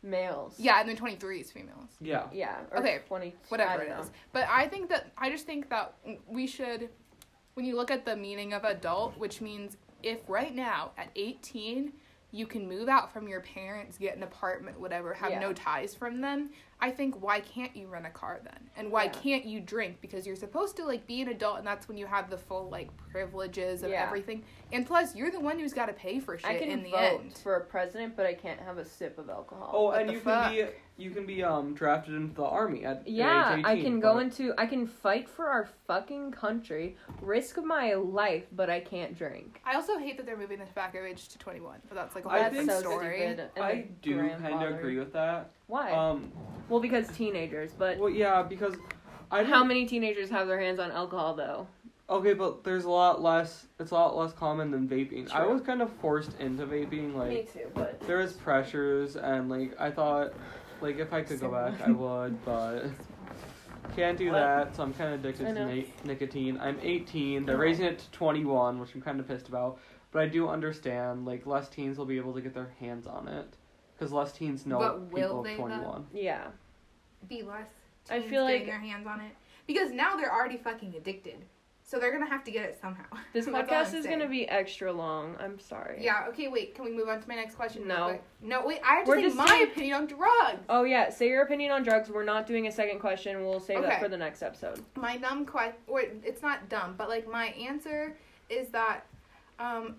males. 0.03 0.55
Yeah, 0.57 0.79
and 0.79 0.87
then 0.87 0.95
23 0.95 1.41
is 1.41 1.51
females. 1.51 1.89
Yeah. 1.99 2.27
Yeah. 2.31 2.59
Or 2.71 2.79
Okay, 2.79 2.99
20. 3.07 3.35
Whatever 3.49 3.83
don't 3.83 3.99
it 3.99 4.01
is. 4.01 4.11
But 4.31 4.47
I 4.49 4.67
think 4.67 4.89
that 4.89 5.11
I 5.17 5.29
just 5.29 5.45
think 5.45 5.69
that 5.69 5.95
we 6.25 6.47
should, 6.47 6.89
when 7.55 7.65
you 7.65 7.75
look 7.75 7.91
at 7.91 8.05
the 8.05 8.15
meaning 8.15 8.53
of 8.53 8.63
adult, 8.63 9.17
which 9.17 9.41
means 9.41 9.75
if 10.01 10.19
right 10.29 10.55
now 10.55 10.91
at 10.97 11.09
18 11.15 11.91
you 12.31 12.45
can 12.45 12.67
move 12.67 12.89
out 12.89 13.11
from 13.11 13.27
your 13.27 13.39
parents, 13.41 13.97
get 13.97 14.15
an 14.15 14.23
apartment, 14.23 14.79
whatever, 14.79 15.13
have 15.13 15.31
Yeah. 15.31 15.39
no 15.39 15.53
ties 15.53 15.95
from 15.95 16.21
them, 16.21 16.51
I 16.79 16.91
think 16.91 17.23
why 17.23 17.39
can't 17.39 17.75
you 17.75 17.87
rent 17.87 18.05
a 18.05 18.11
car 18.11 18.39
then? 18.43 18.69
And 18.75 18.91
why 18.91 19.05
Yeah. 19.05 19.09
can't 19.11 19.45
you 19.45 19.59
drink? 19.59 19.99
Because 19.99 20.27
you're 20.27 20.35
supposed 20.35 20.75
to 20.77 20.85
like 20.85 21.07
be 21.07 21.21
an 21.23 21.29
adult 21.29 21.57
and 21.57 21.65
that's 21.65 21.87
when 21.87 21.97
you 21.97 22.05
have 22.05 22.29
the 22.29 22.37
full 22.37 22.69
like 22.69 22.95
privileges 23.11 23.81
of 23.81 23.89
Yeah. 23.89 24.03
everything. 24.05 24.43
And 24.71 24.85
plus 24.85 25.15
you're 25.15 25.31
the 25.31 25.39
one 25.39 25.57
who's 25.57 25.73
got 25.73 25.87
to 25.87 25.93
pay 25.93 26.19
for 26.19 26.37
shit 26.37 26.47
I 26.49 26.57
can 26.59 26.69
in 26.69 26.83
the 26.83 26.91
vote 26.91 27.21
end. 27.21 27.33
for 27.39 27.55
a 27.55 27.61
president, 27.61 28.15
but 28.15 28.27
I 28.27 28.35
can't 28.35 28.59
have 28.59 28.77
a 28.77 28.85
sip 28.85 29.17
of 29.17 29.27
alcohol. 29.29 29.71
Oh, 29.73 29.83
What 29.85 30.01
and 30.01 30.11
you 30.11 30.19
fuck? 30.19 30.51
can 30.51 30.67
be 30.67 30.71
you 30.99 31.11
can 31.11 31.27
be 31.27 31.43
um 31.43 31.73
drafted 31.75 32.13
into 32.15 32.33
the 32.35 32.43
army 32.45 32.83
at 32.83 32.97
at 32.97 33.07
Yeah, 33.07 33.57
age 33.57 33.65
I 33.65 33.71
18, 33.73 33.83
can 33.83 33.99
go 33.99 34.13
but- 34.15 34.23
into 34.23 34.53
I 34.57 34.65
can 34.67 34.85
fight 34.87 35.27
for 35.29 35.47
our 35.47 35.65
fucking 35.87 36.31
country, 36.31 36.95
risk 37.21 37.57
my 37.63 37.93
life, 37.93 38.45
but 38.51 38.69
I 38.69 38.79
can't 38.81 39.15
drink. 39.15 39.61
I 39.65 39.75
also 39.75 39.97
hate 39.97 40.17
that 40.17 40.25
they're 40.27 40.37
moving 40.37 40.59
the 40.59 40.65
tobacco 40.65 41.03
age 41.03 41.27
to 41.29 41.37
21, 41.39 41.81
but 41.87 41.95
that's 41.95 42.13
like 42.15 42.25
a 42.25 42.29
whole 42.29 42.39
That's 42.39 42.55
think 42.55 42.67
different 42.67 42.83
so 42.85 42.91
story. 42.91 43.25
and 43.25 43.41
I 43.59 43.87
do 44.01 44.27
kind 44.29 44.63
of 44.63 44.75
agree 44.75 44.97
with 44.99 45.13
that. 45.13 45.51
Why? 45.67 45.91
Um, 45.91 46.31
well, 46.69 46.79
because 46.79 47.09
teenagers, 47.09 47.71
but 47.77 47.97
well, 47.97 48.09
yeah, 48.09 48.41
because 48.41 48.75
I 49.31 49.43
how 49.43 49.63
many 49.63 49.85
teenagers 49.85 50.29
have 50.29 50.47
their 50.47 50.59
hands 50.59 50.79
on 50.79 50.91
alcohol 50.91 51.35
though? 51.35 51.67
Okay, 52.09 52.33
but 52.33 52.63
there's 52.63 52.85
a 52.85 52.89
lot 52.89 53.21
less. 53.21 53.67
It's 53.79 53.91
a 53.91 53.93
lot 53.93 54.15
less 54.15 54.31
common 54.31 54.71
than 54.71 54.87
vaping. 54.87 55.29
I 55.31 55.45
was 55.45 55.61
kind 55.61 55.81
of 55.81 55.91
forced 55.97 56.39
into 56.39 56.65
vaping. 56.65 57.15
Like 57.15 57.29
me 57.29 57.47
too, 57.51 57.69
but 57.73 57.99
there 58.07 58.17
was 58.17 58.33
pressures, 58.33 59.17
and 59.17 59.49
like 59.49 59.79
I 59.79 59.91
thought, 59.91 60.33
like 60.81 60.99
if 60.99 61.11
I 61.11 61.21
could 61.21 61.39
go 61.41 61.51
back, 61.51 61.81
I 61.85 61.91
would, 61.91 62.43
but 62.45 62.85
can't 63.93 64.17
do 64.17 64.27
What? 64.27 64.35
that. 64.35 64.75
So 64.75 64.83
I'm 64.83 64.93
kind 64.93 65.13
of 65.13 65.19
addicted 65.19 65.53
to 65.53 65.75
na- 65.75 65.83
nicotine. 66.05 66.57
I'm 66.61 66.79
18. 66.81 67.45
They're 67.45 67.57
raising 67.57 67.85
it 67.85 67.99
to 67.99 68.11
21, 68.11 68.79
which 68.79 68.95
I'm 68.95 69.01
kind 69.01 69.19
of 69.19 69.27
pissed 69.27 69.49
about. 69.49 69.79
But 70.11 70.21
I 70.21 70.27
do 70.27 70.47
understand. 70.47 71.25
Like 71.25 71.45
less 71.45 71.67
teens 71.67 71.97
will 71.97 72.05
be 72.05 72.17
able 72.17 72.33
to 72.35 72.41
get 72.41 72.53
their 72.53 72.71
hands 72.79 73.05
on 73.05 73.27
it, 73.27 73.53
because 73.97 74.11
less 74.13 74.31
teens 74.31 74.65
know 74.65 74.77
But 74.79 75.11
will 75.11 75.43
people 75.43 75.43
they, 75.43 75.51
of 75.53 75.57
though? 75.57 75.63
21. 75.67 76.07
yeah. 76.13 76.47
be 77.27 77.41
less. 77.41 77.67
I 78.09 78.19
teens 78.19 78.29
feel 78.29 78.45
getting 78.47 78.61
like- 78.61 78.67
their 78.69 78.79
hands 78.79 79.07
on 79.07 79.21
it 79.21 79.31
because 79.65 79.91
now 79.91 80.15
they're 80.15 80.33
already 80.33 80.57
fucking 80.57 80.93
addicted, 80.95 81.43
so 81.83 81.99
they're 81.99 82.11
gonna 82.11 82.29
have 82.29 82.43
to 82.45 82.51
get 82.51 82.63
it 82.65 82.77
somehow. 82.79 83.03
This 83.33 83.45
podcast 83.47 83.93
is 83.93 84.05
saying. 84.05 84.19
gonna 84.19 84.29
be 84.29 84.47
extra 84.47 84.91
long. 84.93 85.35
I'm 85.39 85.59
sorry. 85.59 86.03
Yeah. 86.03 86.25
Okay. 86.29 86.47
Wait. 86.47 86.73
Can 86.75 86.85
we 86.85 86.91
move 86.91 87.09
on 87.09 87.21
to 87.21 87.27
my 87.27 87.35
next 87.35 87.55
question? 87.55 87.87
No. 87.87 88.05
quick? 88.09 88.23
No. 88.41 88.65
Wait. 88.65 88.79
I 88.85 88.95
have 88.95 89.05
to 89.05 89.11
We're 89.11 89.29
say 89.29 89.35
my 89.35 89.45
saying- 89.47 89.63
opinion 89.71 89.93
on 89.95 90.05
drugs. 90.07 90.63
Oh 90.69 90.83
yeah, 90.83 91.09
say 91.09 91.27
your 91.27 91.41
opinion 91.43 91.71
on 91.71 91.83
drugs. 91.83 92.09
We're 92.09 92.23
not 92.23 92.45
doing 92.47 92.67
a 92.67 92.71
second 92.71 92.99
question. 92.99 93.41
We'll 93.45 93.59
save 93.59 93.81
that 93.81 93.99
for 93.99 94.07
the 94.07 94.17
next 94.17 94.41
episode. 94.41 94.83
My 94.95 95.17
dumb 95.17 95.45
question, 95.45 95.75
or 95.87 96.01
it's 96.01 96.41
not 96.41 96.69
dumb, 96.69 96.95
but 96.97 97.09
like 97.09 97.29
my 97.29 97.47
answer 97.47 98.15
is 98.49 98.69
that 98.69 99.05
um, 99.59 99.97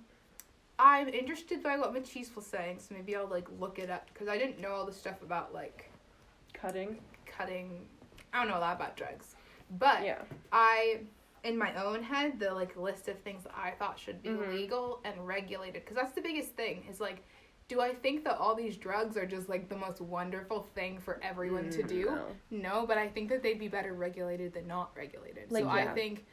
I'm 0.79 1.09
interested 1.09 1.62
by 1.62 1.76
what 1.76 1.93
Matisse 1.93 2.35
was 2.37 2.47
saying, 2.47 2.79
so 2.79 2.95
maybe 2.95 3.16
I'll 3.16 3.26
like 3.26 3.49
look 3.59 3.79
it 3.79 3.91
up 3.91 4.07
because 4.12 4.29
I 4.29 4.39
didn't 4.39 4.61
know 4.61 4.70
all 4.72 4.87
the 4.87 4.93
stuff 4.93 5.22
about 5.22 5.53
like 5.53 5.91
Cutting. 6.55 6.99
cutting. 7.26 7.87
I 8.33 8.41
don't 8.41 8.49
know 8.51 8.59
a 8.59 8.61
lot 8.61 8.76
about 8.76 8.97
drugs, 8.97 9.35
but 9.79 10.05
Yeah. 10.05 10.22
I, 10.53 11.01
in 11.45 11.57
my 11.59 11.74
own 11.83 12.03
head, 12.03 12.39
the 12.39 12.53
like 12.53 12.76
list 12.76 13.09
of 13.09 13.18
things 13.20 13.45
that 13.45 13.55
I 13.57 13.72
thought 13.72 13.99
should 13.99 14.22
be 14.22 14.29
Mhm. 14.31 14.53
legal 14.53 15.01
and 15.05 15.26
regulated, 15.26 15.83
because 15.85 15.97
that's 15.97 16.12
the 16.12 16.20
biggest 16.20 16.53
thing. 16.55 16.85
Is 16.89 17.01
like, 17.01 17.24
do 17.68 17.81
I 17.81 17.95
think 17.95 18.24
that 18.24 18.39
all 18.39 18.55
these 18.55 18.76
drugs 18.76 19.16
are 19.16 19.26
just 19.26 19.49
like 19.49 19.68
the 19.68 19.76
most 19.76 20.01
wonderful 20.01 20.62
thing 20.74 20.99
for 20.99 21.20
everyone 21.22 21.70
to 21.70 21.83
Mm, 21.83 21.89
do? 21.89 22.05
no. 22.07 22.26
No, 22.51 22.87
but 22.87 22.99
I 22.99 23.09
think 23.09 23.29
that 23.31 23.43
they'd 23.43 23.59
be 23.59 23.68
better 23.68 23.95
regulated 23.95 24.53
than 24.55 24.66
not 24.66 24.97
regulated. 24.97 25.51
Like, 25.53 25.64
so 25.64 25.74
yeah. 25.74 25.91
I 25.91 25.95
think 25.95 26.26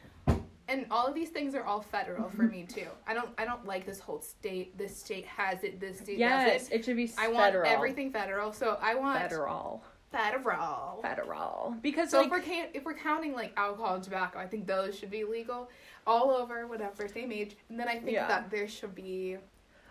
and 0.68 0.86
all 0.90 1.06
of 1.08 1.14
these 1.16 1.30
things 1.30 1.54
are 1.56 1.64
all 1.64 1.82
federal 1.82 2.30
for 2.30 2.44
mm-hmm. 2.44 2.52
me 2.52 2.66
too. 2.68 2.88
I 3.08 3.14
don't 3.14 3.30
I 3.38 3.46
don't 3.46 3.66
like 3.66 3.86
this 3.86 4.00
whole 4.00 4.22
state 4.22 4.78
this 4.78 4.96
state 4.98 5.26
has 5.26 5.64
it, 5.64 5.80
this 5.80 6.00
state 6.00 6.18
Yes, 6.18 6.62
doesn't. 6.64 6.74
it 6.80 6.86
should 6.86 6.96
be 6.96 7.08
federal. 7.08 7.36
I 7.36 7.52
want 7.54 7.68
everything 7.68 8.12
federal. 8.12 8.52
So 8.52 8.78
I 8.82 8.96
want 8.96 9.22
federal. 9.22 9.84
federal. 10.12 11.00
Federal. 11.02 11.76
Because 11.82 12.10
So 12.12 12.18
like 12.18 12.28
if 12.28 12.32
we're 12.32 12.42
ca- 12.42 12.70
if 12.74 12.86
we're 12.86 12.98
counting 12.98 13.34
like 13.34 13.54
alcohol 13.58 13.96
and 13.96 14.04
tobacco, 14.04 14.40
I 14.40 14.48
think 14.48 14.66
those 14.66 14.98
should 14.98 15.12
be 15.12 15.24
legal 15.24 15.70
all 16.08 16.32
over 16.32 16.68
whatever 16.68 17.08
same 17.08 17.32
age. 17.32 17.56
And 17.70 17.80
then 17.80 17.88
I 17.88 18.00
think 18.00 18.12
Yeah. 18.12 18.28
that 18.28 18.50
there 18.50 18.68
should 18.68 18.96
be 18.96 19.38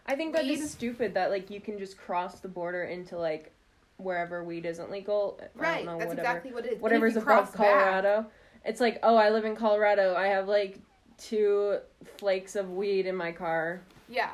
I 0.07 0.17
think 0.17 0.35
that 0.35 0.45
weed- 0.45 0.59
is 0.59 0.71
stupid 0.71 1.15
that 1.15 1.31
like 1.31 1.51
you 1.51 1.61
can 1.61 1.79
just 1.79 1.97
cross 1.97 2.41
the 2.41 2.49
border 2.49 2.85
into 2.85 3.17
like 3.17 3.53
wherever 3.97 4.43
weed 4.43 4.67
isn't 4.67 4.91
legal. 4.91 5.39
I 5.41 5.61
right. 5.61 5.77
don't 5.77 5.87
know, 5.87 5.99
That's 5.99 6.09
whatever. 6.09 6.29
exactly 6.29 6.53
what 6.53 6.67
it 6.67 6.73
is. 6.75 6.81
Whatever's 6.81 7.15
you 7.15 7.21
above 7.21 7.27
cross 7.27 7.51
back- 7.53 7.57
Colorado. 7.59 8.27
It's 8.65 8.81
like, 8.81 8.99
oh, 9.03 9.17
I 9.17 9.31
live 9.31 9.45
in 9.45 9.57
Colorado. 9.57 10.15
I 10.15 10.29
have 10.29 10.49
like 10.49 10.79
two 11.19 11.79
flakes 12.19 12.57
of 12.57 12.71
weed 12.71 13.07
in 13.07 13.15
my 13.17 13.33
car, 13.33 13.81
yeah. 14.09 14.31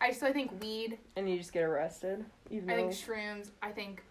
I 0.00 0.10
so 0.12 0.26
I 0.26 0.32
think 0.32 0.60
weed. 0.60 0.98
and 1.16 1.28
you 1.28 1.36
just 1.38 1.52
get 1.52 1.62
arrested. 1.62 2.24
Even 2.50 2.68
I 2.70 2.76
though 2.76 2.90
think 2.90 2.92
shrooms. 2.92 3.50
I 3.62 3.70
think 3.70 4.02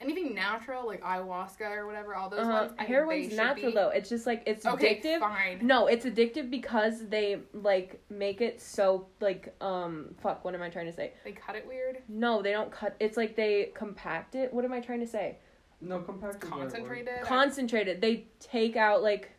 anything 0.00 0.34
natural 0.34 0.86
like 0.86 1.02
ayahuasca 1.02 1.62
or 1.62 1.86
whatever. 1.86 2.14
All 2.14 2.28
those 2.30 2.46
uh, 2.46 2.50
ones. 2.50 2.72
I 2.78 2.84
heroin's 2.84 3.34
natural 3.34 3.70
be- 3.70 3.74
though. 3.74 3.88
It's 3.90 4.08
just 4.08 4.26
like 4.26 4.42
it's 4.46 4.64
Okay, 4.64 5.00
addictive. 5.02 5.20
fine. 5.20 5.58
No, 5.66 5.86
it's 5.86 6.04
addictive 6.06 6.50
because 6.50 7.06
they 7.08 7.40
like 7.52 8.00
make 8.10 8.40
it 8.40 8.60
so 8.60 9.06
like 9.20 9.54
um 9.60 10.14
fuck. 10.22 10.44
What 10.44 10.54
am 10.54 10.62
I 10.62 10.68
trying 10.70 10.86
to 10.86 10.92
say? 10.92 11.12
They 11.24 11.32
cut 11.32 11.56
it 11.56 11.66
weird. 11.66 11.98
No, 12.08 12.40
they 12.42 12.52
don't 12.52 12.70
cut. 12.70 12.94
It's 13.00 13.16
like 13.16 13.34
they 13.36 13.72
compact 13.74 14.34
it. 14.34 14.52
What 14.52 14.64
am 14.64 14.72
I 14.72 14.80
trying 14.80 15.00
to 15.00 15.06
say? 15.06 15.38
No, 15.84 16.00
compact 16.00 16.36
is 16.36 16.40
the 16.40 16.46
right 16.48 16.58
word. 16.58 16.70
Concentrated. 16.72 17.22
Concentrated. 17.22 18.00
They 18.00 18.26
take 18.40 18.76
out 18.76 19.02
like 19.02 19.30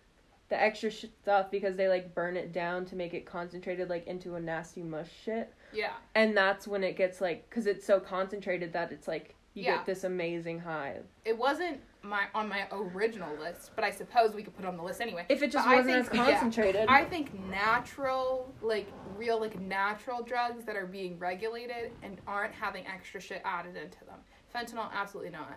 the 0.49 0.61
extra 0.61 0.91
sh- 0.91 1.05
stuff 1.21 1.49
because 1.49 1.75
they 1.75 1.87
like 1.87 2.13
burn 2.13 2.37
it 2.37 2.51
down 2.53 2.85
to 2.85 2.95
make 2.95 3.13
it 3.13 3.25
concentrated 3.25 3.89
like 3.89 4.05
into 4.07 4.35
a 4.35 4.39
nasty 4.39 4.83
mush 4.83 5.09
shit. 5.23 5.51
Yeah. 5.73 5.93
And 6.13 6.37
that's 6.37 6.67
when 6.67 6.83
it 6.83 6.95
gets 6.97 7.19
like 7.21 7.49
cuz 7.49 7.65
it's 7.65 7.85
so 7.85 7.99
concentrated 7.99 8.71
that 8.73 8.91
it's 8.91 9.07
like 9.07 9.33
you 9.55 9.63
Yeah. 9.63 9.77
get 9.77 9.85
this 9.85 10.03
amazing 10.03 10.59
high. 10.59 10.99
It 11.23 11.37
wasn't 11.37 11.79
my 12.03 12.25
on 12.35 12.47
my 12.47 12.67
original 12.71 13.35
list, 13.37 13.71
but 13.75 13.83
I 13.83 13.89
suppose 13.89 14.35
we 14.35 14.43
could 14.43 14.55
put 14.55 14.65
it 14.65 14.67
on 14.67 14.77
the 14.77 14.83
list 14.83 15.01
anyway. 15.01 15.25
If 15.29 15.41
it 15.41 15.51
just 15.51 15.65
But 15.67 15.77
wasn't 15.77 15.95
as 15.95 16.09
think- 16.09 16.27
yeah. 16.27 16.31
concentrated. 16.39 16.85
I 16.89 17.03
think 17.05 17.33
natural, 17.49 18.53
like 18.61 18.87
real, 19.17 19.39
like 19.39 19.59
natural 19.59 20.21
drugs 20.21 20.65
that 20.65 20.75
are 20.75 20.85
being 20.85 21.17
regulated 21.17 21.91
and 22.03 22.21
aren't 22.27 22.53
having 22.53 22.85
extra 22.85 23.19
shit 23.19 23.41
added 23.43 23.75
into 23.75 24.03
them. 24.05 24.19
Fentanyl, 24.53 24.91
absolutely 24.93 25.31
not. 25.31 25.55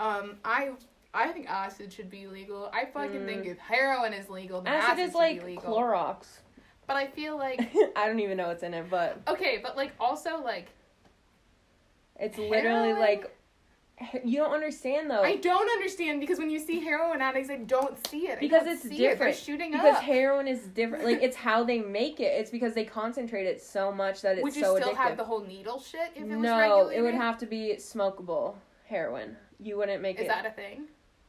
Um, 0.00 0.36
I 0.44 0.70
I 1.12 1.28
think 1.28 1.48
acid 1.50 1.92
should 1.92 2.08
be 2.10 2.26
legal. 2.26 2.70
I 2.72 2.86
fucking 2.86 3.20
Mm. 3.20 3.26
think 3.26 3.46
if 3.46 3.58
heroin 3.58 4.12
is 4.14 4.28
legal, 4.30 4.60
then 4.62 4.72
acid 4.72 4.92
acid, 5.00 5.08
is 5.10 5.14
like. 5.14 5.42
Clorox. 5.62 6.26
but 6.86 6.96
I 6.96 7.06
feel 7.06 7.36
like 7.36 7.60
I 7.96 8.06
don't 8.06 8.20
even 8.20 8.36
know 8.36 8.48
what's 8.48 8.62
in 8.62 8.72
it, 8.74 8.86
but 8.90 9.18
okay, 9.28 9.58
but 9.62 9.76
like 9.76 9.92
also 10.00 10.40
like 10.42 10.68
it's 12.18 12.38
literally 12.38 12.88
Heroin? 12.88 12.98
like 12.98 13.36
you 14.24 14.38
don't 14.38 14.52
understand 14.52 15.10
though. 15.10 15.22
I 15.22 15.36
don't 15.36 15.68
understand 15.72 16.20
because 16.20 16.38
when 16.38 16.48
you 16.48 16.58
see 16.58 16.80
heroin 16.80 17.20
addicts, 17.20 17.50
I 17.50 17.56
don't 17.56 17.94
see 18.06 18.28
it. 18.28 18.38
I 18.38 18.40
Because 18.40 18.66
it's 18.66 18.82
see 18.82 18.94
it. 18.94 18.98
They're 18.98 19.10
different. 19.10 19.36
shooting 19.36 19.72
because 19.72 19.96
up. 19.96 20.02
heroin 20.02 20.48
is 20.48 20.60
different. 20.68 21.04
Like 21.04 21.22
it's 21.22 21.36
how 21.36 21.64
they 21.64 21.80
make 21.80 22.18
it. 22.20 22.32
It's 22.40 22.50
because 22.50 22.72
they 22.72 22.84
concentrate 22.84 23.44
it 23.46 23.60
so 23.60 23.92
much 23.92 24.22
that 24.22 24.38
it's 24.38 24.40
so 24.40 24.40
addictive. 24.40 24.42
Would 24.44 24.56
you 24.56 24.62
so 24.62 24.76
still 24.76 24.88
addictive. 24.94 24.96
have 24.96 25.16
the 25.18 25.24
whole 25.24 25.40
needle 25.42 25.80
shit 25.80 26.12
if 26.14 26.22
it 26.22 26.28
was 26.28 26.38
no, 26.42 26.88
it 26.88 27.02
would 27.02 27.14
have 27.14 27.36
to 27.38 27.46
be 27.46 27.74
smokable 27.78 28.54
heroin. 28.86 29.36
You 29.62 29.76
wouldn't 29.76 30.02
make 30.02 30.16
Is 30.18 30.24
it. 30.24 30.28
that 30.28 30.46
a 30.46 30.50
thing? 30.50 30.84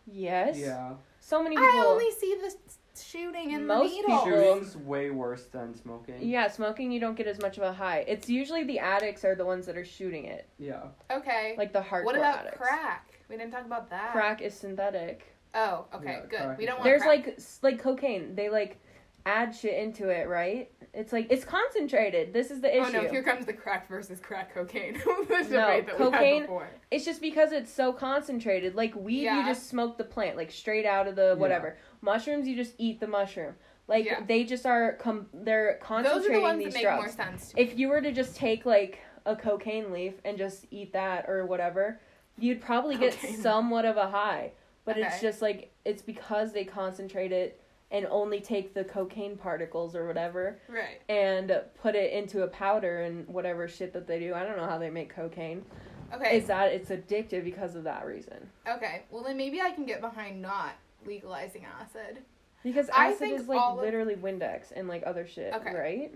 yes. 0.08 0.58
Yeah. 0.58 0.94
So 1.20 1.44
many 1.44 1.56
people. 1.56 1.70
I 1.82 1.86
only 1.86 2.12
see 2.12 2.36
the 2.42 2.48
s- 2.48 2.78
shooting 3.04 3.54
and 3.54 3.68
Most 3.68 3.90
the 3.90 3.96
needle. 4.02 4.24
people- 4.24 4.32
Shooting's 4.56 4.78
way 4.78 5.10
worse 5.12 5.46
than 5.46 5.76
smoking. 5.76 6.16
Yeah, 6.22 6.48
smoking 6.48 6.92
you 6.92 7.00
don't 7.00 7.16
get 7.16 7.28
as 7.28 7.40
much 7.42 7.58
of 7.58 7.64
a 7.64 7.72
high. 7.74 8.00
It's 8.08 8.30
usually 8.30 8.64
the 8.64 8.80
addicts 8.80 9.24
are 9.24 9.36
the 9.36 9.46
ones 9.46 9.66
that 9.68 9.78
are 9.78 9.86
shooting 9.86 10.26
it, 10.26 10.48
Yeah. 10.58 10.84
Okay. 11.12 11.56
like 11.58 11.74
the 11.74 11.82
hardcore 11.82 12.06
what 12.06 12.16
about 12.16 12.40
addicts. 12.40 12.58
crack? 12.58 13.08
We 13.30 13.38
didn't 13.38 13.52
talk 13.52 13.66
about 13.66 13.90
that. 13.92 14.12
Crack 14.12 14.42
is 14.42 14.54
synthetic. 14.54 15.26
Oh, 15.54 15.86
okay, 15.94 16.06
Yeah, 16.14 16.20
good. 16.22 16.30
crack 16.40 16.58
We 16.58 16.64
is- 16.64 16.68
don't 16.70 16.78
want 16.80 16.84
There's 16.86 17.02
crack. 17.04 17.26
like 17.26 17.36
s- 17.38 17.60
like 17.62 17.80
cocaine. 17.80 18.36
They 18.36 18.50
like 18.50 18.80
add 19.26 19.56
shit 19.56 19.76
into 19.78 20.10
it, 20.10 20.28
right? 20.28 20.72
It's 20.94 21.14
like 21.14 21.28
it's 21.30 21.46
concentrated. 21.46 22.34
This 22.34 22.52
is 22.52 22.60
the 22.62 22.70
issue. 22.76 22.98
Oh 22.98 23.02
no, 23.04 23.08
here 23.10 23.24
comes 23.24 23.46
the 23.46 23.54
crack 23.54 23.88
versus 23.88 24.20
crack 24.20 24.54
cocaine. 24.54 24.94
the 25.28 25.48
No, 25.50 25.82
that 25.82 25.86
we 25.86 26.06
cocaine- 26.06 26.48
had. 26.48 26.68
It's 26.92 27.06
just 27.06 27.22
because 27.22 27.52
it's 27.54 27.72
so 27.72 27.94
concentrated. 27.94 28.76
Like 28.76 28.94
weed, 28.96 29.24
Yeah. 29.24 29.40
you 29.40 29.46
just 29.46 29.70
smoke 29.70 29.98
the 29.98 30.04
plant, 30.04 30.36
like 30.38 30.52
straight 30.52 30.86
out 30.86 31.08
of 31.08 31.16
the 31.16 31.36
whatever. 31.38 31.78
Mushrooms, 32.02 32.48
you 32.48 32.56
just 32.56 32.74
eat 32.78 33.00
the 33.00 33.08
mushroom. 33.08 33.56
Like 33.88 34.06
Yeah. 34.06 34.22
they 34.28 34.44
just 34.44 34.66
are 34.66 34.94
com- 34.94 35.28
they're 35.34 35.80
concentrating 35.82 36.04
Those 36.04 36.28
concentrating 36.28 36.36
are 36.36 36.40
the 36.40 36.42
ones 36.44 36.64
these 36.66 36.74
that 36.74 36.78
make 36.80 36.84
drugs. 36.84 37.18
more 37.18 37.26
sense. 37.28 37.50
To 37.52 37.56
me. 37.56 37.62
If 37.64 37.80
you 37.80 37.88
were 37.90 38.02
to 38.02 38.12
just 38.12 38.36
take 38.36 38.66
like 38.66 39.00
a 39.26 39.36
cocaine 39.36 39.92
leaf 39.92 40.16
and 40.26 40.38
just 40.38 40.66
eat 40.72 40.92
that 40.94 41.30
or 41.30 41.46
whatever, 41.46 42.00
you'd 42.38 42.60
probably 42.60 42.98
get 42.98 43.14
somewhat 43.42 43.86
of 43.86 43.96
a 43.98 44.10
high. 44.10 44.52
But 44.84 44.98
it's 44.98 45.22
just 45.22 45.42
like 45.42 45.72
it's 45.86 46.02
because 46.02 46.52
they 46.54 46.66
concentrate 46.66 47.32
it 47.32 47.61
and 47.92 48.08
only 48.10 48.40
take 48.40 48.74
the 48.74 48.84
cocaine 48.86 49.38
particles 49.38 49.96
or 49.96 50.08
whatever 50.08 50.58
Right. 50.70 51.02
and 51.10 51.62
put 51.82 51.94
it 51.96 52.14
into 52.14 52.44
a 52.44 52.48
powder 52.48 53.02
and 53.02 53.28
whatever 53.28 53.68
shit 53.68 53.92
that 53.94 54.08
they 54.08 54.20
do. 54.20 54.34
I 54.34 54.44
don't 54.44 54.58
know 54.58 54.66
how 54.66 54.78
they 54.78 54.90
make 54.90 55.14
cocaine. 55.14 55.66
Okay. 56.14 56.38
Is 56.38 56.48
that 56.48 56.72
it's 56.74 56.90
addictive 56.90 57.44
because 57.44 57.76
of 57.76 57.84
that 57.84 58.06
reason. 58.06 58.50
okay. 58.68 59.04
Well, 59.12 59.24
then 59.24 59.38
maybe 59.38 59.62
I 59.62 59.72
can 59.72 59.86
get 59.86 60.02
behind 60.02 60.42
not 60.42 60.72
legalizing 61.06 61.66
acid. 61.80 62.20
Because 62.64 62.90
I 62.90 63.08
acid 63.08 63.20
think 63.20 63.40
is 63.40 63.48
like 63.48 63.60
all 63.60 63.78
of- 63.78 63.84
literally 63.84 64.16
Windex 64.16 64.72
and 64.76 64.88
like 64.88 65.04
other 65.06 65.26
shit, 65.28 65.54
Okay. 65.54 65.74
right? 65.76 66.14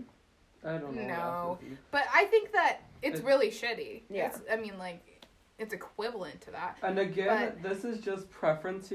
I 0.64 0.78
don't 0.78 0.94
know. 0.96 1.02
No. 1.02 1.14
else 1.14 1.60
would 1.60 1.70
be. 1.70 1.76
But 1.90 2.04
I 2.14 2.24
think 2.26 2.52
that 2.52 2.78
it's 3.02 3.20
It- 3.20 3.26
really 3.26 3.48
shitty. 3.50 4.02
Yeah. 4.08 4.26
It's, 4.28 4.40
I 4.50 4.56
mean, 4.56 4.78
like, 4.78 5.24
it's 5.58 5.72
equivalent 5.72 6.40
to 6.42 6.50
that. 6.52 6.78
And 6.82 6.98
again, 6.98 7.58
this 7.62 7.84
is 7.84 8.00
just 8.00 8.28
preference 8.30 8.88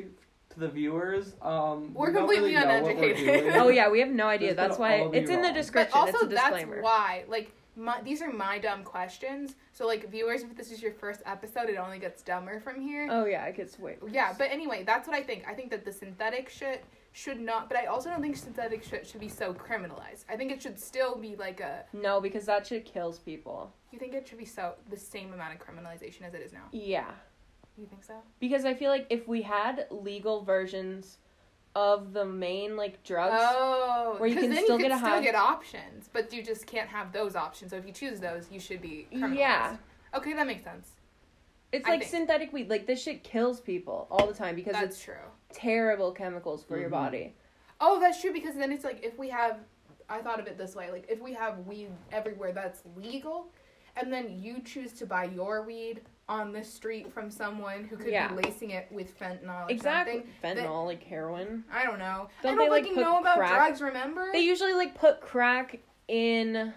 to, 0.51 0.55
to 0.55 0.59
the 0.59 0.69
viewers. 0.69 1.33
Um, 1.41 1.93
We're 1.93 2.11
we 2.11 2.17
completely 2.17 2.53
really 2.55 2.65
know 2.65 2.83
we're 2.83 2.91
uneducated. 2.91 3.53
oh 3.55 3.69
yeah, 3.69 3.89
we 3.89 3.99
have 3.99 4.09
no 4.09 4.27
idea. 4.27 4.49
This 4.49 4.57
That's 4.57 4.77
why 4.77 5.09
it's 5.13 5.29
in 5.29 5.37
the 5.37 5.43
wrong. 5.43 5.53
But 5.53 5.53
description. 5.53 5.91
But 5.93 5.99
also, 5.99 6.25
it's 6.25 6.33
a 6.33 6.35
that's 6.35 6.55
disclaimer. 6.55 6.81
why, 6.81 7.25
like, 7.27 7.51
my, 7.75 8.01
these 8.01 8.21
are 8.21 8.31
my 8.31 8.59
dumb 8.59 8.83
questions. 8.83 9.55
So, 9.71 9.87
like, 9.87 10.09
viewers, 10.09 10.43
if 10.43 10.55
this 10.55 10.71
is 10.71 10.81
your 10.81 10.91
first 10.91 11.21
episode, 11.25 11.69
it 11.69 11.77
only 11.77 11.99
gets 11.99 12.21
dumber 12.21 12.59
from 12.59 12.81
here. 12.81 13.07
Oh 13.09 13.25
yeah, 13.25 13.45
it 13.45 13.55
gets 13.55 13.79
way. 13.79 13.97
worse. 14.01 14.11
Yeah, 14.13 14.33
but 14.37 14.51
anyway, 14.51 14.83
that's 14.85 15.07
what 15.07 15.15
I 15.15 15.23
think. 15.23 15.45
I 15.47 15.53
think 15.53 15.71
that 15.71 15.85
the 15.85 15.91
synthetic 15.91 16.49
shit 16.49 16.83
should 17.13 17.39
not, 17.39 17.67
but 17.69 17.77
I 17.77 17.85
also 17.85 18.09
don't 18.09 18.21
think 18.21 18.37
synthetic 18.37 18.83
shit 18.83 19.05
should 19.05 19.19
be 19.19 19.29
so 19.29 19.53
criminalized. 19.53 20.25
I 20.29 20.37
think 20.37 20.51
it 20.51 20.61
should 20.61 20.79
still 20.79 21.15
be 21.15 21.35
like 21.35 21.59
a. 21.59 21.85
no, 21.93 22.21
because 22.21 22.45
that 22.45 22.67
shit 22.67 22.85
kills 22.85 23.19
people. 23.19 23.73
You 23.91 23.99
think 23.99 24.13
it 24.13 24.27
should 24.27 24.37
be 24.37 24.45
so 24.45 24.75
the 24.89 24.97
same 24.97 25.33
amount 25.33 25.53
of 25.53 25.59
criminalization 25.59 26.21
as 26.23 26.33
it 26.33 26.41
is 26.41 26.53
now? 26.53 26.67
Yeah, 26.71 27.11
You 27.77 27.85
think 27.87 28.03
so? 28.03 28.15
because 28.39 28.65
I 28.65 28.73
feel 28.73 28.91
like 28.91 29.07
if 29.09 29.27
we 29.27 29.41
had 29.41 29.87
legal 29.89 30.43
versions 30.43 31.17
of 31.73 32.13
the 32.13 32.25
main 32.25 32.75
like 32.75 33.01
drugs, 33.03 33.33
Oh, 33.39 34.15
where 34.17 34.27
you 34.27 34.35
'cause 34.35 34.43
can 34.43 34.53
then 34.53 34.63
still 34.65 34.77
you 34.77 34.83
get 34.83 34.89
can 34.91 34.97
a 34.97 35.01
still 35.01 35.15
high- 35.17 35.21
get 35.21 35.35
options, 35.35 36.09
but 36.11 36.31
you 36.33 36.43
just 36.43 36.67
can't 36.67 36.89
have 36.89 37.11
those 37.13 37.35
options. 37.35 37.71
So 37.71 37.77
if 37.77 37.85
you 37.85 37.93
choose 37.93 38.19
those, 38.19 38.51
you 38.51 38.59
should 38.59 38.81
be 38.81 39.07
criminalized. 39.13 39.37
Yeah. 39.37 39.77
Okay, 40.13 40.33
that 40.33 40.45
makes 40.47 40.63
sense. 40.63 40.91
it's 41.71 41.87
I 41.87 41.91
like 41.91 41.99
think- 42.01 42.11
synthetic 42.11 42.51
weed. 42.51 42.69
Like 42.69 42.85
this 42.85 43.01
shit 43.01 43.23
kills 43.23 43.61
people 43.61 44.05
all 44.11 44.27
the 44.27 44.33
time 44.33 44.55
because 44.55 44.73
That's 44.73 44.95
it's 44.97 45.03
true. 45.05 45.15
terrible 45.53 46.11
chemicals 46.11 46.65
for 46.65 46.77
your 46.77 46.89
Mhm. 46.89 46.91
body. 46.91 47.35
Oh, 47.79 47.97
that's 48.01 48.19
true 48.19 48.33
because 48.33 48.55
then 48.55 48.73
it's 48.73 48.83
like 48.83 49.01
if 49.05 49.17
we 49.17 49.29
have 49.29 49.59
I 50.09 50.21
thought 50.21 50.41
of 50.41 50.47
it 50.47 50.57
this 50.57 50.75
way, 50.75 50.91
like 50.91 51.05
if 51.07 51.21
we 51.21 51.31
have 51.31 51.59
weed 51.65 51.89
everywhere 52.11 52.51
that's 52.51 52.83
legal 52.97 53.47
and 53.95 54.11
then 54.11 54.41
you 54.43 54.59
choose 54.61 54.91
to 54.95 55.05
buy 55.05 55.23
your 55.23 55.61
weed 55.63 56.01
on 56.29 56.53
the 56.53 56.63
street 56.63 57.11
from 57.11 57.29
someone 57.29 57.83
who 57.83 57.97
could 57.97 58.07
Yeah. 58.11 58.29
be 58.29 58.43
lacing 58.43 58.71
it 58.71 58.87
with 58.91 59.17
fentanyl 59.19 59.67
or 59.67 59.71
Exactly, 59.71 60.23
something. 60.41 60.63
fentanyl, 60.63 60.85
like 60.85 61.03
heroin. 61.03 61.65
I 61.71 61.83
don't 61.83 61.99
know. 61.99 62.29
Don't 62.41 62.53
I 62.53 62.55
they, 62.55 62.65
don't 62.65 62.69
like, 62.71 62.83
fucking 62.85 63.01
know 63.01 63.19
about 63.19 63.37
crack- 63.37 63.53
drugs, 63.53 63.81
remember? 63.81 64.29
They 64.31 64.39
usually 64.41 64.73
like 64.73 64.95
put 64.95 65.19
crack 65.21 65.79
in 66.07 66.73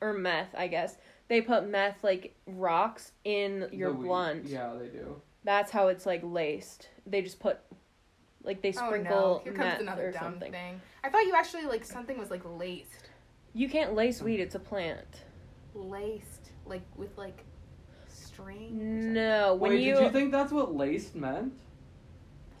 or 0.00 0.12
meth, 0.12 0.54
I 0.56 0.66
guess. 0.68 0.96
They 1.28 1.40
put 1.42 1.68
meth 1.68 2.02
like 2.02 2.34
rocks 2.46 3.12
in 3.24 3.68
your 3.72 3.90
The 3.92 3.98
weed. 3.98 4.06
blunt. 4.06 4.44
Yeah, 4.46 4.74
they 4.78 4.88
do. 4.88 5.20
That's 5.44 5.70
how 5.70 5.88
it's 5.88 6.04
like 6.06 6.22
laced. 6.24 6.88
They 7.06 7.22
just 7.22 7.38
put 7.38 7.60
like 8.42 8.62
they 8.62 8.70
oh, 8.70 8.72
sprinkle 8.72 8.86
oh 8.86 8.90
sprinkle 8.92 9.38
no, 9.38 9.40
here 9.44 9.52
comes 9.52 9.66
meth 9.68 9.80
another 9.80 10.10
dumb 10.12 10.22
something. 10.22 10.52
thing. 10.52 10.80
I 11.04 11.10
thought 11.10 11.24
you 11.26 11.34
actually 11.36 11.64
like 11.66 11.84
something 11.84 12.18
was 12.18 12.30
like 12.30 12.42
laced. 12.44 13.10
You 13.54 13.68
can't 13.68 13.94
lace 13.94 14.22
weed. 14.22 14.40
It's 14.40 14.54
a 14.54 14.58
plant. 14.60 15.24
Laced, 15.74 16.50
like 16.66 16.82
with 16.96 17.16
like 17.16 17.44
string. 18.38 19.12
No, 19.12 19.54
when 19.54 19.72
Wait, 19.72 19.80
you. 19.80 19.94
did 19.94 20.04
you 20.04 20.10
think 20.10 20.32
that's 20.32 20.52
what 20.52 20.74
laced 20.74 21.14
meant? 21.14 21.52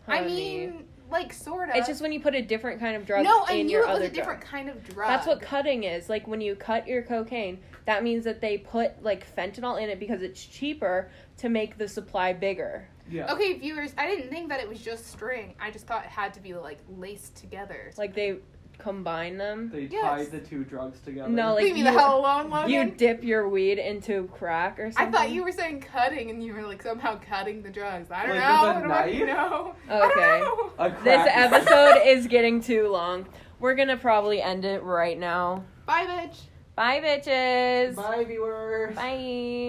I 0.06 0.24
mean, 0.24 0.84
like 1.10 1.32
sort 1.32 1.68
of. 1.68 1.76
it's 1.76 1.86
just 1.86 2.00
when 2.00 2.12
you 2.12 2.20
put 2.20 2.34
a 2.34 2.42
different 2.42 2.80
kind 2.80 2.96
of 2.96 3.06
drug 3.06 3.24
no, 3.24 3.44
I 3.46 3.62
knew 3.62 3.72
your 3.72 3.82
it 3.82 3.88
was 3.88 3.96
other 3.96 4.06
a 4.06 4.10
different 4.10 4.40
drug. 4.40 4.50
kind 4.50 4.68
of 4.70 4.88
drug. 4.88 5.08
That's 5.08 5.26
what 5.26 5.40
cutting 5.42 5.84
is. 5.84 6.08
Like 6.08 6.26
when 6.26 6.40
you 6.40 6.54
cut 6.54 6.88
your 6.88 7.02
cocaine, 7.02 7.58
that 7.84 8.02
means 8.02 8.24
that 8.24 8.40
they 8.40 8.58
put 8.58 9.02
like 9.02 9.26
fentanyl 9.36 9.80
in 9.80 9.90
it 9.90 10.00
because 10.00 10.22
it's 10.22 10.42
cheaper 10.42 11.10
to 11.38 11.48
make 11.48 11.78
the 11.78 11.86
supply 11.86 12.32
bigger. 12.32 12.88
Yeah. 13.10 13.32
Okay, 13.32 13.58
viewers, 13.58 13.94
I 13.96 14.06
didn't 14.06 14.28
think 14.28 14.50
that 14.50 14.60
it 14.60 14.68
was 14.68 14.80
just 14.80 15.06
string. 15.06 15.54
I 15.60 15.70
just 15.70 15.86
thought 15.86 16.04
it 16.04 16.10
had 16.10 16.34
to 16.34 16.40
be 16.40 16.54
like 16.54 16.78
laced 16.96 17.36
together. 17.36 17.90
Like 17.96 18.14
they 18.14 18.38
combine 18.78 19.36
them. 19.36 19.70
They 19.72 19.82
Yes. 19.90 20.02
tied 20.02 20.30
the 20.30 20.38
two 20.46 20.64
drugs 20.64 21.00
together. 21.00 21.28
No, 21.28 21.54
like 21.54 21.64
Leave 21.64 21.74
me 21.74 21.80
you- 21.80 21.84
the 21.84 21.92
hell 21.92 22.18
alone, 22.20 22.48
Logan. 22.50 22.70
You 22.70 22.84
dip 22.90 23.22
your 23.24 23.48
weed 23.48 23.78
into 23.78 24.28
crack 24.28 24.78
or 24.78 24.90
something. 24.92 25.14
I 25.14 25.18
thought 25.18 25.30
you 25.30 25.42
were 25.44 25.52
saying 25.52 25.80
cutting, 25.80 26.30
and 26.30 26.42
you 26.42 26.54
were 26.54 26.62
like 26.62 26.82
somehow 26.82 27.18
cutting 27.18 27.62
the 27.62 27.70
drugs. 27.70 28.10
I 28.10 28.26
don't 28.26 28.36
Like 28.36 28.44
know. 28.48 28.66
with 28.74 28.84
a 28.84 28.88
What 28.88 29.06
do 29.06 29.12
I 29.12 29.18
knife? 29.18 29.26
know? 29.26 29.74
Okay. 29.90 30.20
I 30.20 30.38
don't 30.40 30.78
know. 30.78 30.84
A 30.84 30.90
This 31.04 31.28
episode 31.30 32.00
is 32.06 32.26
getting 32.28 32.60
too 32.60 32.88
long. 32.88 33.26
We're 33.60 33.74
gonna 33.74 33.96
probably 33.96 34.40
end 34.40 34.64
it 34.64 34.82
right 34.82 35.18
now. 35.18 35.64
Bye, 35.86 36.06
bitch. 36.06 36.36
Bye, 36.76 37.00
bitches. 37.00 37.96
Bye, 37.96 38.22
viewers. 38.24 38.94
Bye. 38.94 39.02